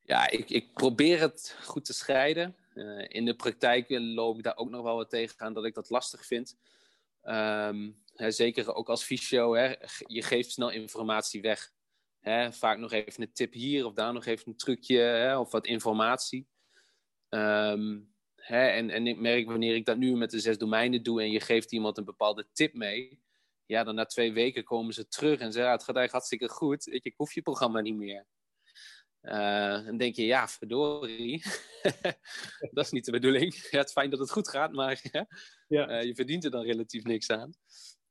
Ja, 0.00 0.30
ik, 0.30 0.50
ik 0.50 0.72
probeer 0.72 1.20
het 1.20 1.58
goed 1.62 1.84
te 1.84 1.92
scheiden. 1.92 2.56
Uh, 2.74 3.04
in 3.08 3.24
de 3.24 3.34
praktijk 3.34 3.90
loop 3.90 4.36
ik 4.36 4.44
daar 4.44 4.56
ook 4.56 4.70
nog 4.70 4.82
wel 4.82 4.96
wat 4.96 5.10
tegen 5.10 5.40
aan 5.40 5.54
dat 5.54 5.64
ik 5.64 5.74
dat 5.74 5.90
lastig 5.90 6.26
vind. 6.26 6.56
Um, 7.22 8.01
Hè, 8.12 8.30
zeker 8.30 8.74
ook 8.74 8.88
als 8.88 9.04
fysio, 9.04 9.54
hè, 9.54 9.74
je 10.06 10.22
geeft 10.22 10.50
snel 10.50 10.70
informatie 10.70 11.40
weg. 11.40 11.70
Hè, 12.20 12.52
vaak 12.52 12.78
nog 12.78 12.92
even 12.92 13.22
een 13.22 13.32
tip 13.32 13.52
hier 13.52 13.86
of 13.86 13.92
daar 13.92 14.12
nog 14.12 14.24
even 14.24 14.48
een 14.48 14.56
trucje 14.56 14.98
hè, 14.98 15.38
of 15.38 15.50
wat 15.50 15.66
informatie. 15.66 16.48
Um, 17.28 18.12
Hè, 18.42 18.66
en, 18.66 18.90
en 18.90 19.06
ik 19.06 19.18
merk 19.18 19.46
wanneer 19.46 19.74
ik 19.74 19.84
dat 19.84 19.96
nu 19.96 20.16
met 20.16 20.30
de 20.30 20.40
zes 20.40 20.58
domeinen 20.58 21.02
doe 21.02 21.22
en 21.22 21.30
je 21.30 21.40
geeft 21.40 21.72
iemand 21.72 21.98
een 21.98 22.04
bepaalde 22.04 22.48
tip 22.52 22.74
mee, 22.74 23.22
ja, 23.66 23.84
dan 23.84 23.94
na 23.94 24.04
twee 24.04 24.32
weken 24.32 24.64
komen 24.64 24.94
ze 24.94 25.08
terug 25.08 25.40
en 25.40 25.52
zeggen, 25.52 25.64
ja, 25.64 25.72
het 25.72 25.84
gaat 25.84 25.96
eigenlijk 25.96 26.12
hartstikke 26.12 26.48
goed, 26.48 26.84
je, 26.84 27.00
ik 27.02 27.14
hoef 27.16 27.32
je 27.32 27.42
programma 27.42 27.80
niet 27.80 27.96
meer. 27.96 28.26
Uh, 29.22 29.84
dan 29.84 29.96
denk 29.96 30.16
je, 30.16 30.26
ja, 30.26 30.48
verdorie, 30.48 31.42
dat 32.74 32.84
is 32.84 32.90
niet 32.90 33.04
de 33.04 33.10
bedoeling. 33.10 33.54
Ja, 33.70 33.78
het 33.78 33.86
is 33.86 33.92
fijn 33.92 34.10
dat 34.10 34.18
het 34.18 34.30
goed 34.30 34.48
gaat, 34.48 34.72
maar 34.72 35.00
ja. 35.12 35.26
Uh, 35.68 36.02
je 36.02 36.14
verdient 36.14 36.44
er 36.44 36.50
dan 36.50 36.64
relatief 36.64 37.04
niks 37.04 37.30
aan. 37.30 37.52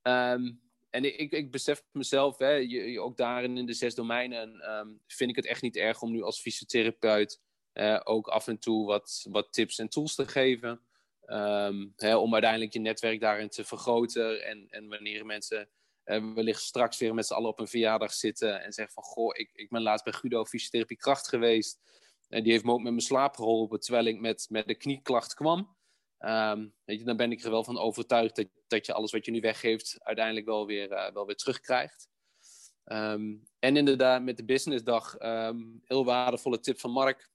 Um, 0.04 0.62
en 0.90 1.20
ik, 1.20 1.32
ik 1.32 1.52
besef 1.52 1.84
mezelf, 1.92 2.38
hè, 2.38 2.52
je, 2.52 3.02
ook 3.02 3.18
daarin 3.18 3.58
in 3.58 3.66
de 3.66 3.74
zes 3.74 3.96
domeinen, 3.96 4.72
um, 4.72 5.02
vind 5.08 5.30
ik 5.30 5.36
het 5.36 5.46
echt 5.46 5.62
niet 5.62 5.76
erg 5.76 6.02
om 6.02 6.12
nu 6.12 6.22
als 6.22 6.42
fysiotherapeut 6.42 7.42
ook 8.04 8.28
af 8.28 8.48
en 8.48 8.60
toe 8.60 8.86
wat, 8.86 9.26
wat 9.30 9.54
tips 9.54 9.80
en 9.80 9.90
tools 9.90 10.16
te 10.16 10.28
geven. 10.28 10.82
Um, 11.26 11.94
hè, 11.96 12.16
om 12.16 12.34
uiteindelijk 12.34 12.74
je 12.74 12.80
netwerk 12.80 13.20
daarin 13.20 13.50
te 13.50 13.64
vergroten. 13.64 14.46
En, 14.46 14.68
en 14.70 14.88
wanneer 14.88 15.26
mensen 15.26 15.70
uh, 16.06 16.34
wellicht 16.34 16.62
straks 16.62 16.98
weer 16.98 17.14
met 17.14 17.26
z'n 17.26 17.34
allen 17.34 17.50
op 17.50 17.60
een 17.60 17.68
verjaardag 17.68 18.14
zitten 18.14 18.64
en 18.64 18.74
zeggen 18.74 18.94
van 18.94 19.04
goh, 19.04 19.38
ik, 19.38 19.50
ik 19.54 19.70
ben 19.70 19.82
laatst 19.82 20.04
bij 20.04 20.14
Guido 20.14 20.46
fysiotherapie 20.46 20.98
kracht 20.98 21.28
geweest. 21.28 21.80
En 22.30 22.44
die 22.44 22.52
heeft 22.52 22.64
me 22.64 22.72
ook 22.72 22.82
met 22.82 22.92
mijn 22.92 23.06
slaap 23.06 23.36
geholpen 23.36 23.80
terwijl 23.80 24.06
ik 24.06 24.20
met, 24.20 24.48
met 24.50 24.68
de 24.68 24.76
knieklacht 24.76 25.34
kwam. 25.34 25.76
Um, 26.26 26.74
weet 26.86 27.00
je, 27.00 27.06
dan 27.06 27.18
ben 27.18 27.32
ik 27.32 27.44
er 27.44 27.52
wel 27.52 27.64
van 27.64 27.78
overtuigd 27.78 28.36
dat, 28.36 28.48
dat 28.68 28.86
je 28.86 28.94
alles 28.94 29.12
wat 29.12 29.26
je 29.26 29.32
nu 29.32 29.40
weggeeft 29.40 29.98
uiteindelijk 30.00 30.46
wel 30.46 30.66
weer, 30.66 30.92
uh, 30.92 31.12
wel 31.12 31.26
weer 31.26 31.36
terugkrijgt. 31.36 32.10
Um, 32.86 33.48
en 33.60 33.78
inderdaad, 33.78 34.22
met 34.22 34.38
de 34.38 34.46
businessdag, 34.46 35.16
um, 35.20 35.82
heel 35.84 36.06
waardevolle 36.06 36.60
tip 36.60 36.80
van 36.80 36.92
Mark. 36.92 37.30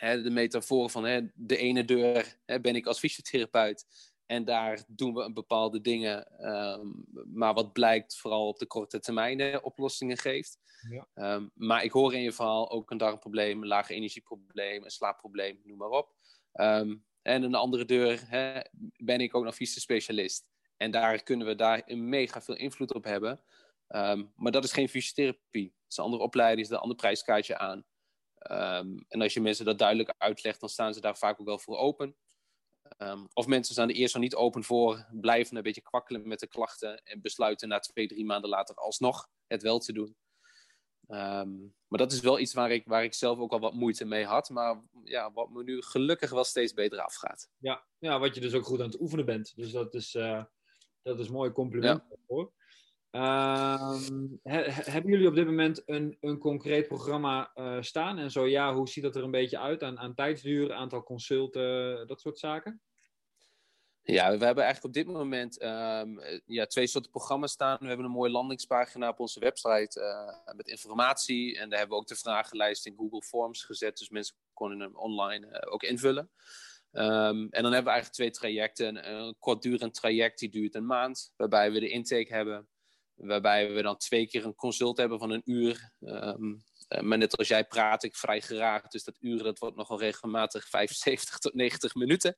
De 0.00 0.30
metafoor 0.30 0.90
van 0.90 1.30
de 1.34 1.56
ene 1.56 1.84
deur 1.84 2.38
ben 2.44 2.74
ik 2.74 2.86
als 2.86 2.98
fysiotherapeut. 2.98 3.86
En 4.26 4.44
daar 4.44 4.84
doen 4.86 5.14
we 5.14 5.22
een 5.22 5.34
bepaalde 5.34 5.80
dingen. 5.80 6.26
maar 7.32 7.54
wat 7.54 7.72
blijkt 7.72 8.16
vooral 8.16 8.48
op 8.48 8.58
de 8.58 8.66
korte 8.66 9.00
termijn 9.00 9.62
oplossingen 9.62 10.18
geeft. 10.18 10.58
Ja. 11.14 11.50
maar 11.54 11.84
ik 11.84 11.92
hoor 11.92 12.14
in 12.14 12.22
je 12.22 12.32
verhaal 12.32 12.70
ook 12.70 12.90
een 12.90 12.98
darmprobleem, 12.98 13.62
een 13.62 13.68
lage 13.68 13.94
energieprobleem, 13.94 14.84
een 14.84 14.90
slaapprobleem, 14.90 15.60
noem 15.64 15.78
maar 15.78 15.88
op. 15.88 16.14
En 17.26 17.42
een 17.42 17.54
andere 17.54 17.84
deur 17.84 18.20
hè, 18.26 18.60
ben 18.96 19.20
ik 19.20 19.34
ook 19.34 19.44
nog 19.44 19.54
fysiospecialist. 19.54 20.46
En 20.76 20.90
daar 20.90 21.22
kunnen 21.22 21.46
we 21.46 21.54
daar 21.54 21.82
mega 21.86 22.42
veel 22.42 22.56
invloed 22.56 22.94
op 22.94 23.04
hebben. 23.04 23.40
Um, 23.88 24.32
maar 24.36 24.52
dat 24.52 24.64
is 24.64 24.72
geen 24.72 24.88
fysiotherapie. 24.88 25.68
Dat 25.68 25.90
is 25.90 25.96
een 25.96 26.04
andere 26.04 26.22
opleiding, 26.22 26.66
is 26.66 26.72
een 26.72 26.78
ander 26.78 26.96
prijskaartje 26.96 27.58
aan. 27.58 27.84
Um, 28.50 29.04
en 29.08 29.22
als 29.22 29.34
je 29.34 29.40
mensen 29.40 29.64
dat 29.64 29.78
duidelijk 29.78 30.14
uitlegt, 30.18 30.60
dan 30.60 30.68
staan 30.68 30.94
ze 30.94 31.00
daar 31.00 31.16
vaak 31.16 31.40
ook 31.40 31.46
wel 31.46 31.58
voor 31.58 31.76
open. 31.76 32.16
Um, 32.98 33.28
of 33.32 33.46
mensen 33.46 33.74
staan 33.74 33.88
er 33.88 33.94
eerst 33.94 34.14
nog 34.14 34.22
niet 34.22 34.34
open 34.34 34.64
voor, 34.64 35.06
blijven 35.10 35.56
een 35.56 35.62
beetje 35.62 35.80
kwakkelen 35.80 36.28
met 36.28 36.40
de 36.40 36.46
klachten 36.46 37.02
en 37.04 37.20
besluiten 37.20 37.68
na 37.68 37.78
twee, 37.78 38.06
drie 38.06 38.24
maanden 38.24 38.50
later 38.50 38.74
alsnog 38.74 39.28
het 39.46 39.62
wel 39.62 39.78
te 39.78 39.92
doen. 39.92 40.16
Um, 41.08 41.74
maar 41.88 41.98
dat 41.98 42.12
is 42.12 42.20
wel 42.20 42.38
iets 42.38 42.54
waar 42.54 42.70
ik, 42.70 42.86
waar 42.86 43.04
ik 43.04 43.14
zelf 43.14 43.38
ook 43.38 43.52
al 43.52 43.60
wat 43.60 43.74
moeite 43.74 44.04
mee 44.04 44.24
had. 44.24 44.50
Maar 44.50 44.82
ja, 45.04 45.32
wat 45.32 45.50
me 45.50 45.62
nu 45.62 45.82
gelukkig 45.82 46.30
wel 46.30 46.44
steeds 46.44 46.72
beter 46.72 46.98
afgaat. 46.98 47.48
Ja, 47.58 47.86
ja 47.98 48.18
wat 48.18 48.34
je 48.34 48.40
dus 48.40 48.54
ook 48.54 48.64
goed 48.64 48.80
aan 48.80 48.86
het 48.86 49.00
oefenen 49.00 49.24
bent. 49.24 49.52
Dus 49.56 49.72
dat 49.72 49.94
is, 49.94 50.14
uh, 50.14 50.44
dat 51.02 51.18
is 51.18 51.26
een 51.26 51.32
mooi 51.32 51.50
compliment. 51.50 52.02
Ja. 52.08 52.16
Um, 53.14 54.40
he, 54.42 54.62
hebben 54.70 55.10
jullie 55.10 55.28
op 55.28 55.34
dit 55.34 55.46
moment 55.46 55.82
een, 55.86 56.16
een 56.20 56.38
concreet 56.38 56.88
programma 56.88 57.50
uh, 57.54 57.76
staan? 57.80 58.18
En 58.18 58.30
zo 58.30 58.46
ja, 58.46 58.74
hoe 58.74 58.88
ziet 58.88 59.02
dat 59.02 59.16
er 59.16 59.22
een 59.22 59.30
beetje 59.30 59.58
uit 59.58 59.82
aan, 59.82 59.98
aan 59.98 60.14
tijdsduur, 60.14 60.72
aantal 60.72 61.02
consulten, 61.02 62.06
dat 62.06 62.20
soort 62.20 62.38
zaken? 62.38 62.80
Ja, 64.06 64.38
we 64.38 64.44
hebben 64.44 64.64
eigenlijk 64.64 64.84
op 64.84 64.92
dit 64.92 65.06
moment 65.06 65.62
um, 65.62 66.20
ja, 66.46 66.66
twee 66.66 66.86
soorten 66.86 67.10
programma's 67.10 67.52
staan. 67.52 67.78
We 67.80 67.86
hebben 67.86 68.06
een 68.06 68.12
mooie 68.12 68.30
landingspagina 68.30 69.08
op 69.08 69.20
onze 69.20 69.40
website 69.40 70.00
uh, 70.00 70.54
met 70.56 70.68
informatie. 70.68 71.58
En 71.58 71.68
daar 71.68 71.78
hebben 71.78 71.96
we 71.96 72.02
ook 72.02 72.08
de 72.08 72.16
vragenlijst 72.16 72.86
in 72.86 72.96
Google 72.96 73.22
Forms 73.22 73.64
gezet. 73.64 73.98
Dus 73.98 74.08
mensen 74.08 74.36
konden 74.52 74.80
hem 74.80 74.96
online 74.96 75.46
uh, 75.46 75.72
ook 75.72 75.82
invullen. 75.82 76.30
Um, 76.92 77.48
en 77.50 77.62
dan 77.62 77.72
hebben 77.72 77.84
we 77.84 77.90
eigenlijk 77.90 78.12
twee 78.12 78.30
trajecten. 78.30 79.10
Een, 79.12 79.36
kortdurend 79.38 79.94
traject 79.94 80.38
die 80.38 80.50
duurt 80.50 80.74
een 80.74 80.86
maand. 80.86 81.32
Waarbij 81.36 81.72
we 81.72 81.80
de 81.80 81.88
intake 81.88 82.34
hebben. 82.34 82.68
Waarbij 83.14 83.72
we 83.72 83.82
dan 83.82 83.96
twee 83.96 84.26
keer 84.26 84.44
een 84.44 84.54
consult 84.54 84.96
hebben 84.96 85.18
van 85.18 85.30
een 85.30 85.42
uur. 85.44 85.92
Um, 86.00 86.62
maar 87.00 87.18
net 87.18 87.36
als 87.36 87.48
jij 87.48 87.64
praat 87.64 88.02
ik 88.02 88.16
vrij 88.16 88.40
geraakt. 88.40 88.92
Dus 88.92 89.04
dat 89.04 89.16
uur 89.20 89.42
dat 89.42 89.58
wordt 89.58 89.76
nogal 89.76 89.98
regelmatig 89.98 90.68
75 90.68 91.38
tot 91.44 91.54
90 91.54 91.94
minuten. 91.94 92.36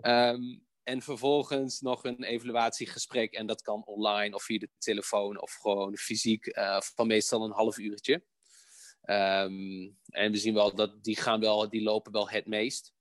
Um, 0.00 0.62
en 0.84 1.02
vervolgens 1.02 1.80
nog 1.80 2.04
een 2.04 2.22
evaluatiegesprek. 2.22 3.32
En 3.32 3.46
dat 3.46 3.62
kan 3.62 3.84
online 3.84 4.34
of 4.34 4.42
via 4.42 4.58
de 4.58 4.70
telefoon 4.78 5.40
of 5.40 5.52
gewoon 5.52 5.96
fysiek 5.96 6.46
uh, 6.46 6.80
van 6.80 7.06
meestal 7.06 7.44
een 7.44 7.52
half 7.52 7.78
uurtje. 7.78 8.14
Um, 9.06 9.98
en 10.06 10.30
we 10.30 10.36
zien 10.36 10.54
wel 10.54 10.74
dat 10.74 11.04
die, 11.04 11.16
gaan 11.16 11.40
wel, 11.40 11.68
die 11.68 11.82
lopen 11.82 12.12
wel 12.12 12.28
het 12.28 12.46
meest. 12.46 12.94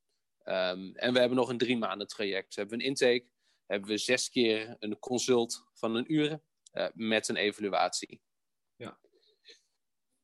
Um, 0.46 0.96
en 0.96 1.14
we 1.14 1.20
hebben 1.20 1.38
nog 1.38 1.50
een 1.50 1.58
drie 1.58 1.78
maanden 1.78 2.08
traject. 2.08 2.48
Dus 2.48 2.56
hebben 2.56 2.78
we 2.78 2.84
een 2.84 2.90
intake. 2.90 3.26
Hebben 3.66 3.90
we 3.90 3.98
zes 3.98 4.30
keer 4.30 4.76
een 4.80 5.00
consult 5.00 5.64
van 5.74 5.96
een 5.96 6.14
uur 6.14 6.42
uh, 6.74 6.88
met 6.94 7.28
een 7.28 7.36
evaluatie. 7.36 8.22
Ja. 8.76 9.00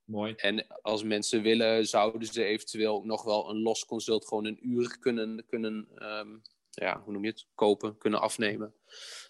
Mooi. 0.03 0.33
En 0.33 0.67
als 0.67 1.03
mensen 1.03 1.41
willen, 1.41 1.87
zouden 1.87 2.27
ze 2.27 2.43
eventueel 2.43 3.03
nog 3.03 3.23
wel 3.23 3.49
een 3.49 3.61
los 3.61 3.85
consult 3.85 4.27
gewoon 4.27 4.45
een 4.45 4.67
uur 4.67 4.99
kunnen, 4.99 5.45
kunnen 5.47 6.05
um, 6.17 6.41
ja, 6.79 7.01
hoe 7.01 7.13
noem 7.13 7.23
je 7.23 7.29
het, 7.29 7.47
kopen, 7.55 7.97
kunnen 7.97 8.21
afnemen. 8.21 8.73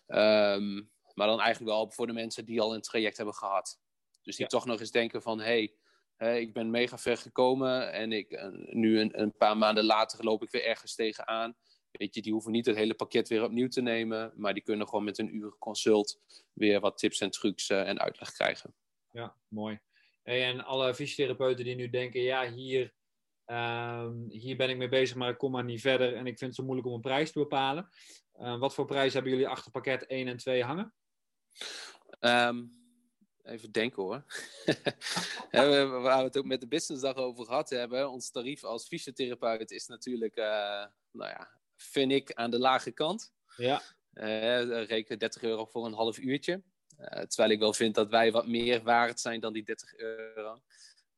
Um, 0.08 0.91
maar 1.14 1.28
dan 1.28 1.39
eigenlijk 1.39 1.76
wel 1.76 1.91
voor 1.91 2.08
de 2.08 2.14
mensen 2.14 2.45
die 2.45 2.62
al 2.62 2.74
een 2.74 2.82
traject 2.82 3.18
hebben 3.18 3.36
gehad. 3.36 3.80
Dus 4.22 4.36
die 4.36 4.47
toch 4.47 4.66
nog 4.66 4.80
eens 4.80 4.91
denken 4.91 5.22
van, 5.22 5.39
hé, 5.39 5.74
hey, 6.16 6.41
ik 6.41 6.54
ben 6.54 6.70
mega 6.70 6.97
ver 6.97 7.18
gekomen 7.18 7.91
en 7.91 8.12
ik, 8.12 8.32
uh, 8.32 8.47
nu 8.70 9.00
een, 9.00 9.22
een, 9.22 9.38
paar 9.38 9.58
maanden 9.58 9.84
later 9.84 10.24
loop 10.24 10.43
ik 10.43 10.52
weer 10.52 10.66
ergens 10.66 10.95
tegenaan. 10.95 11.56
Weet 11.91 12.16
je, 12.16 12.22
die 12.22 12.32
hoeven 12.32 12.52
niet 12.52 12.66
het 12.66 12.76
hele 12.76 12.93
pakket 12.93 13.28
weer 13.28 13.43
opnieuw 13.43 13.68
te 13.68 13.82
nemen, 13.82 14.34
maar 14.36 14.54
die 14.54 14.64
kunnen 14.64 14.88
gewoon 14.88 15.04
met 15.04 15.18
een 15.18 15.36
uur 15.36 15.56
consult 15.60 16.22
weer 16.54 16.80
wat 16.80 16.97
tips 16.97 17.20
en 17.20 17.32
trucs 17.32 17.70
uh, 17.70 17.88
en 17.88 18.00
uitleg 18.00 18.32
krijgen. 18.32 18.74
Ja, 19.12 19.36
mooi. 19.47 19.80
Hey, 20.24 20.43
en 20.43 20.66
alle 20.66 20.95
fysiotherapeuten 20.95 21.66
die 21.66 21.76
nu 21.76 21.89
denken, 21.89 22.22
ja, 22.22 22.52
hier 22.52 22.93
Um, 23.52 24.26
hier 24.30 24.58
ben 24.58 24.70
ik 24.70 24.78
mee 24.78 24.89
bezig, 24.89 25.16
maar 25.16 25.30
ik 25.30 25.38
kom 25.38 25.52
maar 25.52 25.64
niet 25.64 25.82
verder. 25.82 26.16
En 26.16 26.28
ik 26.28 26.38
vind 26.38 26.39
het 26.39 26.56
zo 26.56 26.64
moeilijk 26.64 26.88
om 26.88 26.93
een 26.93 27.02
prijs 27.02 27.32
te 27.32 27.39
bepalen. 27.39 27.89
Uh, 28.39 28.60
wat 28.60 28.74
voor 28.74 28.86
prijs 28.86 29.14
hebben 29.14 29.32
jullie 29.32 29.47
achter 29.47 29.72
pakket 29.72 30.06
1 30.06 30.28
en 30.28 30.38
2 30.38 30.64
hangen? 30.64 30.93
Um, 32.20 32.72
even 33.43 33.72
denken 33.72 34.04
hoor. 34.04 34.24
Waar 36.02 36.18
we 36.18 36.24
het 36.24 36.38
ook 36.38 36.45
met 36.45 36.62
de 36.62 36.68
businessdag 36.68 37.16
over 37.16 37.45
gehad 37.45 37.70
hebben. 37.70 38.10
Ons 38.10 38.32
tarief 38.32 38.64
als 38.64 38.88
fysiotherapeut 38.88 39.72
is 39.72 39.88
natuurlijk, 39.88 40.38
uh, 40.38 40.45
nou 41.12 41.30
ja, 41.30 41.50
vind 41.76 42.12
ik 42.12 42.34
aan 42.34 42.52
de 42.52 42.60
lage 42.60 42.91
kant. 42.91 43.34
Ja. 43.58 43.82
Uh, 44.14 44.86
reken 44.86 45.20
30 45.20 45.41
euro 45.41 45.66
voor 45.66 45.86
een 45.86 45.93
half 45.93 46.18
uurtje. 46.18 46.64
Uh, 47.00 47.06
terwijl 47.06 47.50
ik 47.50 47.60
wel 47.60 47.74
vind 47.74 47.95
dat 47.95 48.10
wij 48.10 48.32
wat 48.32 48.47
meer 48.47 48.84
waard 48.84 49.20
zijn 49.20 49.39
dan 49.39 49.54
die 49.54 49.64
30 49.64 49.95
euro. 49.95 50.62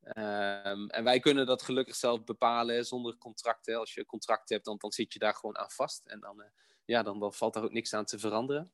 Um, 0.04 0.90
en 0.90 1.04
wij 1.04 1.20
kunnen 1.20 1.46
dat 1.46 1.62
gelukkig 1.62 1.96
zelf 1.96 2.24
bepalen 2.24 2.86
zonder 2.86 3.18
contract. 3.18 3.74
Als 3.74 3.94
je 3.94 4.06
contract 4.06 4.50
hebt, 4.50 4.66
dan, 4.66 4.78
dan 4.78 4.92
zit 4.92 5.14
je 5.14 5.20
daar 5.20 5.36
gewoon 5.36 5.58
aan 5.58 5.72
vast. 5.72 6.06
En 6.06 6.20
dan, 6.20 6.40
uh, 6.40 6.46
ja, 6.86 7.04
dan, 7.04 7.34
valt 7.34 7.54
daar 7.54 7.64
ook 7.64 7.72
niks 7.72 7.94
aan 7.94 8.06
te 8.06 8.20
veranderen. 8.20 8.72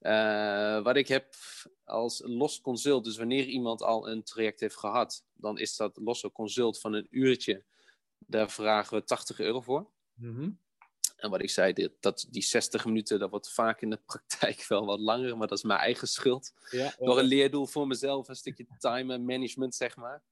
Uh, 0.00 0.82
wat 0.82 0.96
ik 0.96 1.08
heb 1.08 1.34
als 1.84 2.22
los 2.24 2.60
consult, 2.60 3.04
dus 3.04 3.16
wanneer 3.16 3.44
iemand 3.44 3.82
al 3.82 4.08
een 4.08 4.22
traject 4.22 4.60
heeft 4.60 4.76
gehad, 4.76 5.24
dan 5.32 5.58
is 5.58 5.76
dat 5.76 5.96
losse 5.96 6.32
consult 6.32 6.80
van 6.80 6.92
een 6.92 7.06
uurtje. 7.10 7.64
Daar 8.18 8.50
vragen 8.50 8.98
we 8.98 9.04
80 9.04 9.38
euro 9.38 9.60
voor. 9.60 9.90
-hmm. 10.14 10.58
En 11.16 11.30
wat 11.30 11.42
ik 11.42 11.50
zei, 11.50 11.72
dit, 11.72 11.92
dat, 12.00 12.26
die 12.30 12.42
60 12.42 12.84
minuten, 12.84 13.18
dat 13.18 13.30
wordt 13.30 13.52
vaak 13.52 13.80
in 13.80 13.90
de 13.90 14.00
praktijk 14.06 14.66
wel 14.68 14.86
wat 14.86 15.00
langer, 15.00 15.36
maar 15.36 15.46
dat 15.46 15.58
is 15.58 15.64
mijn 15.64 15.80
eigen 15.80 16.08
schuld. 16.08 16.52
Ja, 16.70 16.94
Nog 16.98 17.16
een 17.16 17.24
leerdoel 17.24 17.66
voor 17.66 17.86
mezelf, 17.86 18.28
een 18.28 18.36
stukje 18.36 18.66
time 18.78 19.18
management, 19.18 19.74
zeg 19.74 19.96
maar. 19.96 20.22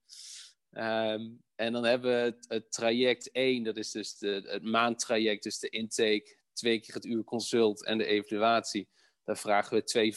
Um, 0.71 1.43
en 1.55 1.73
dan 1.73 1.83
hebben 1.83 2.11
we 2.11 2.17
het, 2.17 2.45
het, 2.47 2.71
traject 2.71 3.31
1, 3.31 3.63
dat 3.63 3.77
is 3.77 3.91
dus 3.91 4.17
de, 4.17 4.43
het 4.45 4.63
maandtraject, 4.63 5.43
dus 5.43 5.59
de 5.59 5.69
intake, 5.69 6.37
twee 6.53 6.79
keer 6.79 6.93
het 6.93 7.05
uur 7.05 7.23
consult 7.23 7.85
en 7.85 7.97
de 7.97 8.05
evaluatie. 8.05 8.89
Daar 9.23 9.37
vragen 9.37 9.77
we 9.77 10.13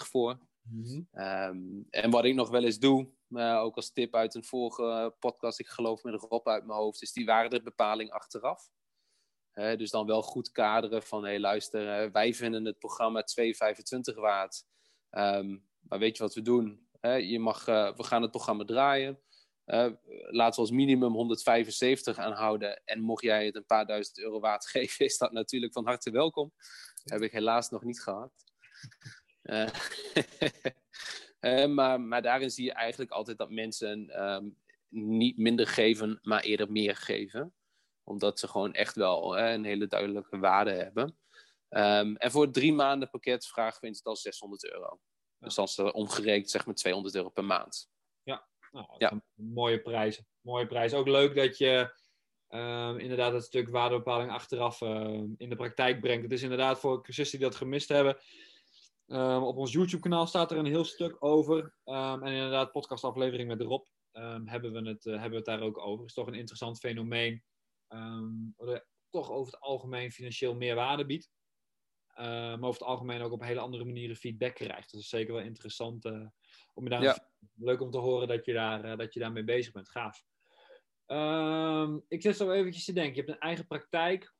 2,25 0.00 0.08
voor. 0.08 0.38
Mm 0.62 0.84
-hmm. 0.84 1.22
um, 1.22 1.86
en 1.90 2.10
wat 2.10 2.24
ik 2.24 2.34
nog 2.34 2.50
wel 2.50 2.64
eens 2.64 2.78
doe, 2.78 3.10
uh, 3.28 3.56
ook 3.56 3.76
als 3.76 3.92
tip 3.92 4.14
uit 4.14 4.34
een 4.34 4.44
vorige 4.44 5.14
podcast, 5.18 5.58
ik 5.58 5.68
geloof 5.68 6.02
met 6.02 6.14
Rob 6.14 6.48
uit 6.48 6.66
mijn 6.66 6.78
hoofd, 6.78 7.02
is 7.02 7.12
die 7.12 7.26
waardebepaling 7.26 8.10
achteraf. 8.10 8.70
Dus 9.54 9.90
dan 9.90 10.06
wel 10.06 10.22
goed 10.22 10.50
kaderen 10.50 11.02
van, 11.02 11.22
hé 11.22 11.28
hey, 11.28 11.40
luister, 11.40 12.12
wij 12.12 12.34
vinden 12.34 12.64
het 12.64 12.78
programma 12.78 13.24
2,25 14.12 14.14
waard. 14.14 14.64
Um, 15.10 15.68
maar 15.80 15.98
weet 15.98 16.16
je 16.16 16.22
wat 16.22 16.34
we 16.34 16.42
doen? 16.42 16.88
je 17.02 17.38
mag, 17.38 17.64
we 17.64 18.04
gaan 18.04 18.22
het 18.22 18.30
programma 18.30 18.64
draaien. 18.64 19.20
laten 20.30 20.54
we 20.54 20.60
als 20.60 20.70
minimum 20.70 21.12
175 21.12 22.18
aanhouden. 22.18 22.82
En 22.84 23.00
mocht 23.00 23.22
jij 23.22 23.46
het 23.46 23.56
een 23.56 23.66
paar 23.66 23.86
duizend 23.86 24.18
euro 24.18 24.40
waard 24.40 24.66
geven, 24.70 25.04
is 25.04 25.18
dat 25.18 25.32
natuurlijk 25.32 25.72
van 25.72 25.86
harte 25.86 26.10
welkom. 26.10 26.52
Dat 27.04 27.12
heb 27.12 27.22
ik 27.22 27.32
helaas 27.32 27.70
nog 27.70 27.84
niet 27.84 28.02
gehad. 28.02 28.32
maar, 31.74 32.00
maar 32.00 32.22
daarin 32.22 32.50
zie 32.50 32.64
je 32.64 32.72
eigenlijk 32.72 33.10
altijd 33.10 33.38
dat 33.38 33.50
mensen 33.50 34.10
ehm, 34.10 34.48
niet 34.88 35.36
minder 35.36 35.66
geven, 35.66 36.18
maar 36.22 36.42
eerder 36.42 36.72
meer 36.72 36.96
geven. 36.96 37.54
Omdat 38.10 38.38
ze 38.38 38.48
gewoon 38.48 38.72
echt 38.72 38.94
wel 38.94 39.38
een 39.38 39.64
hele 39.64 39.86
duidelijke 39.86 40.38
waarde 40.38 40.70
hebben. 40.72 41.18
Ehm, 41.68 42.14
en 42.14 42.30
voor 42.30 42.42
het 42.42 42.54
drie 42.54 42.72
maanden 42.72 43.10
pakket 43.10 43.46
vragen 43.46 43.80
we 43.80 43.86
in 43.86 43.92
totaal 43.92 44.16
600 44.16 44.72
euro. 44.72 45.00
Dus 45.38 45.54
dan 45.54 45.64
is 45.64 45.78
er 45.78 45.92
omgerekend 45.92 46.50
zeg 46.50 46.66
maar 46.66 46.74
200 46.74 47.14
euro 47.14 47.28
per 47.28 47.44
maand. 47.44 47.90
Ja, 48.22 48.48
nou, 48.70 48.86
ja. 48.98 49.22
mooie 49.34 49.80
prijzen. 49.80 50.26
Mooie 50.40 50.66
prijs. 50.66 50.94
Ook 50.94 51.08
leuk 51.08 51.34
dat 51.34 51.58
je 51.58 51.98
um, 52.48 52.98
inderdaad 52.98 53.32
het 53.32 53.44
stuk 53.44 53.68
waardebepaling 53.68 54.30
achteraf 54.30 54.80
in 55.36 55.48
de 55.48 55.56
praktijk 55.56 56.00
brengt. 56.00 56.22
Het 56.22 56.32
is 56.32 56.42
inderdaad 56.42 56.80
voor 56.80 57.02
cursisten 57.02 57.38
die 57.38 57.48
dat 57.48 57.56
gemist 57.56 57.88
hebben. 57.88 58.16
op 59.42 59.56
ons 59.56 59.72
YouTube-kanaal 59.72 60.26
staat 60.26 60.50
er 60.50 60.58
een 60.58 60.66
heel 60.66 60.84
stuk 60.84 61.16
over. 61.18 61.74
en 61.84 62.22
inderdaad, 62.22 62.72
podcastaflevering 62.72 63.48
met 63.48 63.60
Rob 63.60 63.86
hebben, 64.44 64.72
we 64.72 64.88
het, 64.88 65.04
uh, 65.04 65.12
hebben 65.12 65.30
we 65.30 65.36
het 65.36 65.44
daar 65.44 65.60
ook 65.60 65.78
over. 65.78 65.98
Het 65.98 66.08
is 66.08 66.14
toch 66.14 66.26
een 66.26 66.34
interessant 66.34 66.78
fenomeen. 66.78 67.42
Um, 67.92 68.54
wat 68.56 68.84
toch 69.10 69.30
over 69.30 69.52
het 69.52 69.62
algemeen 69.62 70.10
financieel 70.10 70.54
meer 70.54 70.74
waarde 70.74 71.06
biedt. 71.06 71.30
Uh, 72.16 72.26
maar 72.26 72.68
over 72.68 72.80
het 72.80 72.88
algemeen 72.88 73.22
ook 73.22 73.32
op 73.32 73.42
hele 73.42 73.60
andere 73.60 73.84
manieren 73.84 74.16
feedback 74.16 74.54
krijgt. 74.54 74.92
Dat 74.92 75.00
is 75.00 75.08
zeker 75.08 75.34
wel 75.34 75.42
interessant 75.42 76.04
uh, 76.04 76.26
om 76.74 76.84
je 76.84 76.90
daar 76.90 77.02
ja. 77.02 77.28
leuk 77.54 77.80
om 77.80 77.90
te 77.90 77.98
horen 77.98 78.28
dat 78.28 78.44
je, 78.44 78.52
daar, 78.52 78.96
dat 78.96 79.14
je 79.14 79.20
daarmee 79.20 79.44
bezig 79.44 79.72
bent. 79.72 79.88
Gaaf. 79.88 80.24
Um, 81.06 82.04
ik 82.08 82.22
zit 82.22 82.36
zo 82.36 82.50
eventjes 82.50 82.84
te 82.84 82.92
denken. 82.92 83.14
Je 83.14 83.20
hebt 83.20 83.32
een 83.32 83.48
eigen 83.48 83.66
praktijk. 83.66 84.34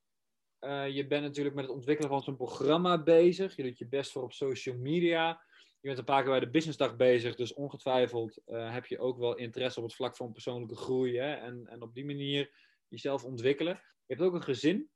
je 0.91 1.07
bent 1.09 1.23
natuurlijk 1.23 1.55
met 1.55 1.65
het 1.65 1.75
ontwikkelen 1.75 2.11
van 2.11 2.23
zo'n 2.23 2.37
programma 2.37 3.03
bezig. 3.03 3.57
Je 3.57 3.63
doet 3.63 3.79
je 3.79 3.89
best 3.89 4.13
voor 4.13 4.23
op 4.23 4.33
social 4.33 4.77
media. 4.77 5.43
Je 5.81 5.89
bent 5.89 5.99
een 5.99 6.05
paar 6.05 6.23
keer 6.23 6.31
bij 6.31 6.41
de 6.41 6.51
businessdag 6.51 6.97
bezig, 6.97 7.37
dus 7.37 7.55
ongetwijfeld 7.55 8.43
heb 8.45 8.87
je 8.87 8.99
ook 8.99 9.19
wel 9.19 9.37
interesse 9.37 9.79
op 9.79 9.85
het 9.85 9.95
vlak 9.95 10.17
van 10.17 10.33
persoonlijke 10.33 10.77
groei 10.77 11.19
hè, 11.19 11.35
en, 11.35 11.67
en 11.67 11.83
op 11.83 11.95
die 11.95 12.05
manier 12.05 12.51
jezelf 12.91 13.24
ontwikkelen. 13.24 13.74
Je 14.07 14.14
hebt 14.14 14.20
ook 14.20 14.34
een 14.34 14.43
gezin. 14.43 14.91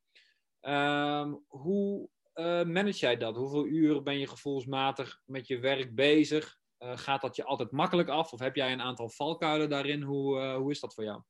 Um, 0.61 1.45
hoe 1.47 2.09
uh, 2.35 2.65
manage 2.65 2.99
jij 2.99 3.17
dat? 3.17 3.37
Hoeveel 3.37 3.67
uren 3.67 4.05
ben 4.05 4.19
je 4.19 4.27
gevoelsmatig 4.27 5.21
met 5.25 5.47
je 5.47 5.59
werk 5.59 5.95
bezig? 5.95 6.59
Uh, 6.79 6.97
gaat 6.97 7.21
dat 7.21 7.37
je 7.37 7.45
altijd 7.45 7.71
makkelijk 7.71 8.09
af 8.09 8.33
of 8.33 8.41
heb 8.41 8.57
jij 8.57 8.73
een 8.73 8.81
aantal 8.81 9.09
valkuilen 9.09 9.69
daarin? 9.69 10.03
Hoe, 10.03 10.41
hoe 10.41 10.71
is 10.71 10.81
dat 10.81 10.95
voor 10.95 11.05
jou? 11.05 11.23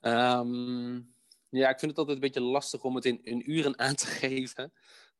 Um, 0.00 1.14
ja, 1.48 1.68
ik 1.68 1.78
vind 1.78 1.90
het 1.90 1.98
altijd 1.98 2.16
een 2.16 2.32
beetje 2.32 2.40
lastig 2.40 2.82
om 2.82 2.94
het 2.94 3.04
in, 3.04 3.50
uren 3.50 3.78
aan 3.84 3.94
te 3.94 4.06
geven. 4.06 4.72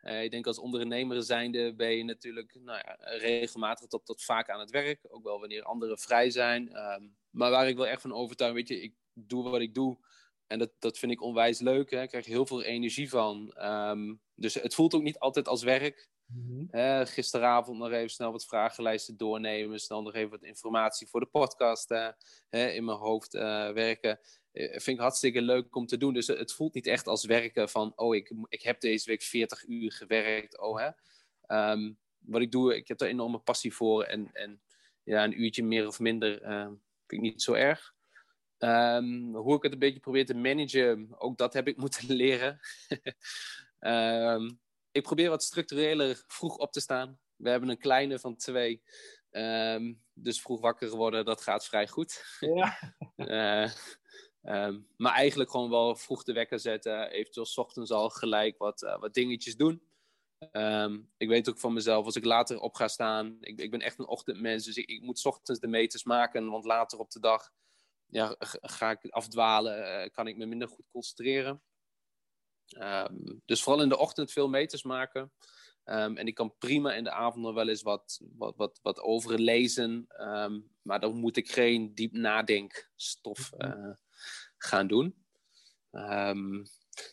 Ik 0.03 0.31
denk 0.31 0.47
als 0.47 0.59
ondernemer 0.59 1.23
zijnde 1.23 1.75
ben 1.75 1.97
je 1.97 2.05
natuurlijk 2.05 2.59
nou 2.61 2.79
ja, 2.79 2.97
regelmatig 3.01 3.87
tot, 3.87 4.07
tot 4.07 4.23
vaak 4.23 4.49
aan 4.49 4.61
het 4.61 4.71
werk. 4.71 5.01
Ook 5.09 5.25
wel 5.25 5.41
wanneer 5.41 5.63
anderen 5.63 5.99
vrij 5.99 6.31
zijn. 6.31 6.77
Um, 6.77 7.17
maar 7.31 7.51
waar 7.51 7.69
ik 7.69 7.77
wel 7.77 7.87
echt 7.87 8.01
van 8.01 8.13
overtuig, 8.13 8.53
weet 8.53 8.69
je, 8.69 8.83
ik 8.83 8.95
doe 9.27 9.51
wat 9.51 9.61
ik 9.61 9.75
doe. 9.75 9.99
En 10.47 10.59
dat, 10.59 10.71
dat 10.79 10.99
vind 10.99 11.13
ik 11.13 11.23
onwijs 11.23 11.61
leuk. 11.61 11.91
Hè. 11.91 12.03
Ik 12.03 12.09
krijg 12.09 12.27
heel 12.27 12.47
veel 12.47 12.63
energie 12.63 13.09
van. 13.09 13.55
Um, 13.65 14.21
dus 14.35 14.55
het 14.55 14.75
voelt 14.75 14.95
ook 14.95 15.03
niet 15.03 15.19
altijd 15.19 15.49
als 15.49 15.63
werk. 15.63 16.09
Mm 16.27 16.69
-hmm. 16.71 17.07
gisteravond 17.07 17.79
nog 17.79 17.91
even 17.91 18.11
snel 18.11 18.33
wat 18.33 18.47
vragenlijsten 18.47 19.17
doornemen. 19.17 19.81
Snel 19.81 20.03
nog 20.03 20.15
even 20.15 20.31
wat 20.31 20.43
informatie 20.43 21.09
voor 21.09 21.21
de 21.21 21.27
podcast 21.27 21.91
uh, 21.91 22.75
in 22.75 22.85
mijn 22.85 22.99
hoofd 22.99 23.35
uh, 23.35 23.71
werken. 23.71 24.21
Eh, 24.53 24.71
vind 24.71 24.87
ik 24.87 24.99
hartstikke 24.99 25.43
leuk 25.43 25.77
om 25.77 25.87
te 25.87 25.97
doen. 25.97 26.15
Dus 26.15 26.27
het 26.27 26.53
voelt 26.53 26.75
niet 26.75 26.87
echt 26.87 27.07
als 27.07 27.25
werken 27.25 27.69
van, 27.69 27.93
oh, 27.97 28.15
ik, 28.15 28.33
ik 28.49 28.63
heb 28.63 28.81
deze 28.81 29.09
week 29.09 29.23
40 29.23 29.67
uur 29.67 29.93
gewerkt. 29.93 30.59
Oh, 30.59 30.79
hè. 30.79 30.91
Um, 31.73 31.99
wat 32.19 32.41
ik 32.41 32.51
doe, 32.51 32.77
ik 32.77 32.89
heb 32.89 33.01
er 33.01 33.09
enorme 33.09 33.39
passie 33.39 33.75
voor. 33.75 34.05
En, 34.05 34.31
en 34.33 34.63
ja, 35.03 35.25
een 35.25 35.43
uurtje 35.43 35.65
meer 35.65 35.87
of 35.87 35.99
minder 35.99 36.41
vind 37.07 37.13
ik 37.13 37.21
niet 37.21 37.43
zo 37.43 37.53
erg. 37.53 37.95
Um, 38.59 39.35
hoe 39.35 39.57
ik 39.57 39.63
het 39.63 39.73
een 39.73 39.79
beetje 39.79 40.01
probeer 40.01 40.27
te 40.27 40.35
managen, 40.35 41.15
ook 41.19 41.39
dat 41.39 41.53
heb 41.53 41.69
ik 41.69 41.77
moeten 41.85 42.15
leren. 42.15 42.61
um, 43.81 44.61
ik 44.99 45.03
probeer 45.03 45.31
wat 45.31 45.43
structureler 45.43 46.25
vroeg 46.27 46.57
op 46.57 46.73
te 46.73 46.81
staan. 46.81 47.19
We 47.37 47.51
hebben 47.51 47.69
een 47.69 47.79
kleine 47.79 48.19
van 48.19 48.37
twee. 48.37 48.83
dus 50.15 50.41
vroeg 50.41 50.61
wakker 50.61 50.91
worden, 50.91 51.25
dat 51.25 51.43
gaat 51.43 51.67
vrij 51.67 51.89
goed. 51.89 52.25
Ja. 52.41 52.79
uh, 53.17 53.71
Um, 54.43 54.89
maar 54.97 55.13
eigenlijk 55.13 55.51
gewoon 55.51 55.71
wel 55.71 55.97
vroeg 55.97 56.25
de 56.25 56.33
wekker 56.33 56.61
zetten. 56.61 57.11
Eventueel 57.11 57.47
s 57.47 57.59
ochtends 57.59 57.91
al 57.91 58.09
gelijk 58.11 58.59
wat, 58.59 58.83
uh, 58.83 58.99
wat 58.99 59.15
dingetjes 59.15 59.57
doen. 59.57 59.83
Um, 60.53 61.11
ik 61.17 61.29
weet 61.29 61.49
ook 61.49 61.59
van 61.59 61.73
mezelf, 61.73 62.05
als 62.05 62.17
ik 62.17 62.25
later 62.25 62.61
op 62.61 62.75
ga 62.75 62.89
staan. 62.89 63.37
Ik, 63.41 63.61
ik 63.61 63.71
ben 63.71 63.81
echt 63.81 63.99
een 63.99 64.07
ochtendmens, 64.07 64.65
dus 64.65 64.77
ik, 64.77 64.89
ik, 64.89 65.03
moet 65.03 65.19
s 65.19 65.25
ochtends 65.25 65.61
de 65.61 65.67
meters 65.67 66.05
maken. 66.05 66.51
Want 66.51 66.65
later 66.65 66.99
op 66.99 67.11
de 67.11 67.21
dag 67.21 67.51
ja, 68.09 68.37
ga 68.61 68.91
ik 68.91 69.11
afdwalen. 69.11 69.79
Uh, 69.79 70.11
kan 70.11 70.27
ik 70.27 70.37
me 70.37 70.47
minder 70.47 70.69
goed 70.69 70.87
concentreren. 70.91 71.63
Um, 72.79 73.43
dus 73.45 73.63
vooral 73.63 73.83
in 73.83 73.89
de 73.89 73.99
ochtend 73.99 74.33
veel 74.33 74.49
meters 74.49 74.83
maken. 74.83 75.33
Um, 75.85 76.17
en 76.17 76.27
ik 76.27 76.35
kan 76.35 76.59
prima 76.59 76.95
in 76.95 77.05
de 77.05 77.11
avond 77.11 77.45
nog 77.45 77.55
wel 77.55 77.69
eens 77.69 77.83
wat, 77.83 78.21
wat, 78.37 78.57
wat, 78.57 78.79
wat 78.83 79.01
overlezen. 79.01 80.07
Um, 80.19 80.71
maar 80.83 81.01
dan 81.01 81.17
moet 81.17 81.37
ik 81.37 81.51
geen 81.51 81.95
diep 81.95 82.13
nadenkstof 82.13 83.51
uh, 83.59 83.93
gaan 84.57 84.87
doen. 84.87 85.27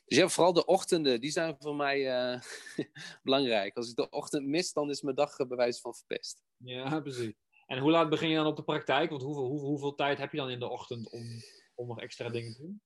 Dus 0.05 0.17
ja, 0.17 0.27
vooral 0.27 0.53
de 0.53 0.65
ochtenden, 0.65 1.21
die 1.21 1.31
zijn 1.31 1.55
voor 1.59 1.75
mij 1.75 2.31
uh, 2.33 2.41
belangrijk. 3.23 3.75
Als 3.75 3.89
ik 3.89 3.95
de 3.95 4.09
ochtend 4.09 4.45
mis, 4.45 4.73
dan 4.73 4.89
is 4.89 5.01
mijn 5.01 5.15
dag 5.15 5.35
bewijs 5.35 5.81
van 5.81 5.95
verpest. 5.95 6.43
Ja, 6.57 6.99
precies. 6.99 7.44
En 7.65 7.77
hoe 7.77 7.91
laat 7.91 8.09
begin 8.09 8.29
je 8.29 8.35
dan 8.35 8.45
op 8.45 8.55
de 8.55 8.63
praktijk? 8.63 9.09
Want 9.09 9.21
hoeveel, 9.21 9.45
hoeveel, 9.45 9.67
hoeveel 9.67 9.95
tijd 9.95 10.17
heb 10.17 10.31
je 10.31 10.37
dan 10.37 10.49
in 10.49 10.59
de 10.59 10.69
ochtend 10.69 11.09
om, 11.09 11.23
om 11.75 11.87
nog 11.87 11.99
extra 11.99 12.29
dingen 12.29 12.53
te 12.53 12.61
doen? 12.61 12.81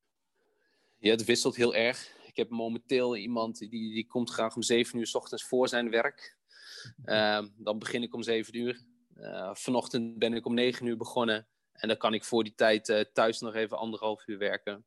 Ja, 0.98 1.12
het 1.12 1.26
wisselt 1.26 1.56
heel 1.56 1.76
erg. 1.76 2.18
Ik 2.26 2.36
heb 2.36 2.50
momenteel 2.50 3.16
iemand 3.16 3.58
die, 3.58 3.70
die 3.70 4.08
komt 4.08 4.30
graag 4.30 4.56
om 4.56 4.62
zeven 4.62 5.00
uur 5.00 5.08
s 5.08 5.16
ochtends 5.16 5.44
voor 5.44 5.68
zijn 5.68 5.90
werk. 5.90 6.38
Uh, 7.06 7.46
dan 7.58 7.80
begin 7.80 8.04
ik 8.04 8.14
om 8.14 8.24
zeven 8.24 8.58
uur. 8.58 8.86
Uh, 9.18 9.54
vanochtend 9.54 10.18
ben 10.18 10.34
ik 10.34 10.46
om 10.46 10.54
negen 10.54 10.86
uur 10.86 10.98
begonnen. 10.98 11.48
En 11.72 11.88
dan 11.88 11.98
kan 11.98 12.14
ik 12.14 12.24
voor 12.24 12.44
die 12.44 12.56
tijd 12.56 12.90
uh, 12.90 13.00
thuis 13.00 13.40
nog 13.40 13.56
even 13.56 13.78
anderhalf 13.78 14.28
uur 14.28 14.38
werken. 14.38 14.86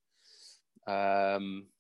Um, 0.85 1.73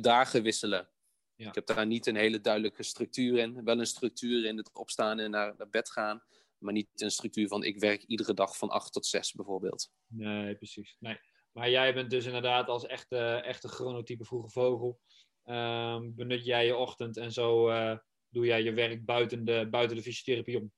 dagen 0.00 0.42
wisselen. 0.42 0.88
Ja. 1.34 1.48
Ik 1.48 1.54
heb 1.54 1.66
daar 1.66 1.86
niet 1.86 2.06
een 2.06 2.16
hele 2.16 2.40
duidelijke 2.40 2.82
structuur 2.82 3.38
in. 3.38 3.64
Wel 3.64 3.78
een 3.78 3.86
structuur 3.86 4.44
in 4.44 4.56
het 4.56 4.70
opstaan 4.72 5.18
en 5.18 5.30
naar, 5.30 5.54
naar 5.56 5.68
bed 5.68 5.90
gaan. 5.90 6.22
Maar 6.58 6.72
niet 6.72 6.88
een 6.94 7.10
structuur 7.10 7.48
van 7.48 7.64
ik 7.64 7.78
werk 7.78 8.02
iedere 8.02 8.34
dag 8.34 8.56
van 8.56 8.68
acht 8.68 8.92
tot 8.92 9.06
zes 9.06 9.32
bijvoorbeeld. 9.32 9.90
Nee, 10.06 10.56
precies. 10.56 10.96
Nee. 10.98 11.18
Maar 11.52 11.70
jij 11.70 11.94
bent 11.94 12.10
dus 12.10 12.24
inderdaad 12.24 12.68
als 12.68 12.86
echte, 12.86 13.18
echte 13.44 13.68
chronotype 13.68 14.24
vroege 14.24 14.48
vogel. 14.48 15.00
Um, 15.44 16.14
benut 16.14 16.44
jij 16.44 16.66
je 16.66 16.76
ochtend 16.76 17.16
en 17.16 17.32
zo 17.32 17.70
uh, 17.70 17.98
doe 18.28 18.46
jij 18.46 18.62
je 18.62 18.72
werk 18.72 19.04
buiten 19.04 19.44
de, 19.44 19.68
buiten 19.70 19.96
de 19.96 20.02
fysiotherapie 20.02 20.60
om. 20.60 20.72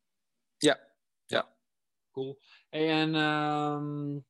Ja, 0.56 0.94
ja. 1.26 1.56
Cool. 2.10 2.40
En 2.68 3.14
um, 3.14 4.26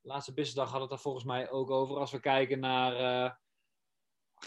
laatste 0.00 0.32
businessdag 0.32 0.70
had 0.70 0.80
het 0.80 0.90
er 0.90 0.98
volgens 0.98 1.24
mij 1.24 1.50
ook 1.50 1.70
over. 1.70 1.96
Als 1.96 2.10
we 2.10 2.20
kijken 2.20 2.60
naar 2.60 2.92
uh, 2.92 3.32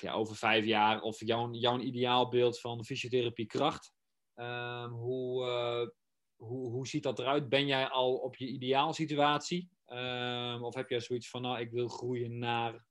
ja, 0.01 0.13
over 0.13 0.36
vijf 0.36 0.65
jaar 0.65 1.01
of 1.01 1.19
jouw, 1.19 1.51
jouw 1.51 1.80
ideaalbeeld 1.80 2.59
van 2.59 2.86
fysiotherapie 2.86 3.45
kracht. 3.45 3.93
Um, 4.36 4.91
hoe, 4.91 5.45
uh, 5.45 5.89
hoe, 6.38 6.69
hoe 6.69 6.88
ziet 6.88 7.03
dat 7.03 7.19
eruit? 7.19 7.49
Ben 7.49 7.67
jij 7.67 7.88
al 7.88 8.15
op 8.15 8.35
je 8.35 8.47
ideaalsituatie? 8.47 9.69
Um, 9.88 10.63
of 10.63 10.75
heb 10.75 10.89
jij 10.89 10.99
zoiets 10.99 11.29
van, 11.29 11.41
nou, 11.41 11.59
ik 11.59 11.71
wil 11.71 11.88
groeien 11.88 12.38
naar 12.38 12.85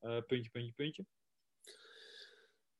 uh, 0.00 0.18
puntje, 0.26 0.50
puntje, 0.50 0.72
puntje? 0.72 1.04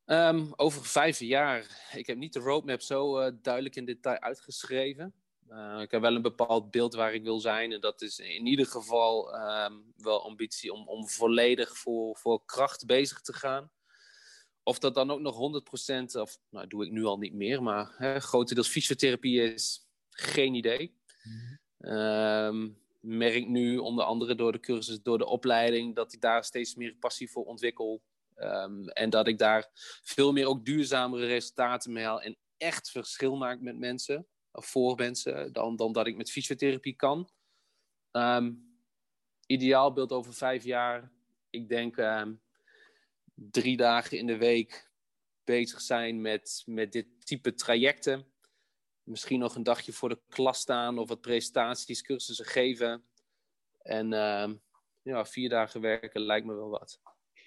Um, 0.04 0.52
over 0.56 0.84
vijf 0.84 1.18
jaar. 1.18 1.90
Ik 1.94 2.06
heb 2.06 2.16
niet 2.16 2.32
de 2.32 2.40
roadmap 2.40 2.80
zo 2.80 3.20
uh, 3.20 3.32
duidelijk 3.42 3.76
in 3.76 3.84
detail 3.84 4.20
uitgeschreven. 4.20 5.14
Uh, 5.48 5.80
ik 5.80 5.90
heb 5.90 6.00
wel 6.00 6.14
een 6.14 6.22
bepaald 6.22 6.70
beeld 6.70 6.94
waar 6.94 7.14
ik 7.14 7.22
wil 7.22 7.40
zijn. 7.40 7.72
En 7.72 7.80
dat 7.80 8.02
is 8.02 8.18
in 8.18 8.46
ieder 8.46 8.66
geval 8.66 9.34
um, 9.34 9.92
wel 9.96 10.24
ambitie 10.24 10.72
om, 10.72 10.88
om 10.88 11.08
volledig 11.08 11.78
voor, 11.78 12.16
voor 12.16 12.44
kracht 12.44 12.86
bezig 12.86 13.20
te 13.20 13.32
gaan. 13.32 13.70
Of 14.62 14.78
dat 14.78 14.94
dan 14.94 15.10
ook 15.10 15.20
nog 15.20 15.34
100%, 15.34 16.20
of 16.20 16.38
nou 16.50 16.66
doe 16.66 16.84
ik 16.84 16.90
nu 16.90 17.04
al 17.04 17.18
niet 17.18 17.34
meer, 17.34 17.62
maar 17.62 17.94
hè, 17.96 18.20
grotendeels 18.20 18.68
fysiotherapie 18.68 19.42
is, 19.42 19.89
geen 20.20 20.54
idee. 20.54 20.94
Um, 21.78 22.78
merk 23.00 23.46
nu 23.46 23.78
onder 23.78 24.04
andere 24.04 24.34
door 24.34 24.52
de 24.52 24.60
cursus, 24.60 25.02
door 25.02 25.18
de 25.18 25.26
opleiding, 25.26 25.94
dat 25.94 26.12
ik 26.12 26.20
daar 26.20 26.44
steeds 26.44 26.74
meer 26.74 26.94
passie 26.94 27.30
voor 27.30 27.44
ontwikkel. 27.44 28.02
Um, 28.36 28.88
en 28.88 29.10
dat 29.10 29.28
ik 29.28 29.38
daar 29.38 29.68
veel 30.02 30.32
meer 30.32 30.46
ook 30.46 30.64
duurzamere 30.64 31.26
resultaten 31.26 31.92
mee 31.92 32.04
haal 32.04 32.22
en 32.22 32.36
echt 32.56 32.90
verschil 32.90 33.36
maak 33.36 33.60
met 33.60 33.78
mensen, 33.78 34.26
of 34.52 34.66
voor 34.66 34.96
mensen, 34.96 35.52
dan, 35.52 35.76
dan 35.76 35.92
dat 35.92 36.06
ik 36.06 36.16
met 36.16 36.30
fysiotherapie 36.30 36.96
kan. 36.96 37.30
Um, 38.12 38.76
ideaal 39.46 39.92
beeld 39.92 40.12
over 40.12 40.34
vijf 40.34 40.64
jaar. 40.64 41.12
Ik 41.50 41.68
denk 41.68 41.96
drie 43.34 43.76
dagen 43.76 44.18
in 44.18 44.26
de 44.26 44.36
week 44.36 44.90
bezig 45.44 45.80
zijn 45.80 46.20
met, 46.20 46.62
met 46.66 46.92
dit 46.92 47.06
type 47.26 47.54
trajecten. 47.54 48.26
Misschien 49.10 49.38
nog 49.38 49.54
een 49.54 49.62
dagje 49.62 49.92
voor 49.92 50.08
de 50.08 50.20
klas 50.28 50.58
staan 50.58 50.98
of 50.98 51.08
wat 51.08 51.20
presentaties, 51.20 52.02
cursussen 52.02 52.44
geven. 52.44 53.04
En 53.82 54.12
uh, 54.12 54.50
ja, 55.02 55.24
vier 55.24 55.48
dagen 55.48 55.80
werken 55.80 56.20
lijkt 56.20 56.46
me 56.46 56.54
wel 56.54 56.68
wat. 56.68 57.00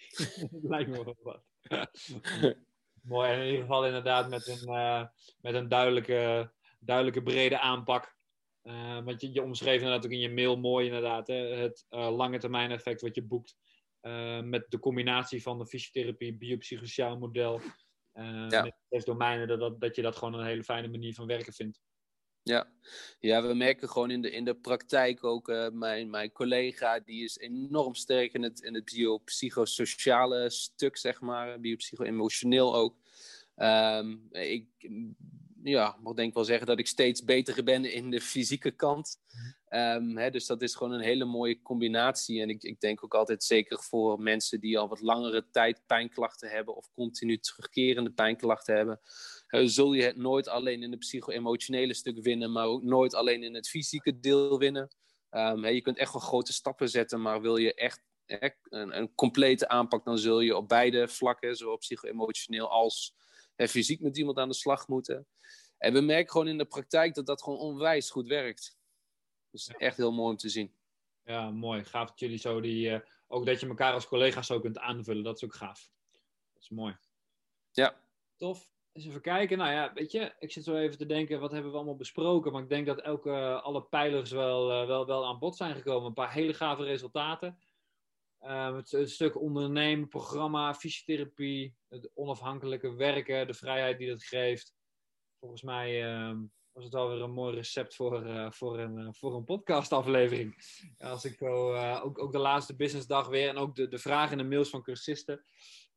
lijkt 0.73 0.89
me 0.89 1.03
wel 1.03 1.17
wat. 1.21 1.43
Mooi, 3.01 3.29
en 3.29 3.39
in 3.39 3.45
ieder 3.45 3.61
geval 3.61 3.85
inderdaad 3.85 4.29
met 4.29 4.47
een, 4.47 4.69
uh, 4.69 5.05
met 5.41 5.53
een 5.53 5.67
duidelijke, 5.67 6.51
duidelijke 6.79 7.23
brede 7.23 7.59
aanpak. 7.59 8.15
Uh, 8.63 9.03
want 9.03 9.21
je, 9.21 9.33
je 9.33 9.43
omschreef 9.43 9.81
inderdaad 9.81 10.05
ook 10.05 10.11
in 10.11 10.19
je 10.19 10.33
mail 10.33 10.57
mooi 10.57 10.85
inderdaad. 10.85 11.27
Hè? 11.27 11.35
Het 11.35 11.85
uh, 11.89 12.15
lange 12.15 12.37
termijn 12.37 12.71
effect 12.71 13.01
wat 13.01 13.15
je 13.15 13.23
boekt. 13.23 13.57
met 14.43 14.65
de 14.69 14.79
combinatie 14.79 15.41
van 15.41 15.57
de 15.57 15.67
fysiotherapie, 15.67 16.37
biopsychosociaal 16.37 17.17
model. 17.17 17.61
Ja. 18.49 18.63
Met 18.63 18.75
zes 18.89 19.05
domeinen, 19.05 19.47
dat, 19.47 19.59
dat, 19.59 19.81
dat 19.81 19.95
je 19.95 20.01
dat 20.01 20.15
gewoon 20.15 20.33
een 20.33 20.45
hele 20.45 20.63
fijne 20.63 20.87
manier 20.87 21.13
van 21.13 21.27
werken 21.27 21.53
vindt. 21.53 21.81
Ja. 22.43 22.67
ja, 23.19 23.47
we 23.47 23.53
merken 23.53 23.89
gewoon 23.89 24.11
in 24.11 24.21
de, 24.21 24.31
in 24.31 24.45
de 24.45 24.55
praktijk 24.55 25.23
ook, 25.23 25.49
uh, 25.49 25.69
mijn, 25.69 26.09
mijn 26.09 26.31
collega 26.31 26.99
die 26.99 27.23
is 27.23 27.37
enorm 27.37 27.95
sterk 27.95 28.33
in 28.33 28.43
het, 28.43 28.61
in 28.61 28.73
het 28.73 28.91
biopsychosociale 28.93 30.49
stuk, 30.49 30.97
zeg 30.97 31.21
maar, 31.21 31.59
biopsycho-emotioneel 31.59 32.75
ook. 32.75 32.97
Um, 33.55 34.27
ik 34.31 34.67
ja, 35.63 35.97
mag 36.01 36.13
denk 36.13 36.33
wel 36.33 36.43
zeggen 36.43 36.67
dat 36.67 36.79
ik 36.79 36.87
steeds 36.87 37.23
beter 37.23 37.63
ben 37.63 37.91
in 37.91 38.09
de 38.09 38.21
fysieke 38.21 38.71
kant. 38.71 39.19
Um, 39.75 40.17
hè, 40.17 40.29
dus 40.29 40.45
dat 40.45 40.61
is 40.61 40.75
gewoon 40.75 40.93
een 40.93 41.03
hele 41.03 41.25
mooie 41.25 41.61
combinatie. 41.61 42.41
En 42.41 42.49
ik, 42.49 42.63
ik 42.63 42.79
denk 42.79 43.03
ook 43.03 43.13
altijd 43.13 43.43
zeker 43.43 43.83
voor 43.83 44.19
mensen 44.19 44.59
die 44.59 44.79
al 44.79 44.87
wat 44.87 45.01
langere 45.01 45.49
tijd 45.51 45.81
pijnklachten 45.85 46.49
hebben 46.49 46.75
of 46.75 46.89
continu 46.93 47.39
terugkerende 47.39 48.11
pijnklachten 48.11 48.75
hebben, 48.75 48.99
zul 49.47 49.93
je 49.93 50.03
het 50.03 50.15
nooit 50.15 50.47
alleen 50.47 50.83
in 50.83 50.91
het 50.91 50.99
psycho-emotionele 50.99 51.93
stuk 51.93 52.21
winnen, 52.21 52.51
maar 52.51 52.65
ook 52.65 52.83
nooit 52.83 53.13
alleen 53.13 53.43
in 53.43 53.55
het 53.55 53.69
fysieke 53.69 54.19
deel 54.19 54.57
winnen. 54.57 54.95
Um, 55.31 55.63
hè, 55.63 55.69
je 55.69 55.81
kunt 55.81 55.97
echt 55.97 56.13
wel 56.13 56.21
grote 56.21 56.53
stappen 56.53 56.89
zetten, 56.89 57.21
maar 57.21 57.41
wil 57.41 57.57
je 57.57 57.73
echt 57.73 58.01
een, 58.25 58.97
een, 58.97 59.15
complete 59.15 59.67
aanpak, 59.67 60.05
dan 60.05 60.17
zul 60.17 60.39
je 60.39 60.55
op 60.55 60.67
beide 60.67 61.07
vlakken, 61.07 61.55
zowel 61.55 61.77
psycho-emotioneel 61.77 62.69
als 62.69 63.15
hè, 63.55 63.67
fysiek 63.67 64.01
met 64.01 64.17
iemand 64.17 64.37
aan 64.37 64.49
de 64.49 64.55
slag 64.55 64.87
moeten. 64.87 65.27
En 65.77 65.93
we 65.93 66.01
merken 66.01 66.31
gewoon 66.31 66.47
in 66.47 66.57
de 66.57 66.65
praktijk 66.65 67.13
dat 67.13 67.25
dat 67.25 67.43
gewoon 67.43 67.59
onwijs 67.59 68.09
goed 68.09 68.27
werkt. 68.27 68.81
Dus 69.53 69.65
ja. 69.65 69.73
echt 69.77 69.97
heel 69.97 70.11
mooi 70.11 70.31
om 70.31 70.37
te 70.37 70.49
zien. 70.49 70.73
Ja, 71.25 71.51
mooi. 71.51 71.83
Gaaf 71.83 72.09
dat 72.09 72.19
jullie 72.19 72.37
zo 72.37 72.61
die... 72.61 72.89
Uh, 72.89 72.99
ook 73.27 73.45
dat 73.45 73.59
je 73.59 73.67
elkaar 73.67 73.93
als 73.93 74.07
collega's 74.07 74.47
zo 74.47 74.59
kunt 74.59 74.77
aanvullen. 74.77 75.23
Dat 75.23 75.35
is 75.35 75.43
ook 75.43 75.53
gaaf. 75.53 75.89
Dat 76.53 76.63
is 76.63 76.69
mooi. 76.69 76.97
Ja. 77.71 78.01
Tof. 78.35 78.71
Eens 78.91 79.05
even 79.05 79.21
kijken. 79.21 79.57
Nou 79.57 79.71
ja, 79.71 79.93
weet 79.93 80.11
je, 80.11 80.33
ik 80.39 80.51
zit 80.51 80.63
zo 80.63 80.75
even 80.75 80.97
te 80.97 81.05
denken, 81.05 81.39
wat 81.39 81.51
hebben 81.51 81.71
we 81.71 81.77
allemaal 81.77 81.95
besproken? 81.95 82.51
Maar 82.51 82.61
ik 82.61 82.69
denk 82.69 82.85
dat 82.85 83.01
elke, 83.01 83.61
alle 83.61 83.83
pijlers 83.83 84.31
wel, 84.31 84.81
uh, 84.81 84.87
wel, 84.87 85.05
wel 85.05 85.25
aan 85.25 85.39
bod 85.39 85.55
zijn 85.55 85.75
gekomen. 85.75 86.07
Een 86.07 86.13
paar 86.13 86.33
hele 86.33 86.53
gave 86.53 86.83
resultaten. 86.83 87.59
Uh, 88.41 88.75
het, 88.75 88.91
het, 88.91 89.11
stuk 89.11 89.41
ondernemen, 89.41 90.07
programma, 90.07 90.73
fysiotherapie, 90.73 91.75
het 91.89 92.11
onafhankelijke 92.13 92.93
werken, 92.95 93.47
de 93.47 93.53
vrijheid 93.53 93.97
die 93.97 94.09
dat 94.09 94.23
geeft. 94.23 94.73
Volgens 95.39 95.61
mij 95.61 96.13
uh, 96.13 96.37
was 96.73 96.83
het 96.83 96.95
alweer 96.95 97.21
een 97.21 97.31
mooi 97.31 97.55
recept 97.55 97.95
voor, 97.95 98.25
uh, 98.25 98.51
voor 98.51 98.79
een, 98.79 98.97
uh, 98.99 99.07
voor 99.11 99.35
een 99.35 99.43
podcastaflevering. 99.43 100.55
Als 100.97 101.25
ik 101.25 101.37
zo, 101.37 101.75
ook, 101.95 102.19
ook 102.19 102.31
de 102.31 102.37
laatste 102.37 102.75
businessdag 102.75 103.27
weer 103.27 103.49
en 103.49 103.57
ook 103.57 103.75
de, 103.75 103.87
de 103.87 103.97
vragen 103.97 104.31
in 104.31 104.37
de 104.37 104.55
mails 104.55 104.69
van 104.69 104.81
cursisten. 104.81 105.45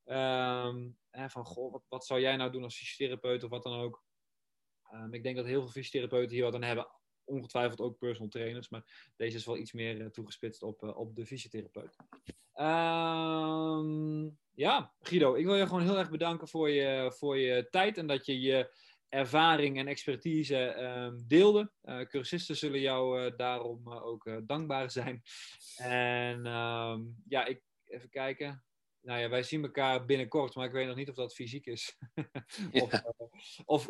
Um, 0.04 0.98
van, 1.10 1.44
goh, 1.44 1.72
wat, 1.72 1.82
wat 1.88 2.06
zou 2.06 2.20
jij 2.20 2.36
nou 2.36 2.50
doen 2.50 2.62
als 2.62 2.76
fysiotherapeut 2.76 3.44
of 3.44 3.50
wat 3.50 3.62
dan 3.62 3.78
ook? 3.78 4.04
Um, 4.92 5.14
ik 5.14 5.22
denk 5.22 5.36
dat 5.36 5.44
heel 5.44 5.60
veel 5.60 5.70
fysiotherapeuten 5.70 6.34
hier 6.34 6.44
wat 6.44 6.54
aan 6.54 6.62
hebben. 6.62 6.88
Ongetwijfeld 7.24 7.80
ook 7.80 7.98
personal 7.98 8.28
trainers, 8.28 8.68
maar 8.68 9.12
deze 9.16 9.36
is 9.36 9.46
wel 9.46 9.56
iets 9.56 9.72
meer 9.72 10.10
toegespitst 10.10 10.62
op, 10.62 10.82
op 10.82 11.16
de 11.16 11.26
fysiotherapeut. 11.26 11.96
Um, 12.54 14.38
ja, 14.54 14.94
Guido, 15.00 15.34
ik 15.34 15.44
wil 15.44 15.56
je 15.56 15.66
gewoon 15.66 15.82
heel 15.82 15.98
erg 15.98 16.10
bedanken 16.10 16.48
voor 16.48 16.70
je, 16.70 17.12
voor 17.16 17.38
je 17.38 17.68
tijd 17.70 17.98
en 17.98 18.06
dat 18.06 18.26
je 18.26 18.40
je 18.40 18.70
ervaring 19.16 19.78
en 19.78 19.86
expertise 19.86 20.82
um, 20.82 21.24
deelde. 21.26 21.70
Uh, 21.84 22.00
cursisten 22.00 22.56
zullen 22.56 22.80
jou 22.80 23.24
uh, 23.24 23.36
daarom 23.36 23.82
uh, 23.86 24.06
ook 24.06 24.30
dankbaar 24.46 24.90
zijn. 24.90 25.22
En 25.76 26.46
um, 26.46 27.22
ja, 27.28 27.44
ik, 27.44 27.62
even 27.84 28.10
kijken. 28.10 28.64
Nou 29.00 29.20
ja, 29.20 29.28
wij 29.28 29.42
zien 29.42 29.62
elkaar 29.62 30.04
binnenkort, 30.04 30.54
maar 30.54 30.66
ik 30.66 30.72
weet 30.72 30.86
nog 30.86 30.96
niet 30.96 31.08
of 31.08 31.14
dat 31.14 31.34
fysiek 31.34 31.66
is. 31.66 31.98
of, 32.82 32.92
ja. 32.92 33.14
of, 33.64 33.88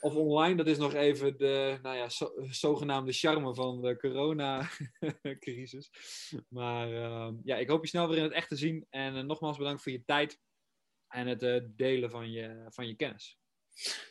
of, 0.00 0.14
online, 0.14 0.56
dat 0.56 0.66
is 0.66 0.78
nog 0.78 0.94
even 0.94 1.36
de 1.38 1.78
nou 1.82 1.96
ja, 1.96 2.08
zo, 2.08 2.32
zogenaamde 2.50 3.12
charme 3.12 3.54
van 3.54 3.80
de 3.80 3.96
coronacrisis. 3.96 5.90
maar 6.48 6.92
ehm, 6.92 7.34
ja, 7.44 7.56
ik 7.56 7.68
hoop 7.68 7.82
je 7.82 7.88
snel 7.88 8.08
weer 8.08 8.16
in 8.18 8.22
het 8.22 8.32
echt 8.32 8.48
te 8.48 8.56
zien. 8.56 8.86
En 8.90 9.26
nogmaals 9.26 9.56
bedankt 9.56 9.82
voor 9.82 9.92
je 9.92 10.04
tijd 10.04 10.40
en 11.08 11.26
het 11.26 11.68
delen 11.76 12.10
van 12.10 12.30
je, 12.30 12.66
van 12.68 12.86
je 12.86 12.94
kennis. 12.94 13.38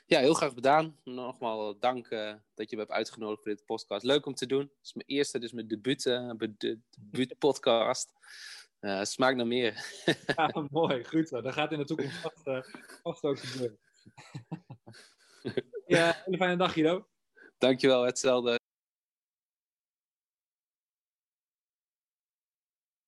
Ja, 0.06 0.20
heel 0.20 0.34
graag 0.34 0.54
gedaan. 0.54 1.00
Nogmaals 1.04 1.76
dank 1.80 2.10
uh, 2.10 2.34
dat 2.54 2.70
je 2.70 2.76
me 2.76 2.82
hebt 2.82 2.94
uitgenodigd 2.94 3.44
voor 3.44 3.52
dit 3.52 3.66
podcast. 3.66 4.04
Leuk 4.06 4.26
om 4.26 4.34
te 4.34 4.46
doen. 4.46 4.62
Het 4.62 4.80
is 4.84 4.94
mijn 4.94 5.08
eerste, 5.08 5.40
dus 5.40 5.52
mijn 5.52 5.68
debuut, 5.68 6.06
uh, 6.06 6.32
de, 6.38 6.80
debuut 6.90 7.38
podcast. 7.38 8.14
Uh, 8.80 9.04
smaakt 9.04 9.38
naar 9.38 9.48
meer. 9.48 10.04
ja, 10.36 10.68
mooi. 10.70 11.04
Goed 11.04 11.28
zo. 11.28 11.42
Dat 11.42 11.54
gaat 11.54 11.72
in 11.72 11.78
de 11.78 11.86
toekomst 11.86 12.18
vast, 12.18 12.72
vast 13.04 13.24
ook 13.24 13.40
gebeuren. 13.40 13.80
ja, 15.86 16.24
een 16.26 16.38
fijne 16.38 16.56
dag, 16.56 16.74
Guido. 16.74 17.08
Dankjewel, 17.58 18.04
hetzelfde. 18.04 18.60